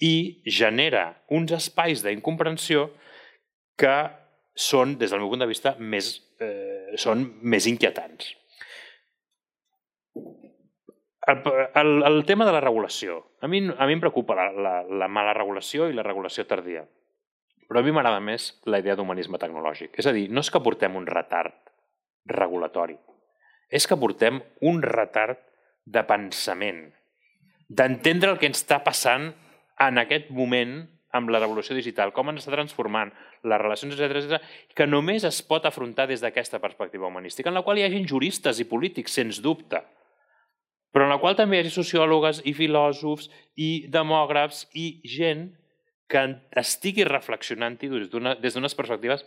[0.03, 2.89] i genera uns espais d'incomprensió
[3.79, 3.95] que
[4.53, 8.33] són, des del meu punt de vista, més, eh, són més inquietants.
[11.25, 11.39] El,
[11.79, 13.21] el, el tema de la regulació.
[13.41, 16.83] A mi, a mi em preocupa la, la, la mala regulació i la regulació tardia.
[17.73, 19.95] Però a mi m'agrada més la idea d'humanisme tecnològic.
[19.97, 21.55] És a dir, no és que portem un retard
[22.29, 22.93] regulatori,
[23.73, 25.39] és que portem un retard
[25.89, 26.83] de pensament,
[27.73, 29.31] d'entendre el que ens està passant
[29.81, 30.83] en aquest moment
[31.17, 33.09] amb la revolució digital, com ens està transformant
[33.41, 37.65] les relacions, etc etc, que només es pot afrontar des d'aquesta perspectiva humanística, en la
[37.65, 39.81] qual hi ha gent juristes i polítics, sens dubte,
[40.93, 45.49] però en la qual també hi ha sociòlogues i filòsofs i demògrafs i gent
[46.13, 46.27] que
[46.61, 49.25] estigui reflexionant-hi des d'unes perspectives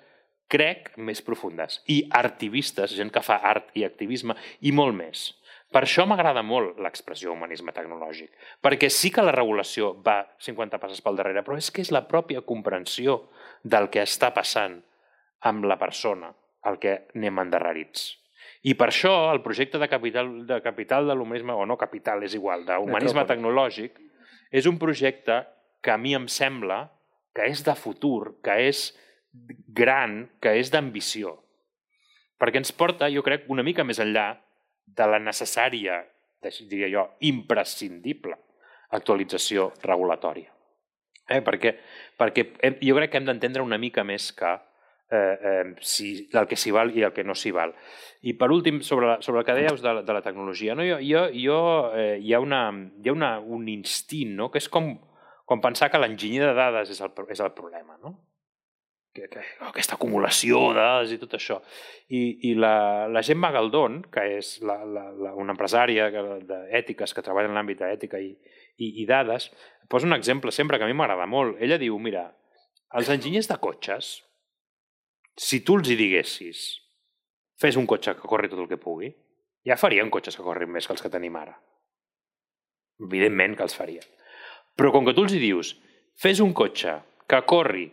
[0.52, 1.80] crec, més profundes.
[1.90, 5.26] I artivistes, gent que fa art i activisme, i molt més.
[5.74, 8.30] Per això m'agrada molt l'expressió humanisme tecnològic,
[8.62, 12.04] perquè sí que la regulació va 50 passes pel darrere, però és que és la
[12.06, 13.24] pròpia comprensió
[13.64, 14.78] del que està passant
[15.50, 16.30] amb la persona
[16.70, 18.14] el que anem endarrerits.
[18.66, 22.34] I per això el projecte de capital de, capital de l'humanisme, o no capital, és
[22.38, 23.98] igual, d'humanisme tecnològic,
[24.54, 25.42] és un projecte
[25.86, 26.80] que a mi em sembla
[27.36, 28.88] que és de futur, que és
[29.76, 31.36] gran, que és d'ambició.
[32.40, 34.32] Perquè ens porta, jo crec, una mica més enllà
[34.86, 36.02] de la necessària,
[36.42, 38.36] diria jo, imprescindible
[38.96, 40.52] actualització regulatòria.
[41.26, 41.42] Eh?
[41.42, 41.72] Perquè,
[42.18, 44.52] perquè hem, jo crec que hem d'entendre una mica més que
[45.10, 47.74] eh, eh, si, el que s'hi val i el que no s'hi val.
[48.26, 50.86] I per últim, sobre, la, sobre el que dèieu de, de la tecnologia, no?
[50.86, 51.58] jo, jo, jo,
[51.98, 52.62] eh, hi ha, una,
[53.02, 54.50] hi ha una, un instint no?
[54.52, 54.94] que és com,
[55.46, 58.16] com pensar que l'enginyer de dades és el, és el problema, no?
[59.16, 61.60] Que, que, aquesta acumulació de dades i tot això.
[62.12, 67.24] I, i la, la Gemma Galdón, que és la, la, la, una empresària d'ètiques que
[67.24, 68.34] treballa en l'àmbit d'ètica i,
[68.76, 69.48] i, i dades,
[69.88, 71.62] posa un exemple sempre que a mi m'agrada molt.
[71.64, 72.26] Ella diu, mira,
[72.98, 74.10] els enginyers de cotxes,
[75.36, 76.66] si tu els hi diguessis
[77.60, 79.08] fes un cotxe que corri tot el que pugui,
[79.66, 81.56] ja farien cotxes que corrin més que els que tenim ara.
[83.06, 84.04] Evidentment que els faria.
[84.76, 85.74] Però com que tu els hi dius,
[86.20, 86.98] fes un cotxe
[87.28, 87.88] que corri,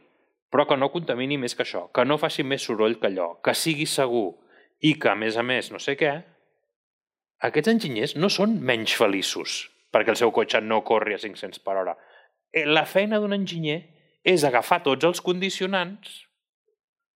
[0.52, 3.56] però que no contamini més que això, que no faci més soroll que allò, que
[3.58, 4.34] sigui segur
[4.84, 6.14] i que, a més a més, no sé què,
[7.48, 9.64] aquests enginyers no són menys feliços
[9.94, 11.94] perquè el seu cotxe no corri a 500 per hora.
[12.50, 13.80] Eh, la feina d'un enginyer
[14.26, 16.24] és agafar tots els condicionants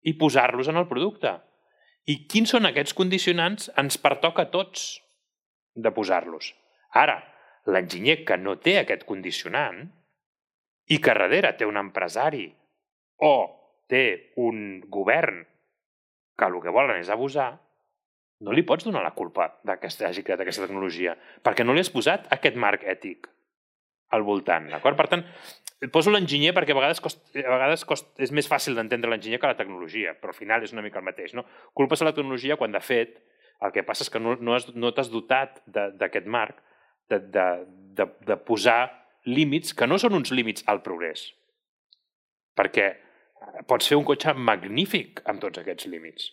[0.05, 1.37] i posar-los en el producte.
[2.11, 3.71] I quins són aquests condicionants?
[3.81, 4.99] Ens pertoca a tots
[5.75, 6.51] de posar-los.
[6.99, 7.21] Ara,
[7.71, 9.85] l'enginyer que no té aquest condicionant
[10.93, 12.47] i que darrere té un empresari
[13.25, 13.35] o
[13.89, 15.45] té un govern
[16.37, 17.53] que el que volen és abusar,
[18.45, 21.93] no li pots donar la culpa que hagi creat aquesta tecnologia, perquè no li has
[21.93, 23.29] posat aquest marc ètic
[24.15, 24.99] al voltant, d'acord?
[24.99, 25.23] Per tant,
[25.95, 29.51] poso l'enginyer perquè a vegades, cost, a vegades cost, és més fàcil d'entendre l'enginyer que
[29.51, 31.35] la tecnologia, però al final és una mica el mateix.
[31.35, 31.47] No?
[31.75, 33.17] Culpes a la tecnologia quan, de fet,
[33.65, 36.61] el que passa és que no, no, has, no t'has dotat d'aquest marc
[37.11, 37.47] de, de,
[37.99, 38.81] de, de posar
[39.25, 41.27] límits que no són uns límits al progrés.
[42.55, 42.89] Perquè
[43.69, 46.31] pots fer un cotxe magnífic amb tots aquests límits.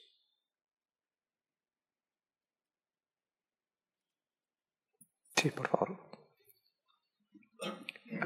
[5.41, 5.95] Sí, por favor.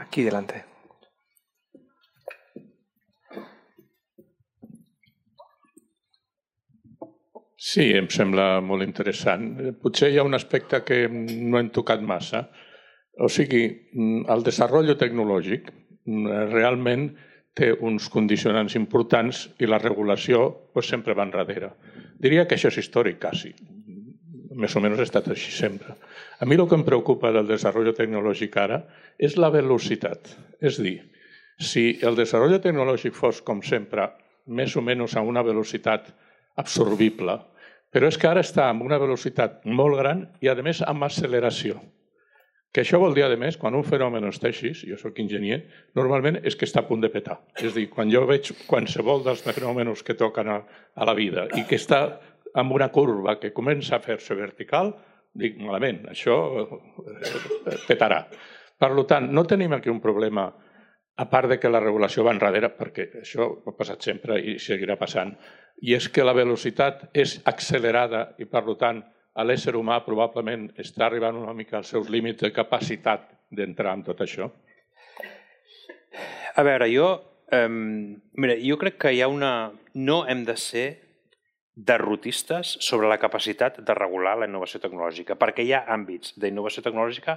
[0.02, 0.66] Aquí delante.
[7.66, 9.45] Sí, em sembla molt interessant.
[9.82, 12.43] Potser hi ha un aspecte que no hem tocat massa.
[13.26, 13.63] O sigui,
[14.36, 15.72] el desenvolupament tecnològic
[16.51, 17.07] realment
[17.57, 20.43] té uns condicionants importants i la regulació
[20.76, 21.72] pues, sempre va enrere.
[22.22, 23.49] Diria que això és històric, quasi.
[24.55, 25.95] Més o menys ha estat així sempre.
[26.39, 28.84] A mi el que em preocupa del desenvolupament tecnològic ara
[29.18, 30.36] és la velocitat.
[30.61, 30.99] És dir,
[31.57, 34.11] si el desenvolupament tecnològic fos, com sempre,
[34.45, 36.13] més o menys a una velocitat
[36.61, 37.39] absorbible,
[37.96, 41.78] però és que ara està amb una velocitat molt gran i, a més, amb acceleració.
[42.76, 45.62] Que això vol dir, a més, quan un fenomen està així, jo sóc enginyer,
[45.96, 47.38] normalment és que està a punt de petar.
[47.56, 50.58] És a dir, quan jo veig qualsevol dels fenòmenos que toquen a,
[50.91, 52.02] a la vida i que està
[52.60, 54.91] amb una curva que comença a fer-se vertical,
[55.32, 56.36] dic, malament, això
[56.66, 58.26] eh, petarà.
[58.76, 60.50] Per tant, no tenim aquí un problema,
[61.16, 65.00] a part de que la regulació va enrere, perquè això ha passat sempre i seguirà
[65.00, 65.32] passant,
[65.82, 69.03] i és que la velocitat és accelerada i, per tant,
[69.43, 74.21] l'ésser humà probablement està arribant una mica als seus límits de capacitat d'entrar en tot
[74.23, 74.49] això?
[76.55, 77.09] A veure, jo,
[77.51, 79.71] eh, mira, jo crec que hi ha una...
[79.93, 80.88] No hem de ser
[81.76, 87.36] derrotistes sobre la capacitat de regular la innovació tecnològica, perquè hi ha àmbits d'innovació tecnològica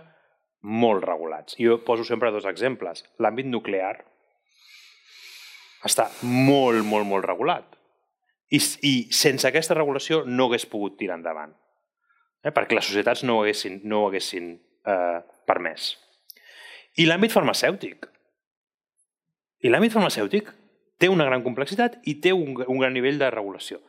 [0.62, 1.57] molt regulats.
[1.59, 3.05] Jo poso sempre dos exemples.
[3.18, 3.97] L'àmbit nuclear
[5.86, 7.78] està molt, molt, molt regulat.
[8.51, 11.53] I, I sense aquesta regulació no hagués pogut tirar endavant,
[12.45, 12.53] eh?
[12.53, 14.55] perquè les societats no ho haguessin, no ho haguessin
[14.89, 15.19] eh,
[15.49, 15.91] permès.
[16.99, 18.09] I l'àmbit farmacèutic.
[19.63, 20.49] I l'àmbit farmacèutic
[20.99, 23.83] té una gran complexitat i té un, un gran nivell de regulació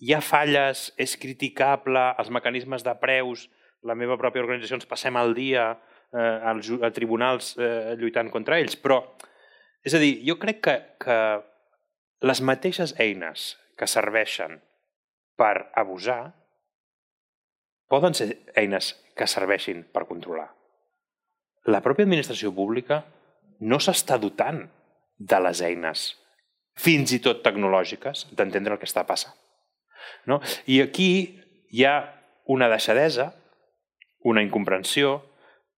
[0.00, 3.46] hi ha falles, és criticable, els mecanismes de preus,
[3.84, 8.58] la meva pròpia organització ens passem el dia eh, als, a tribunals eh, lluitant contra
[8.60, 9.02] ells, però,
[9.84, 11.18] és a dir, jo crec que, que
[12.24, 14.58] les mateixes eines que serveixen
[15.40, 16.34] per abusar
[17.90, 18.28] poden ser
[18.60, 20.50] eines que serveixin per controlar.
[21.72, 23.02] La pròpia administració pública
[23.60, 24.62] no s'està dotant
[25.18, 26.04] de les eines,
[26.78, 29.34] fins i tot tecnològiques, d'entendre el que està passant.
[30.30, 30.40] No?
[30.70, 31.10] I aquí
[31.70, 31.96] hi ha
[32.50, 33.30] una deixadesa,
[34.24, 35.18] una incomprensió,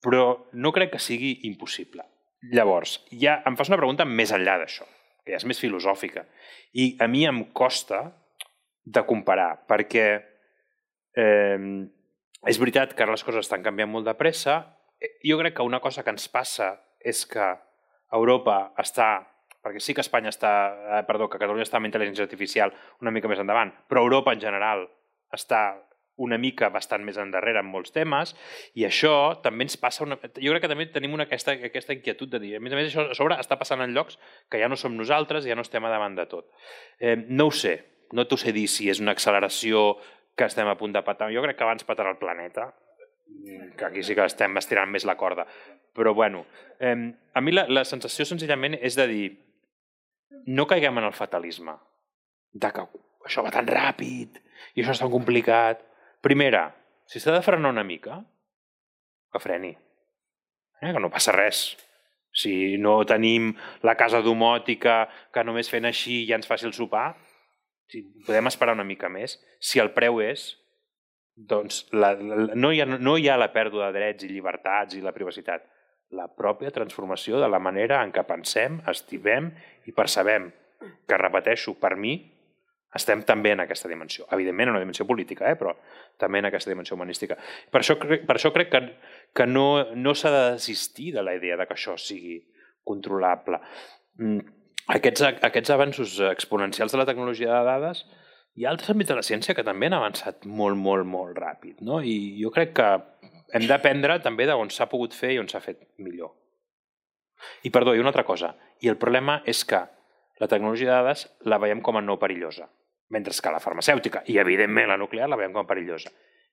[0.02, 2.04] però no crec que sigui impossible.
[2.52, 4.86] Llavors, ja em fas una pregunta més enllà d'això,
[5.24, 6.26] que ja és més filosòfica.
[6.74, 8.04] I a mi em costa
[8.82, 10.06] de comparar, perquè
[11.14, 11.58] eh,
[12.50, 14.62] és veritat que les coses estan canviant molt de pressa.
[15.26, 17.52] Jo crec que una cosa que ens passa és que
[18.12, 19.12] Europa està
[19.62, 20.52] perquè sí que Espanya està,
[20.98, 24.42] eh, perdó, que Catalunya està amb intel·ligència artificial una mica més endavant, però Europa en
[24.42, 24.88] general
[25.30, 25.78] està
[26.20, 28.34] una mica bastant més endarrere en molts temes
[28.78, 30.18] i això també ens passa una...
[30.20, 32.90] Jo crec que també tenim una, aquesta, aquesta inquietud de dir, a més a més
[32.90, 34.18] això a sobre està passant en llocs
[34.52, 36.50] que ja no som nosaltres, ja no estem a davant de tot.
[37.00, 37.78] Eh, no ho sé,
[38.12, 39.96] no t'ho sé dir si és una acceleració
[40.36, 41.32] que estem a punt de patar.
[41.32, 42.70] Jo crec que abans patarà el planeta,
[43.76, 45.46] que aquí sí que estem estirant més la corda.
[45.96, 46.44] Però bueno,
[46.80, 46.96] eh,
[47.32, 49.24] a mi la, la sensació senzillament és de dir
[50.46, 51.74] no caiguem en el fatalisme
[52.52, 52.84] de que
[53.26, 54.40] això va tan ràpid
[54.74, 55.82] i això és tan complicat.
[56.22, 56.68] Primera,
[57.10, 58.20] si s'ha de frenar una mica,
[59.32, 59.72] que freni.
[60.80, 60.92] Eh?
[60.92, 61.64] Que no passa res.
[62.32, 63.50] Si no tenim
[63.84, 65.02] la casa domòtica
[65.34, 67.10] que només fent així ja ens faci el sopar,
[67.92, 69.36] si podem esperar una mica més.
[69.60, 70.46] Si el preu és
[71.36, 74.96] doncs la, la, no, hi ha, no hi ha la pèrdua de drets i llibertats
[74.96, 75.64] i la privacitat.
[76.12, 79.50] La pròpia transformació de la manera en què pensem, estimem
[79.88, 80.50] i percebem,
[81.08, 82.16] que repeteixo, per mi,
[82.94, 84.26] estem també en aquesta dimensió.
[84.36, 85.56] Evidentment en una dimensió política, eh?
[85.56, 85.74] però
[86.20, 87.38] també en aquesta dimensió humanística.
[87.72, 88.82] Per això, per això crec que,
[89.32, 89.66] que no,
[89.96, 92.40] no s'ha de desistir de la idea de que això sigui
[92.84, 93.62] controlable.
[94.20, 94.42] Mm,
[94.96, 98.04] aquests, aquests avanços exponencials de la tecnologia de dades
[98.58, 101.80] hi ha altres àmbits de la ciència que també han avançat molt, molt, molt ràpid.
[101.86, 102.02] No?
[102.04, 102.90] I jo crec que
[103.56, 106.34] hem d'aprendre també d'on s'ha pogut fer i on s'ha fet millor.
[107.64, 108.52] I perdó, i una altra cosa.
[108.84, 109.80] I el problema és que
[110.42, 112.68] la tecnologia de dades la veiem com a no perillosa,
[113.12, 116.10] mentre que la farmacèutica i, evidentment, la nuclear la veiem com a perillosa.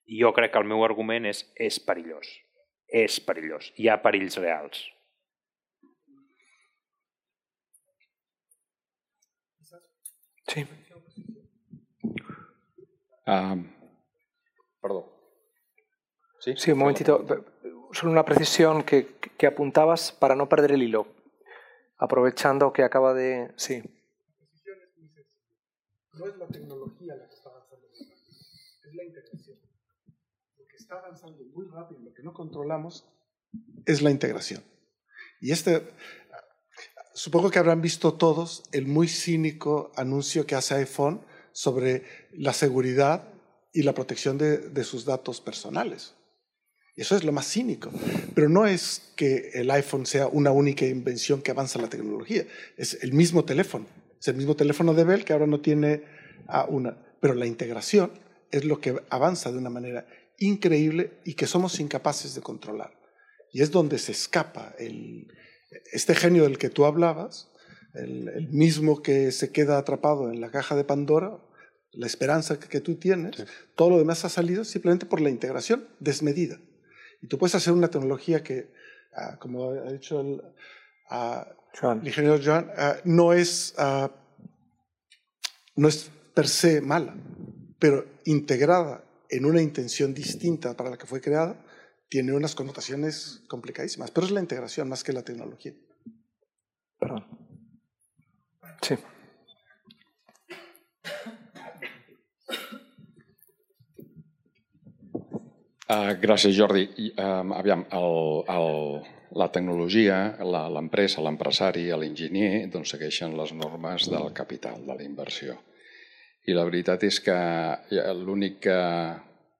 [0.09, 2.29] I jo crec que el meu argument és és perillós.
[2.89, 3.71] És perillós.
[3.77, 4.87] Hi ha perills reals.
[10.49, 10.65] Sí.
[13.29, 13.61] Uh,
[14.81, 15.03] perdó.
[16.39, 16.55] ¿Sí?
[16.57, 17.23] sí, un momentito.
[17.91, 21.07] Solo una precisión que, que apuntabas para no perder el hilo.
[21.97, 23.51] Aprovechando que acaba de...
[23.57, 23.83] Sí.
[26.19, 27.87] No es la tecnología la que está avanzando
[28.89, 29.57] es la integración.
[30.57, 33.05] Lo que está avanzando muy rápido, lo que no controlamos,
[33.85, 34.61] es la integración.
[35.39, 35.81] Y este,
[37.13, 41.21] supongo que habrán visto todos el muy cínico anuncio que hace iPhone
[41.53, 42.03] sobre
[42.33, 43.29] la seguridad
[43.71, 46.15] y la protección de, sus datos personales.
[46.97, 47.91] Y eso es lo más cínico.
[48.35, 52.45] Pero no es que el iPhone sea una única invención que avanza la tecnología.
[52.75, 53.85] Es el mismo teléfono.
[54.19, 56.03] Es el mismo teléfono de Bell que ahora no tiene
[56.47, 56.97] a una.
[57.21, 58.11] Pero la integración
[58.51, 60.07] es lo que avanza de una manera
[60.37, 62.91] increíble y que somos incapaces de controlar.
[63.51, 65.27] Y es donde se escapa el,
[65.91, 67.51] este genio del que tú hablabas,
[67.93, 71.37] el, el, mismo que se queda atrapado en la caja de Pandora,
[71.91, 73.43] la esperanza que, que tú tienes, sí.
[73.75, 76.59] todo lo demás ha salido simplemente por la integración desmedida.
[77.21, 78.71] Y tú puedes hacer una tecnología que,
[79.13, 80.41] uh, como ha dicho el,
[81.81, 83.75] uh, el ingeniero John, uh, no, es,
[85.75, 87.15] no es per se mala,
[87.79, 91.55] pero integrada en una intención distinta para la que fue creada,
[92.09, 94.11] tiene unas connotaciones complicadísimas.
[94.11, 95.73] Pero es la integración más que la tecnología.
[96.99, 97.25] Perdón.
[98.81, 98.95] Sí.
[105.89, 106.83] Uh, gràcies, Jordi.
[107.17, 109.01] Uh, aviam, el, el,
[109.37, 110.37] la tecnologia,
[110.73, 115.57] l'empresa, l'empresari, l'enginyer, doncs segueixen les normes del capital, de la inversió.
[116.47, 117.39] I la veritat és que
[118.17, 118.79] l'únic que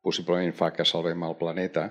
[0.02, 1.90] possiblement fa que salvem el planeta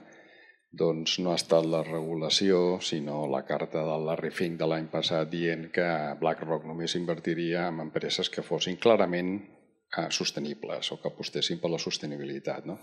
[0.79, 5.31] doncs no ha estat la regulació, sinó la carta del Larry Fink de l'any passat
[5.31, 5.87] dient que
[6.21, 11.81] BlackRock només invertiria en empreses que fossin clarament eh, sostenibles o que apostessin per la
[11.81, 12.67] sostenibilitat.
[12.69, 12.79] No?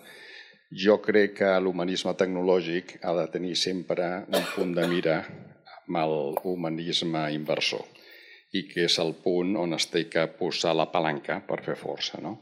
[0.76, 5.14] Jo crec que l'humanisme tecnològic ha de tenir sempre un punt de mira
[5.86, 6.02] amb
[6.44, 7.86] l'humanisme inversor
[8.58, 12.20] i que és el punt on es té que posar la palanca per fer força.
[12.24, 12.34] No?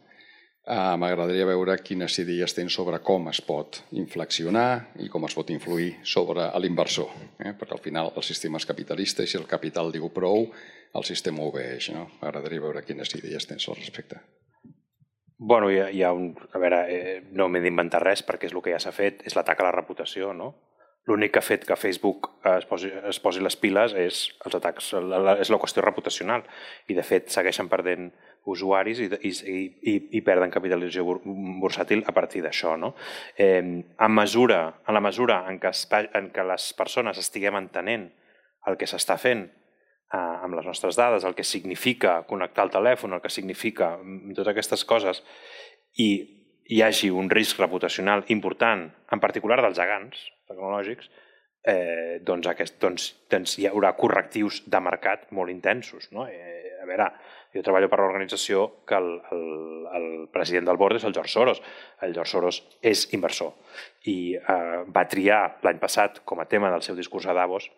[0.64, 5.52] Uh, M'agradaria veure quines idees tens sobre com es pot inflexionar i com es pot
[5.54, 7.52] influir sobre l'inversor, eh?
[7.60, 10.48] perquè al final el sistema és capitalista i si el capital diu prou,
[10.96, 11.92] el sistema obeix.
[11.94, 12.08] No?
[12.22, 14.24] M'agradaria veure quines idees tens al respecte.
[15.46, 16.30] Bueno, hi ha, hi ha un...
[16.54, 19.34] A veure, eh, no m'he d'inventar res perquè és el que ja s'ha fet, és
[19.36, 20.54] l'atac a la reputació, no?
[21.04, 24.94] L'únic que ha fet que Facebook es posi, es posi les piles és els atacs,
[25.04, 26.46] la, la, és la qüestió reputacional.
[26.88, 28.08] I, de fet, segueixen perdent
[28.54, 29.34] usuaris i, i,
[29.92, 31.20] i, i perden capitalització
[31.60, 32.78] bursàtil a partir d'això.
[32.80, 32.94] No?
[33.36, 38.08] Eh, en, mesura, en la mesura en què, es, en què les persones estiguem entenent
[38.72, 39.50] el que s'està fent
[40.14, 43.96] eh, amb les nostres dades, el que significa connectar el telèfon, el que significa
[44.36, 45.24] totes aquestes coses,
[46.00, 46.10] i
[46.74, 51.10] hi hagi un risc reputacional important, en particular dels gegants tecnològics,
[51.64, 56.10] eh, doncs, aquest, doncs, doncs hi haurà correctius de mercat molt intensos.
[56.12, 56.28] No?
[56.28, 57.10] Eh, a veure,
[57.56, 59.46] jo treballo per l'organització que el, el,
[60.00, 61.62] el president del bord és el George Soros.
[62.04, 63.54] El George Soros és inversor
[64.12, 67.70] i eh, va triar l'any passat com a tema del seu discurs a Davos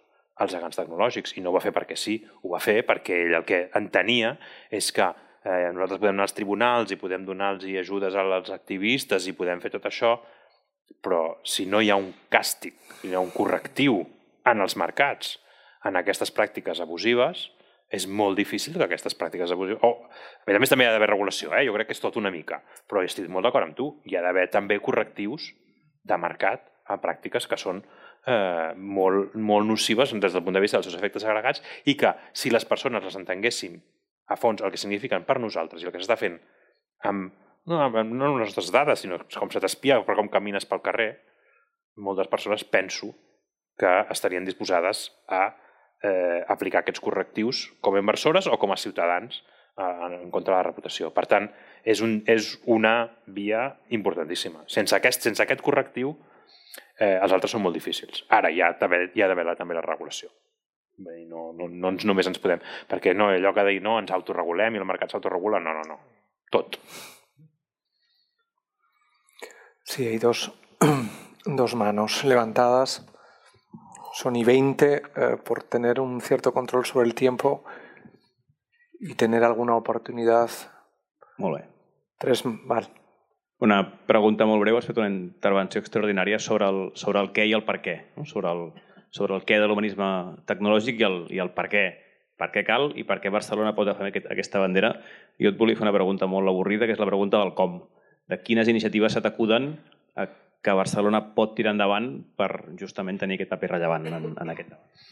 [0.43, 3.37] els gegants tecnològics i no ho va fer perquè sí, ho va fer perquè ell
[3.39, 4.35] el que entenia
[4.73, 9.35] és que eh, nosaltres podem anar als tribunals i podem donar-los ajudes als activistes i
[9.37, 10.17] podem fer tot això,
[11.01, 12.75] però si no hi ha un càstig,
[13.05, 14.01] hi ha un correctiu
[14.45, 15.37] en els mercats
[15.85, 17.49] en aquestes pràctiques abusives,
[17.93, 19.81] és molt difícil que aquestes pràctiques abusives...
[19.85, 20.07] Oh,
[20.49, 21.63] a més, també hi ha d'haver regulació, eh?
[21.67, 23.91] jo crec que és tot una mica, però estic molt d'acord amb tu.
[24.09, 25.51] Hi ha d'haver també correctius
[26.05, 27.83] de mercat a pràctiques que són
[28.27, 32.13] eh, molt, molt nocives des del punt de vista dels seus efectes agregats i que,
[32.33, 33.79] si les persones les entenguéssim
[34.27, 36.39] a fons el que signifiquen per nosaltres i el que s'està fent
[37.05, 37.33] amb
[37.65, 41.09] no, no les nostres dades, sinó com se t'espia per com camines pel carrer,
[41.97, 43.13] moltes persones penso
[43.79, 45.47] que estarien disposades a
[46.03, 49.41] eh, aplicar aquests correctius com a inversores o com a ciutadans
[49.77, 51.11] eh, en contra de la reputació.
[51.15, 51.49] Per tant,
[51.83, 52.95] és, un, és una
[53.25, 54.63] via importantíssima.
[54.71, 56.15] Sense aquest, sense aquest correctiu,
[56.99, 58.25] eh, els altres són molt difícils.
[58.29, 60.29] Ara hi ha d'haver hi ha també la regulació.
[60.97, 62.61] Bé, no, no, no ens, només ens podem...
[62.87, 65.97] Perquè no, allò que dir no, ens autorregulem i el mercat s'autoregula, no, no, no.
[66.51, 66.77] Tot.
[69.83, 70.47] Sí, hay dos,
[71.45, 73.05] dos manos levantadas.
[74.13, 75.01] Son y 20 eh,
[75.43, 77.65] por tener un cierto control sobre el tiempo
[78.93, 80.49] y tener alguna oportunidad.
[81.37, 81.67] Molt bé.
[82.17, 82.87] Tres, val.
[83.63, 84.77] Una pregunta molt breu.
[84.77, 87.95] Has fet una intervenció extraordinària sobre el, sobre el què i el per què.
[88.17, 88.25] No?
[88.27, 88.65] Sobre, el,
[89.15, 90.09] sobre el què de l'humanisme
[90.49, 91.85] tecnològic i el, i el per què.
[92.35, 94.89] Per què cal i per què Barcelona pot fer aquest, aquesta bandera.
[95.39, 97.79] Jo et volia fer una pregunta molt avorrida, que és la pregunta del com.
[98.27, 99.69] De quines iniciatives se t'acuden
[100.65, 102.49] que Barcelona pot tirar endavant per
[102.79, 105.05] justament tenir aquest paper rellevant en, en aquest debat.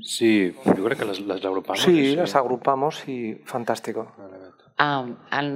[0.00, 1.84] Sí, jo crec que les, les agrupamos.
[1.84, 4.08] Sí, sí, les agrupamos i fantàstico.
[4.18, 4.49] Ah,
[4.80, 5.50] en,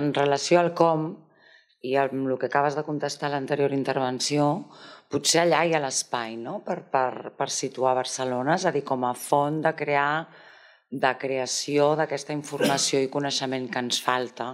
[0.00, 1.12] en relació al com
[1.84, 4.48] i amb el que acabes de contestar a l'anterior intervenció,
[5.12, 6.58] potser allà hi ha l'espai no?
[6.66, 10.26] per, per, per situar Barcelona, és a dir, com a font de crear
[10.90, 14.52] de creació d'aquesta informació i coneixement que ens falta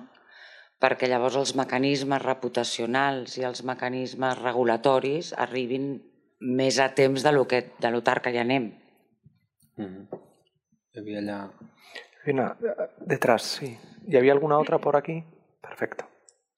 [0.81, 5.93] perquè llavors els mecanismes reputacionals i els mecanismes regulatoris arribin
[6.41, 8.71] més a temps de lo, que, de lo tard que hi anem.
[9.77, 10.21] Mm -hmm.
[10.95, 11.39] Hi havia allà...
[12.33, 12.55] Una,
[13.01, 13.75] detrás, sí.
[14.09, 15.23] Hi havia alguna altra por aquí?
[15.61, 16.07] Perfecte.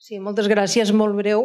[0.02, 1.44] Sí, moltes gràcies, molt breu.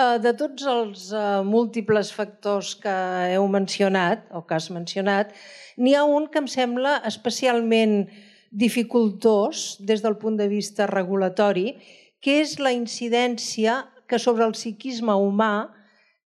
[0.00, 2.94] Eh, de tots els eh, múltiples factors que
[3.34, 5.34] heu mencionat, o que has mencionat,
[5.76, 8.06] n'hi ha un que em sembla especialment
[8.50, 11.74] dificultós des del punt de vista regulatori,
[12.24, 15.68] que és la incidència que sobre el psiquisme humà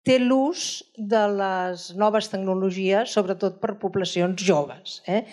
[0.07, 5.01] té l'ús de les noves tecnologies, sobretot per poblacions joves.
[5.07, 5.23] Eh?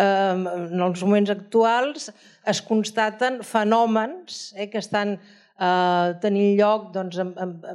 [0.00, 2.10] En els moments actuals
[2.50, 7.66] es constaten fenòmens eh, que estan eh, tenint lloc doncs, amb, amb,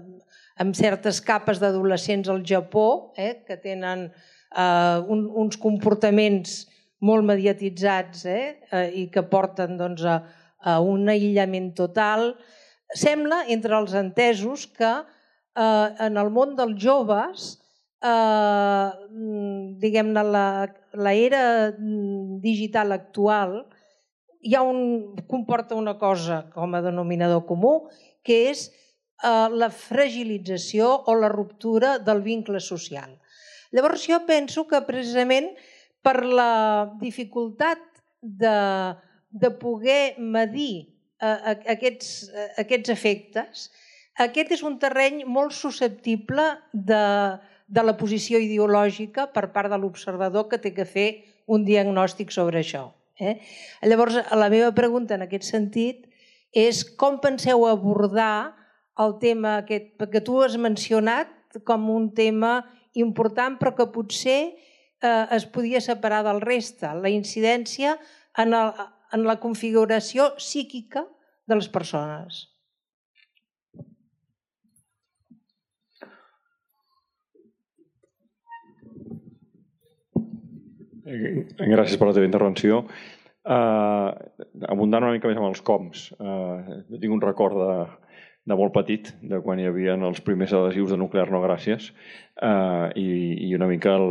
[0.62, 6.62] amb certes capes d'adolescents al Japó, eh, que tenen eh, un, uns comportaments
[7.06, 10.22] molt mediatitzats eh, eh, i que porten doncs, a,
[10.64, 12.32] a un aïllament total.
[12.96, 15.15] Sembla, entre els entesos, que eh,
[15.56, 17.46] en el món dels joves,
[18.04, 18.90] eh,
[19.82, 20.24] diguem-ne,
[21.06, 21.46] l'era
[22.44, 23.62] digital actual
[24.46, 27.88] hi ha un, comporta una cosa com a denominador comú,
[28.26, 33.16] que és eh, la fragilització o la ruptura del vincle social.
[33.74, 35.50] Llavors jo penso que precisament
[36.06, 37.82] per la dificultat
[38.22, 38.60] de,
[39.34, 43.66] de poder medir eh, aquests, eh, aquests efectes,
[44.24, 47.06] aquest és un terreny molt susceptible de,
[47.68, 51.10] de la posició ideològica per part de l'observador que té que fer
[51.52, 52.88] un diagnòstic sobre això.
[53.20, 53.40] Eh?
[53.84, 56.06] Llavors, la meva pregunta en aquest sentit
[56.56, 58.56] és com penseu abordar
[59.04, 61.32] el tema aquest que tu has mencionat
[61.68, 62.62] com un tema
[62.96, 64.40] important però que potser
[65.04, 67.98] eh, es podia separar del reste, la incidència
[68.40, 68.72] en el,
[69.12, 71.06] en la configuració psíquica
[71.48, 72.55] de les persones.
[81.06, 82.86] Gràcies per la teva intervenció.
[83.46, 84.10] Uh,
[84.74, 86.10] abundant una mica més amb els coms.
[86.18, 87.76] Uh, tinc un record de,
[88.50, 91.92] de molt petit, de quan hi havia els primers adhesius de nuclear no gràcies,
[92.42, 93.06] uh, i,
[93.46, 94.10] i una mica el,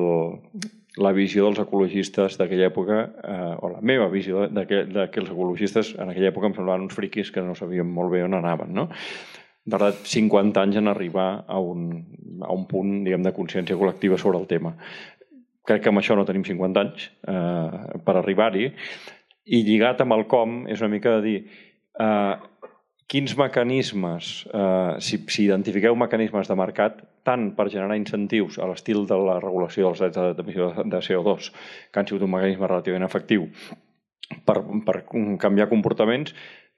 [1.03, 5.19] la visió dels ecologistes d'aquella època, eh, o la meva visió de que, de que
[5.23, 8.39] els ecologistes en aquella època em semblaven uns friquis que no sabien molt bé on
[8.39, 8.71] anaven.
[8.77, 8.91] No?
[9.65, 11.87] tardat 50 anys en arribar a un,
[12.45, 14.75] a un punt diguem, de consciència col·lectiva sobre el tema.
[15.65, 18.70] Crec que amb això no tenim 50 anys eh, per arribar-hi.
[19.45, 21.39] I lligat amb el com és una mica de dir
[22.01, 22.35] eh,
[23.15, 29.05] quins mecanismes, eh, si, si identifiqueu mecanismes de mercat, tant per generar incentius a l'estil
[29.09, 31.51] de la regulació dels drets d'emissió de CO2,
[31.93, 33.49] que han sigut un mecanisme relativament efectiu,
[34.49, 35.03] per, per
[35.41, 36.35] canviar comportaments,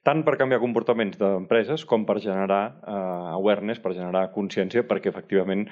[0.07, 5.67] tant per canviar comportaments d'empreses com per generar eh, awareness, per generar consciència, perquè efectivament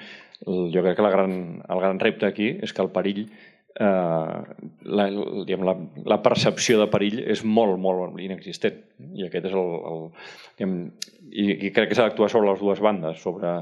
[0.45, 4.37] jo crec que la gran, el gran repte aquí és que el perill eh,
[4.99, 5.75] la, diguem, la,
[6.11, 8.81] la percepció de perill és molt, molt inexistent.
[9.15, 9.75] I aquest és el...
[9.91, 10.07] el
[10.55, 10.79] diguem,
[11.31, 13.57] i, I crec que s'ha d'actuar sobre les dues bandes, sobre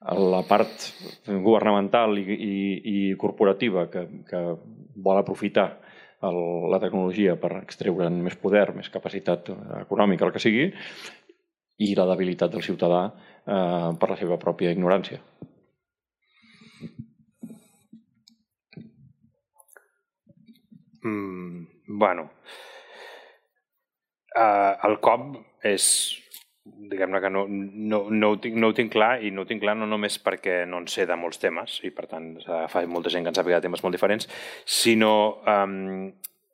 [0.00, 0.84] la part
[1.28, 2.58] governamental i, i,
[2.88, 4.40] i corporativa que, que
[4.96, 5.68] vol aprofitar
[6.28, 6.40] el,
[6.72, 10.70] la tecnologia per extreure'n més poder, més capacitat econòmica, el que sigui,
[11.80, 15.20] i la debilitat del ciutadà eh, per la seva pròpia ignorància.
[21.02, 21.64] Mm,
[21.98, 22.26] bueno,
[24.36, 25.86] uh, el COP és
[26.64, 29.62] diguem-ne que no, no, no, ho tinc, no ho tinc clar i no ho tinc
[29.62, 32.34] clar no només perquè no en sé de molts temes i per tant
[32.68, 34.28] fa molta gent que en sàpiga de temes molt diferents,
[34.68, 35.12] sinó
[35.48, 36.10] um,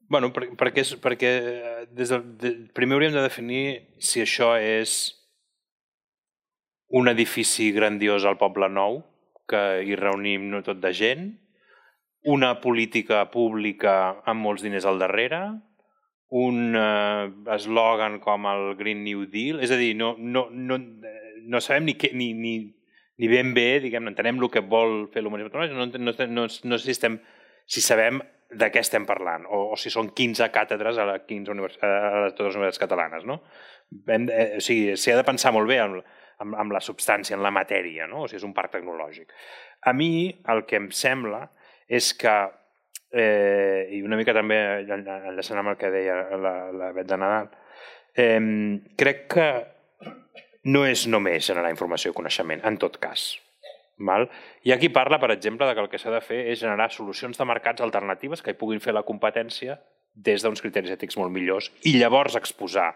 [0.09, 3.65] bueno, per, perquè, és, perquè eh, des del, de, primer hauríem de definir
[3.99, 5.17] si això és
[6.95, 9.03] un edifici grandiós al Poble Nou
[9.51, 11.27] que hi reunim no tot de gent,
[12.27, 15.43] una política pública amb molts diners al darrere,
[16.35, 20.79] un eh, eslògan com el Green New Deal, és a dir, no, no, no,
[21.47, 22.57] no sabem ni, què, ni, ni,
[23.19, 26.49] ni ben bé, diguem, no entenem el que vol fer l'humanisme tecnològic, no, no, no,
[26.49, 27.21] no sé si, estem,
[27.67, 28.21] si sabem
[28.51, 32.53] de què estem parlant, o, o si són 15 càtedres a, 15 univers, a totes
[32.53, 33.41] les universitats catalanes, no?
[34.11, 36.03] Hem, eh, o sigui, s'hi ha de pensar molt bé amb,
[36.43, 38.25] amb, amb la substància, en la matèria, no?
[38.25, 39.33] o sigui, és un parc tecnològic.
[39.87, 40.11] A mi
[40.53, 41.47] el que em sembla
[41.87, 42.35] és que
[43.13, 47.51] eh, i una mica també enllaçant amb el que deia la, la Bet de Nadal,
[48.15, 48.41] eh,
[48.99, 49.49] crec que
[50.67, 53.35] no és només generar informació i coneixement, en tot cas.
[53.97, 54.27] Val?
[54.67, 57.39] I aquí parla, per exemple, de que el que s'ha de fer és generar solucions
[57.39, 59.79] de mercats alternatives que hi puguin fer la competència
[60.13, 62.91] des d'uns criteris ètics molt millors i llavors exposar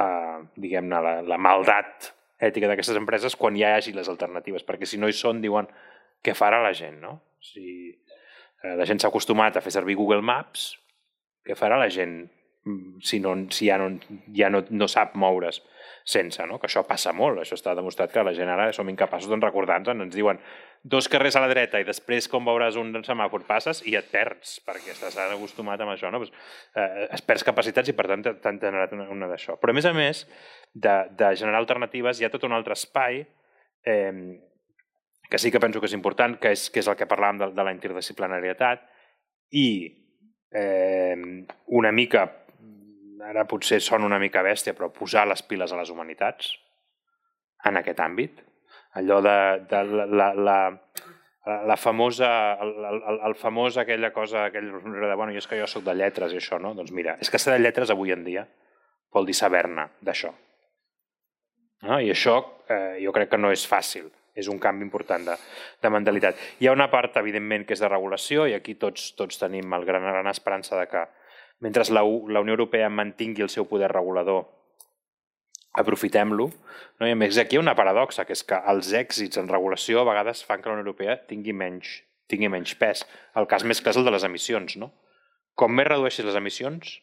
[0.00, 4.88] eh, diguem-ne, la, la maldat ètica d'aquestes empreses quan ja hi hagi les alternatives, perquè
[4.88, 5.68] si no hi són, diuen,
[6.24, 7.18] què farà la gent, no?
[7.44, 7.92] Si,
[8.62, 10.74] la gent s'ha acostumat a fer servir Google Maps,
[11.46, 12.22] què farà la gent
[12.66, 13.92] mm, si, no, si ja, no,
[14.36, 15.62] ja no, no sap moure's
[16.04, 16.58] sense, no?
[16.58, 19.94] que això passa molt, això està demostrat que la gent ara som incapaços de recordar-nos,
[19.94, 20.40] ens diuen
[20.82, 24.58] dos carrers a la dreta i després com veuràs un semàfor passes i et perds,
[24.66, 26.22] perquè estàs acostumat amb això, no?
[26.22, 26.32] pues,
[26.74, 29.58] eh, es perds capacitats i per tant t'han generat una, una d'això.
[29.60, 30.24] Però a més a més
[30.72, 33.22] de, de generar alternatives hi ha tot un altre espai
[33.84, 34.40] eh,
[35.30, 37.48] que sí que penso que és important, que és, que és el que parlàvem de,
[37.54, 38.82] de la interdisciplinarietat,
[39.54, 39.68] i
[40.50, 41.14] eh,
[41.78, 42.26] una mica,
[43.30, 46.50] ara potser sona una mica bèstia, però posar les piles a les humanitats
[47.70, 48.42] en aquest àmbit.
[48.98, 49.38] Allò de,
[49.70, 50.58] de la, la, la,
[51.70, 55.70] la famosa, el, el, el famós aquella cosa, aquell de, bueno, jo és que jo
[55.70, 56.74] sóc de lletres i això, no?
[56.74, 58.48] Doncs mira, és que ser de lletres avui en dia
[59.14, 60.34] vol dir saber-ne d'això.
[61.86, 62.00] No?
[62.02, 65.36] I això eh, jo crec que no és fàcil és un canvi important de,
[65.82, 66.38] de mentalitat.
[66.60, 69.86] Hi ha una part, evidentment, que és de regulació i aquí tots, tots tenim el
[69.88, 71.06] gran, gran esperança de que
[71.60, 74.46] mentre la, la Unió Europea mantingui el seu poder regulador,
[75.72, 76.48] aprofitem-lo.
[76.98, 77.06] No?
[77.06, 80.00] I a més, aquí hi ha una paradoxa, que és que els èxits en regulació
[80.00, 82.00] a vegades fan que la Unió Europea tingui menys,
[82.32, 83.04] tingui menys pes.
[83.36, 84.78] El cas més clar és el de les emissions.
[84.80, 84.90] No?
[85.54, 86.96] Com més redueixis les emissions,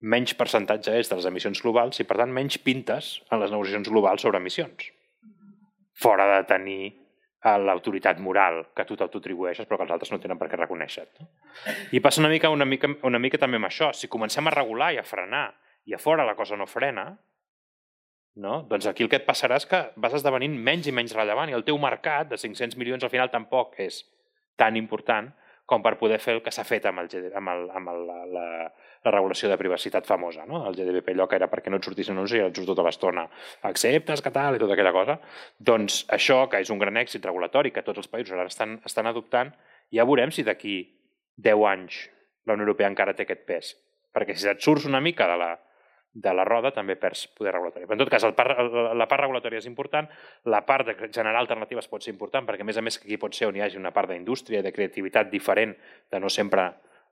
[0.00, 3.92] menys percentatge és de les emissions globals i, per tant, menys pintes en les negociacions
[3.92, 4.88] globals sobre emissions
[6.00, 10.38] fora de tenir eh, l'autoritat moral que tu t'autoatribueixes però que els altres no tenen
[10.40, 11.26] per què reconèixer-te.
[11.96, 13.92] I passa una mica, una, mica, una mica també amb això.
[13.96, 15.48] Si comencem a regular i a frenar
[15.88, 17.10] i a fora la cosa no frena,
[18.40, 18.62] no?
[18.68, 21.56] doncs aquí el que et passarà és que vas esdevenint menys i menys rellevant i
[21.56, 24.04] el teu mercat de 500 milions al final tampoc és
[24.60, 25.30] tan important
[25.70, 28.00] com per poder fer el que s'ha fet amb, el, amb, el, amb el,
[28.34, 28.44] la,
[29.06, 30.64] la regulació de privacitat famosa, no?
[30.66, 33.28] el GDPR allò que era perquè no et sortissin anuncis i et surt tota l'estona
[33.70, 35.20] acceptes, que tal, i tota aquella cosa,
[35.70, 39.10] doncs això, que és un gran èxit regulatori que tots els països ara estan, estan
[39.10, 39.54] adoptant,
[39.94, 40.80] ja veurem si d'aquí
[41.38, 42.02] 10 anys
[42.46, 43.72] la Unió Europea encara té aquest pes.
[44.10, 45.52] Perquè si et surts una mica de la,
[46.12, 47.86] de la roda també perds poder regulatori.
[47.86, 48.58] Però en tot cas, el part,
[48.98, 50.08] la part regulatòria és important,
[50.50, 53.18] la part de generar alternatives pot ser important, perquè a més a més que aquí
[53.20, 55.76] pot ser on hi hagi una part d'indústria, de creativitat diferent,
[56.10, 56.66] de no sempre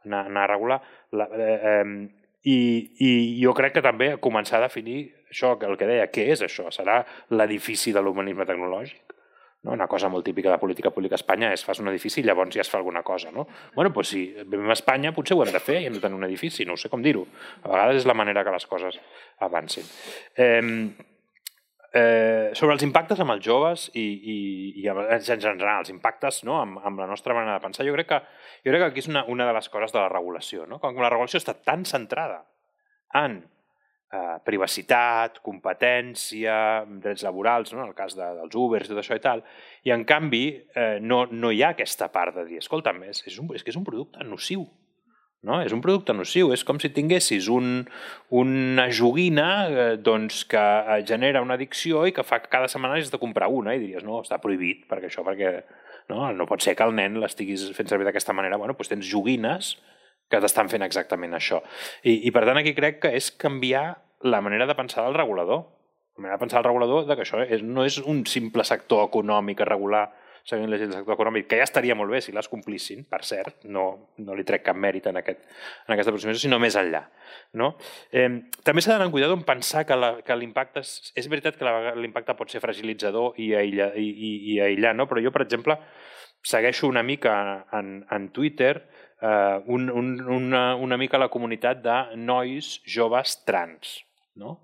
[0.05, 0.81] anar, anar a regular.
[1.13, 2.09] La, eh, eh,
[2.49, 2.59] i,
[3.05, 3.11] I
[3.43, 5.01] jo crec que també començar a definir
[5.31, 6.71] això, el que deia, què és això?
[6.75, 9.18] Serà l'edifici de l'humanisme tecnològic?
[9.67, 9.73] No?
[9.75, 12.55] Una cosa molt típica de política pública a Espanya és fas un edifici i llavors
[12.55, 13.33] ja es fa alguna cosa.
[13.35, 13.49] No?
[13.75, 16.19] bueno, doncs si vivim a Espanya potser ho hem de fer i hem de tenir
[16.19, 17.27] un edifici, no sé com dir-ho.
[17.65, 19.01] A vegades és la manera que les coses
[19.49, 19.87] avancin.
[20.37, 20.63] Eh,
[21.93, 24.39] eh, sobre els impactes amb els joves i, i,
[24.83, 26.59] i en general, els impactes no?
[26.61, 28.23] amb, amb la nostra manera de pensar, jo crec que,
[28.65, 30.67] jo crec que aquí és una, una de les coses de la regulació.
[30.71, 30.81] No?
[30.83, 32.45] Com la regulació està tan centrada
[33.17, 33.41] en
[34.13, 36.57] eh, privacitat, competència,
[37.03, 37.83] drets laborals, no?
[37.83, 39.45] en el cas de, dels Ubers i tot això i tal,
[39.85, 40.45] i en canvi
[40.75, 43.75] eh, no, no hi ha aquesta part de dir, escolta, és, és, un, és que
[43.75, 44.67] és un producte nociu,
[45.47, 45.61] no?
[45.63, 47.85] És un producte nociu, és com si tinguessis un,
[48.35, 52.99] una joguina eh, doncs, que eh, genera una addicció i que fa que cada setmana
[52.99, 55.61] has de comprar una i diries, no, està prohibit, perquè això, perquè
[56.09, 58.59] no, no pot ser que el nen l'estiguis fent servir d'aquesta manera.
[58.59, 59.77] Bueno, doncs tens joguines
[60.29, 61.63] que t'estan fent exactament això.
[62.05, 63.87] I, I per tant aquí crec que és canviar
[64.29, 65.67] la manera de pensar del regulador.
[66.17, 69.07] La manera de pensar del regulador de que això és, no és un simple sector
[69.09, 70.09] econòmic a regular
[70.49, 73.21] seguint les lleis del sector econòmic, que ja estaria molt bé si les complissin, per
[73.29, 73.85] cert, no,
[74.25, 75.43] no li trec cap mèrit en, aquest,
[75.87, 77.03] en aquesta aproximació, sinó més enllà.
[77.61, 77.75] No?
[78.09, 78.29] Eh,
[78.65, 80.85] també s'ha d'anar amb cuidado en pensar que l'impacte...
[80.87, 85.09] És, és veritat que l'impacte pot ser fragilitzador i, aïlla, i, i, i aïllar, no?
[85.11, 85.77] però jo, per exemple,
[86.49, 87.35] segueixo una mica
[87.77, 88.79] en, en Twitter
[89.23, 93.99] eh, un, un, una, una mica la comunitat de nois joves trans.
[94.39, 94.57] No?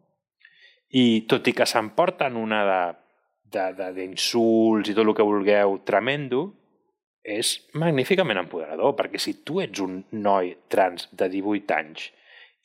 [0.95, 2.61] I tot i que s'emporten una
[3.51, 6.47] d'insults i tot el que vulgueu tremendo,
[7.25, 12.11] és magníficament empoderador, perquè si tu ets un noi trans de 18 anys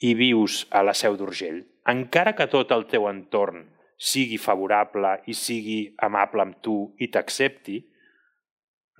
[0.04, 3.64] i vius a la Seu d'Urgell, encara que tot el teu entorn
[4.00, 7.80] sigui favorable i sigui amable amb tu i t'accepti,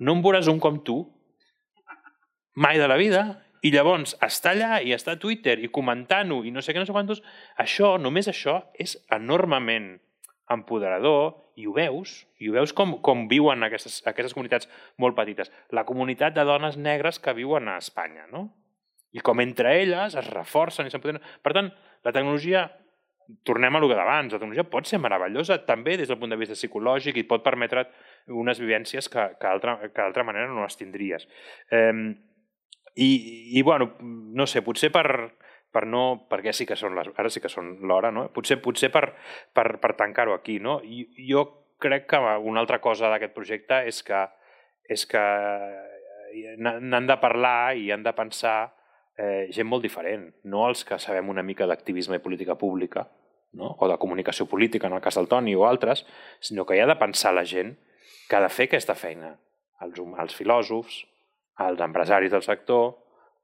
[0.00, 1.02] no en veuràs un com tu
[2.60, 3.24] mai de la vida
[3.64, 6.88] i llavors està allà i està a Twitter i comentant-ho i no sé què, no
[6.88, 7.22] sé quantos,
[7.60, 9.94] això, només això, és enormement
[10.50, 14.68] empoderador i ho veus, i ho veus com, com viuen aquestes, aquestes comunitats
[15.00, 15.52] molt petites.
[15.76, 18.48] La comunitat de dones negres que viuen a Espanya, no?
[19.12, 21.22] I com entre elles es reforcen i s'empoderen.
[21.42, 21.68] Per tant,
[22.06, 22.64] la tecnologia,
[23.46, 26.56] tornem a lo d'abans, la tecnologia pot ser meravellosa també des del punt de vista
[26.58, 27.88] psicològic i pot permetre
[28.40, 31.28] unes vivències que, que d'altra manera no les tindries.
[31.70, 32.16] Eh,
[32.94, 35.06] i, I, bueno, no sé, potser per,
[35.72, 38.26] per no, perquè sí que són les, ara sí que són l'hora, no?
[38.34, 39.06] potser, potser per,
[39.54, 40.58] per, per tancar-ho aquí.
[40.62, 40.80] No?
[40.82, 41.46] I, jo
[41.80, 44.24] crec que una altra cosa d'aquest projecte és que,
[44.90, 48.58] és que eh, n'han de parlar i han de pensar
[49.16, 53.06] eh, gent molt diferent, no els que sabem una mica d'activisme i política pública,
[53.52, 53.74] no?
[53.78, 56.04] o de comunicació política, en el cas del Toni o altres,
[56.40, 57.76] sinó que hi ha de pensar la gent
[58.28, 59.34] que ha de fer aquesta feina.
[59.80, 61.04] Els, els filòsofs,
[61.60, 62.92] els empresaris del sector,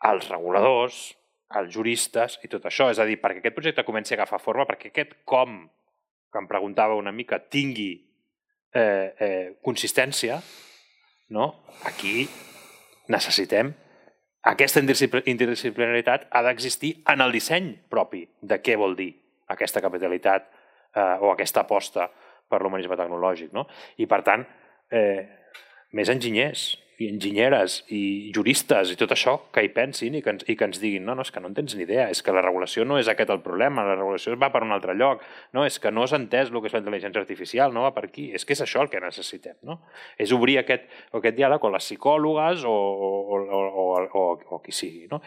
[0.09, 1.01] els reguladors,
[1.57, 2.91] els juristes i tot això.
[2.91, 5.65] És a dir, perquè aquest projecte comenci a agafar forma, perquè aquest com,
[6.33, 7.91] que em preguntava una mica, tingui
[8.75, 10.41] eh, eh, consistència,
[11.37, 11.51] no?
[11.85, 12.27] aquí
[13.11, 13.73] necessitem
[14.47, 19.11] aquesta interdisciplinaritat ha d'existir en el disseny propi de què vol dir
[19.51, 22.07] aquesta capitalitat eh, o aquesta aposta
[22.47, 23.51] per l'humanisme tecnològic.
[23.55, 23.67] No?
[23.99, 24.45] I, per tant,
[24.95, 25.27] eh,
[25.99, 30.47] més enginyers, i enginyeres i juristes i tot això que hi pensin i que, ens,
[30.48, 32.32] i que ens diguin no, no, és que no en tens ni idea, és que
[32.32, 35.24] la regulació no és aquest el problema, la regulació va per un altre lloc,
[35.56, 38.06] no, és que no has entès el que és la intel·ligència artificial, no va per
[38.09, 39.81] aquí, és que és això el que necessitem, no?
[40.16, 40.89] És obrir aquest,
[41.20, 45.20] aquest diàleg amb les psicòlogues o, o, o, o, o, o qui sigui, no?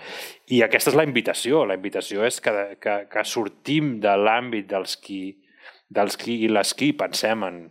[0.49, 4.97] I aquesta és la invitació, la invitació és que, que, que sortim de l'àmbit dels
[4.97, 5.23] qui,
[5.89, 7.67] dels qui i les qui pensem en,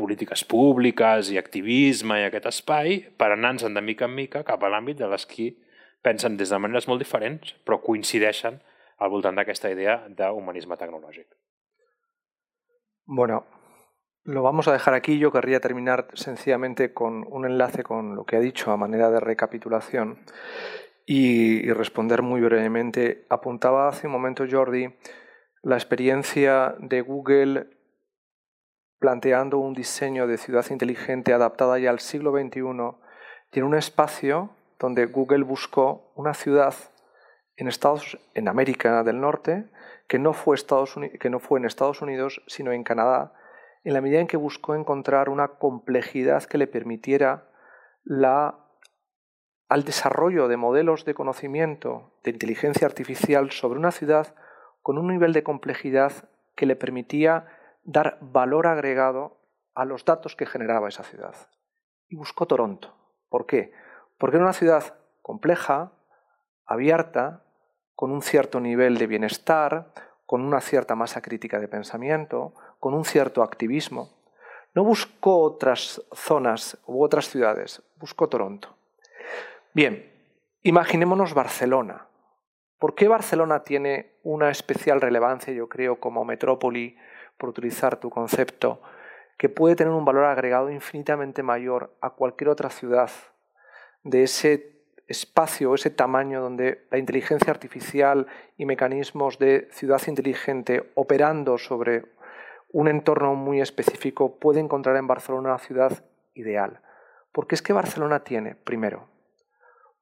[0.00, 4.72] polítiques públiques i activisme i aquest espai per anar-nos de mica en mica cap a
[4.72, 5.52] l'àmbit de les qui
[6.02, 8.58] pensen des de maneres molt diferents però coincideixen
[9.00, 11.28] al voltant d'aquesta idea d'humanisme tecnològic.
[13.06, 13.44] Bueno,
[14.24, 15.18] lo vamos a dejar aquí.
[15.18, 19.20] Yo querría terminar sencillamente con un enlace con lo que ha dicho a manera de
[19.20, 20.18] recapitulación
[21.06, 23.26] y, y responder muy brevemente.
[23.30, 24.94] Apuntaba hace un momento Jordi
[25.62, 27.66] la experiencia de Google
[29.00, 32.60] planteando un diseño de ciudad inteligente adaptada ya al siglo XXI
[33.52, 36.74] en un espacio donde Google buscó una ciudad
[37.56, 39.70] en, Estados, en América del Norte
[40.06, 43.32] que no, fue Estados que no fue en Estados Unidos, sino en Canadá,
[43.84, 47.48] en la medida en que buscó encontrar una complejidad que le permitiera
[48.04, 48.66] la,
[49.68, 54.34] al desarrollo de modelos de conocimiento de inteligencia artificial sobre una ciudad
[54.82, 56.12] con un nivel de complejidad
[56.54, 57.46] que le permitía
[57.82, 59.38] dar valor agregado
[59.74, 61.34] a los datos que generaba esa ciudad.
[62.08, 62.94] Y buscó Toronto.
[63.28, 63.72] ¿Por qué?
[64.18, 65.92] Porque era una ciudad compleja,
[66.66, 67.44] abierta,
[67.94, 69.92] con un cierto nivel de bienestar,
[70.26, 74.10] con una cierta masa crítica de pensamiento, con un cierto activismo.
[74.74, 78.76] No buscó otras zonas u otras ciudades, buscó Toronto.
[79.74, 80.10] Bien,
[80.62, 82.06] imaginémonos Barcelona.
[82.78, 86.96] ¿Por qué Barcelona tiene una especial relevancia, yo creo, como metrópoli
[87.40, 88.80] por utilizar tu concepto,
[89.38, 93.10] que puede tener un valor agregado infinitamente mayor a cualquier otra ciudad
[94.04, 98.26] de ese espacio, ese tamaño donde la inteligencia artificial
[98.58, 102.04] y mecanismos de ciudad inteligente operando sobre
[102.70, 106.04] un entorno muy específico puede encontrar en Barcelona una ciudad
[106.34, 106.82] ideal.
[107.32, 109.08] Porque es que Barcelona tiene, primero,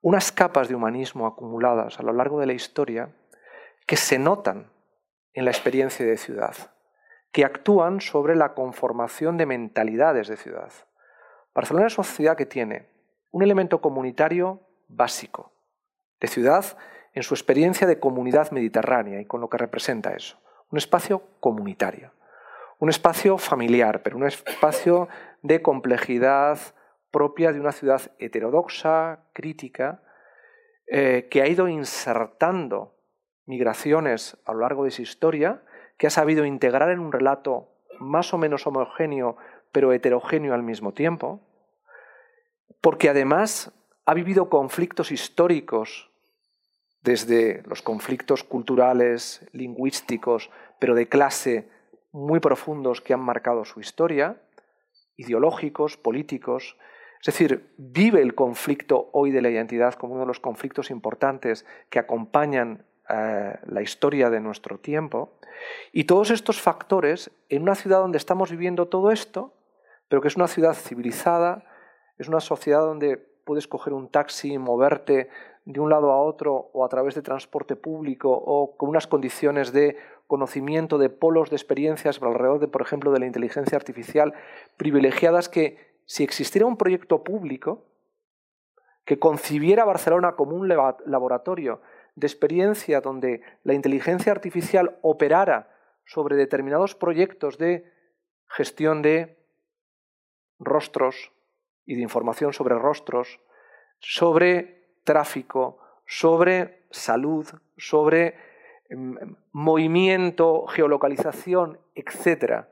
[0.03, 3.15] unas capas de humanismo acumuladas a lo largo de la historia
[3.87, 4.71] que se notan
[5.33, 6.55] en la experiencia de ciudad
[7.33, 10.73] que actúan sobre la conformación de mentalidades de ciudad.
[11.55, 12.89] Barcelona es una ciudad que tiene
[13.31, 15.53] un elemento comunitario básico,
[16.21, 16.65] de ciudad
[17.13, 20.39] en su experiencia de comunidad mediterránea y con lo que representa eso.
[20.71, 22.13] Un espacio comunitario,
[22.79, 25.09] un espacio familiar, pero un espacio
[25.43, 26.59] de complejidad
[27.11, 30.03] propia de una ciudad heterodoxa, crítica,
[30.87, 32.95] eh, que ha ido insertando
[33.47, 35.63] migraciones a lo largo de su historia,
[35.99, 37.69] que ha sabido integrar en un relato
[38.01, 39.37] más o menos homogéneo,
[39.73, 41.41] pero heterogéneo al mismo tiempo,
[42.81, 43.73] porque además
[44.07, 46.11] ha vivido conflictos históricos,
[47.03, 51.69] desde los conflictos culturales, lingüísticos, pero de clase
[52.13, 54.41] muy profundos que han marcado su historia,
[55.17, 56.77] ideológicos, políticos.
[57.21, 61.67] Es decir, vive el conflicto hoy de la identidad como uno de los conflictos importantes
[61.91, 65.33] que acompañan eh, la historia de nuestro tiempo.
[65.93, 69.53] Y todos estos factores, en una ciudad donde estamos viviendo todo esto,
[70.09, 71.65] pero que es una ciudad civilizada,
[72.19, 75.31] es una sociedad donde puedes coger un taxi y moverte
[75.65, 79.73] de un lado a otro o a través de transporte público o con unas condiciones
[79.73, 84.35] de conocimiento de polos de experiencias alrededor de, por ejemplo, de la inteligencia artificial
[84.77, 87.85] privilegiadas que si existiera un proyecto público
[89.05, 91.81] que concibiera Barcelona como un laboratorio
[92.19, 95.71] de experiencia donde la inteligencia artificial operara
[96.05, 97.85] sobre determinados proyectos de
[98.49, 99.39] gestión de
[100.59, 101.33] rostros
[101.87, 103.41] y de información sobre rostros,
[104.01, 107.47] sobre tráfico, sobre salud,
[107.77, 108.35] sobre
[108.89, 109.17] em,
[109.53, 112.67] movimiento, geolocalización, etc.,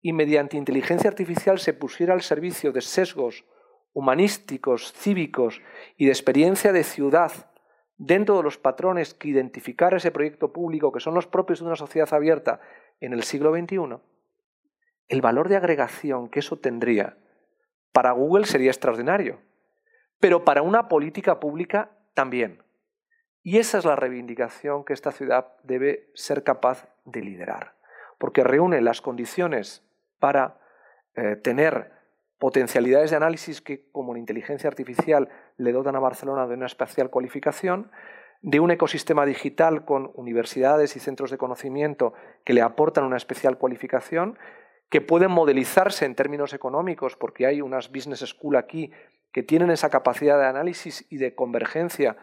[0.00, 3.44] y mediante inteligencia artificial se pusiera al servicio de sesgos
[3.92, 5.60] humanísticos, cívicos
[5.96, 7.32] y de experiencia de ciudad
[7.98, 11.76] dentro de los patrones que identificar ese proyecto público, que son los propios de una
[11.76, 12.60] sociedad abierta
[13.00, 13.98] en el siglo XXI,
[15.08, 17.18] el valor de agregación que eso tendría
[17.92, 19.40] para Google sería extraordinario,
[20.20, 22.62] pero para una política pública también.
[23.42, 27.74] Y esa es la reivindicación que esta ciudad debe ser capaz de liderar,
[28.18, 29.82] porque reúne las condiciones
[30.18, 30.58] para
[31.14, 31.97] eh, tener
[32.38, 37.10] potencialidades de análisis que, como la inteligencia artificial, le dotan a Barcelona de una especial
[37.10, 37.90] cualificación,
[38.40, 43.58] de un ecosistema digital con universidades y centros de conocimiento que le aportan una especial
[43.58, 44.38] cualificación,
[44.88, 48.92] que pueden modelizarse en términos económicos, porque hay unas business school aquí
[49.32, 52.16] que tienen esa capacidad de análisis y de convergencia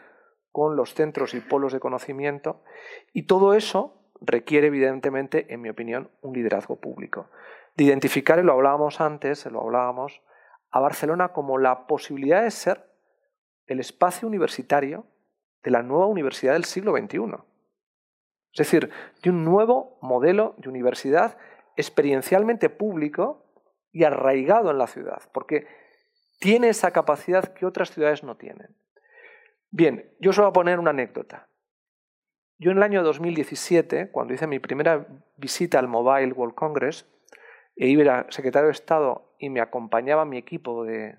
[0.51, 2.63] con los centros y polos de conocimiento,
[3.11, 7.29] y todo eso requiere, evidentemente, en mi opinión, un liderazgo público
[7.75, 10.21] de identificar, y lo hablábamos antes, lo hablábamos,
[10.71, 12.85] a Barcelona como la posibilidad de ser
[13.67, 15.05] el espacio universitario
[15.63, 17.37] de la nueva universidad del siglo XXI.
[18.53, 18.89] Es decir,
[19.21, 21.37] de un nuevo modelo de universidad
[21.75, 23.45] experiencialmente público
[23.91, 25.67] y arraigado en la ciudad, porque
[26.39, 28.75] tiene esa capacidad que otras ciudades no tienen.
[29.71, 31.49] Bien, yo os voy a poner una anécdota.
[32.57, 37.05] Yo en el año 2017, cuando hice mi primera visita al Mobile World Congress,
[37.75, 41.17] e iba secretario de Estado y me acompañaba mi equipo de,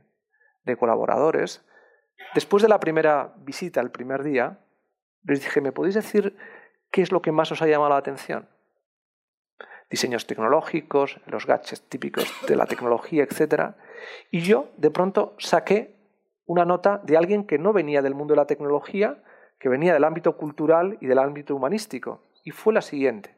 [0.78, 1.64] colaboradores,
[2.34, 4.58] después de la primera visita, el primer día,
[5.22, 6.36] les dije, ¿me podéis decir
[6.90, 8.48] qué es lo que más os ha llamado la atención?
[9.88, 13.74] Diseños tecnológicos, los gadgets típicos de la tecnología, etc.
[14.32, 15.94] Y yo, de pronto, saqué
[16.46, 19.22] una nota de alguien que no venía del mundo de la tecnología,
[19.60, 22.22] que venía del ámbito cultural y del ámbito humanístico.
[22.42, 23.35] Y fue la siguiente.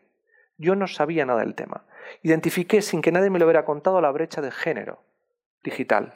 [0.58, 1.84] Yo no sabía nada del tema.
[2.22, 5.00] Identifiqué, sin que nadie me lo hubiera contado, la brecha de género
[5.62, 6.12] digital.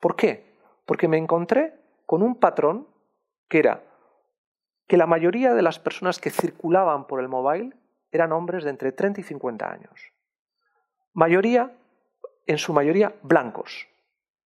[0.00, 0.52] ¿Por qué?
[0.84, 1.74] Porque me encontré
[2.04, 2.88] con un patrón
[3.48, 3.82] que era
[4.86, 7.74] que la mayoría de las personas que circulaban por el mobile
[8.10, 10.12] eran hombres de entre 30 y 50 años.
[11.12, 11.72] Mayoría,
[12.46, 13.88] en su mayoría, blancos,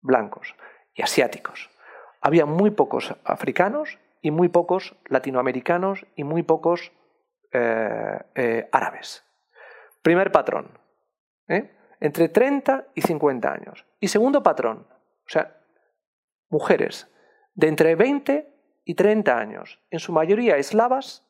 [0.01, 0.55] blancos
[0.95, 1.71] y asiáticos.
[2.21, 6.93] Había muy pocos africanos y muy pocos latinoamericanos y muy pocos
[7.53, 9.25] eh, eh, árabes.
[10.03, 10.79] Primer patrón,
[11.49, 11.71] ¿eh?
[12.01, 13.87] entre 30 y 50 años.
[14.01, 15.61] Y segundo patrón, o sea,
[16.49, 17.09] mujeres
[17.55, 18.49] de entre 20
[18.85, 21.27] y 30 años, en su mayoría eslavas,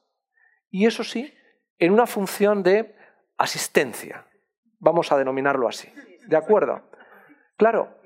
[0.70, 1.34] y eso sí,
[1.78, 2.94] en una función de
[3.36, 4.26] asistencia,
[4.78, 5.92] vamos a denominarlo así.
[6.28, 6.82] ¿De acuerdo?
[7.56, 8.02] Claro,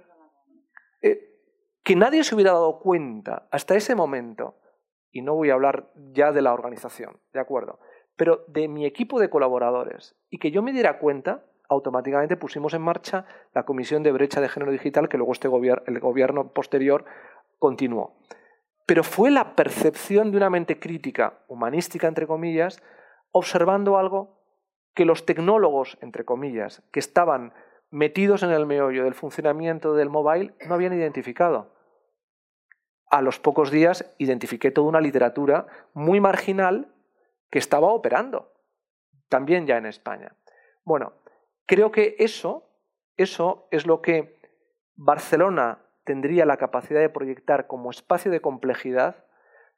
[1.87, 4.59] que nadie se hubiera dado cuenta hasta ese momento,
[5.13, 7.79] y no voy a hablar ya de la organización, ¿de acuerdo?
[8.17, 12.83] Pero de mi equipo de colaboradores y que yo me diera cuenta, automáticamente pusimos en
[12.83, 15.49] marcha la Comisión de Brecha de Género Digital que luego este
[15.87, 17.05] el gobierno posterior
[17.59, 18.17] continuó.
[18.87, 22.83] Pero fue la percepción de una mente crítica, humanística entre comillas,
[23.33, 24.41] observando algo
[24.95, 27.53] que los tecnólogos, entre comillas, que estaban
[27.91, 31.75] metidos en el meollo del funcionamiento del mobile no habían identificado.
[33.09, 36.93] a los pocos días identifiqué toda una literatura muy marginal
[37.51, 38.53] que estaba operando,
[39.29, 40.37] también ya en España.
[40.85, 41.13] Bueno,
[41.67, 42.69] creo que eso,
[43.17, 44.39] eso es lo que
[44.95, 49.25] Barcelona tendría la capacidad de proyectar como espacio de complejidad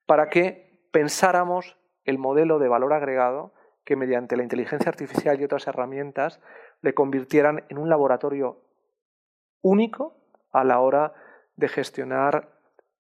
[0.07, 3.53] para que pensáramos el modelo de valor agregado
[3.85, 6.41] que mediante la inteligencia artificial y otras herramientas
[6.83, 8.61] le convirtieran en un laboratorio
[9.63, 10.17] único
[10.53, 11.15] a la hora
[11.57, 12.51] de gestionar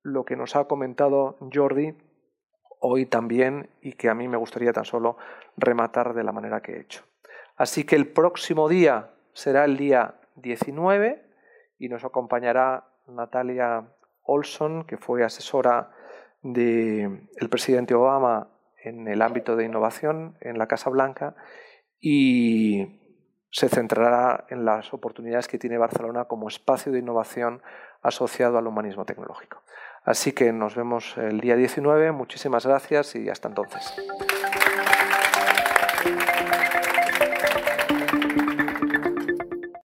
[0.03, 1.95] lo que nos ha comentado Jordi
[2.81, 5.17] hoy también y que a mí me gustaría tan solo
[5.57, 7.05] rematar de la manera que he hecho.
[7.57, 11.25] Así que el próximo día será el día 19
[11.79, 13.93] y nos acompañará Natalia
[14.23, 15.91] Olson, que fue asesora
[16.43, 18.51] del presidente Obama
[18.83, 21.35] en el ámbito de innovación en la Casa Blanca
[22.01, 23.01] y
[23.51, 27.63] se centrará en las oportunidades que tiene Barcelona como espacio de innovación
[28.03, 29.63] asociado al humanismo tecnológico.
[30.09, 32.12] Así que nos vemos el día 19.
[32.12, 33.93] Muchísimas gracias y hasta entonces.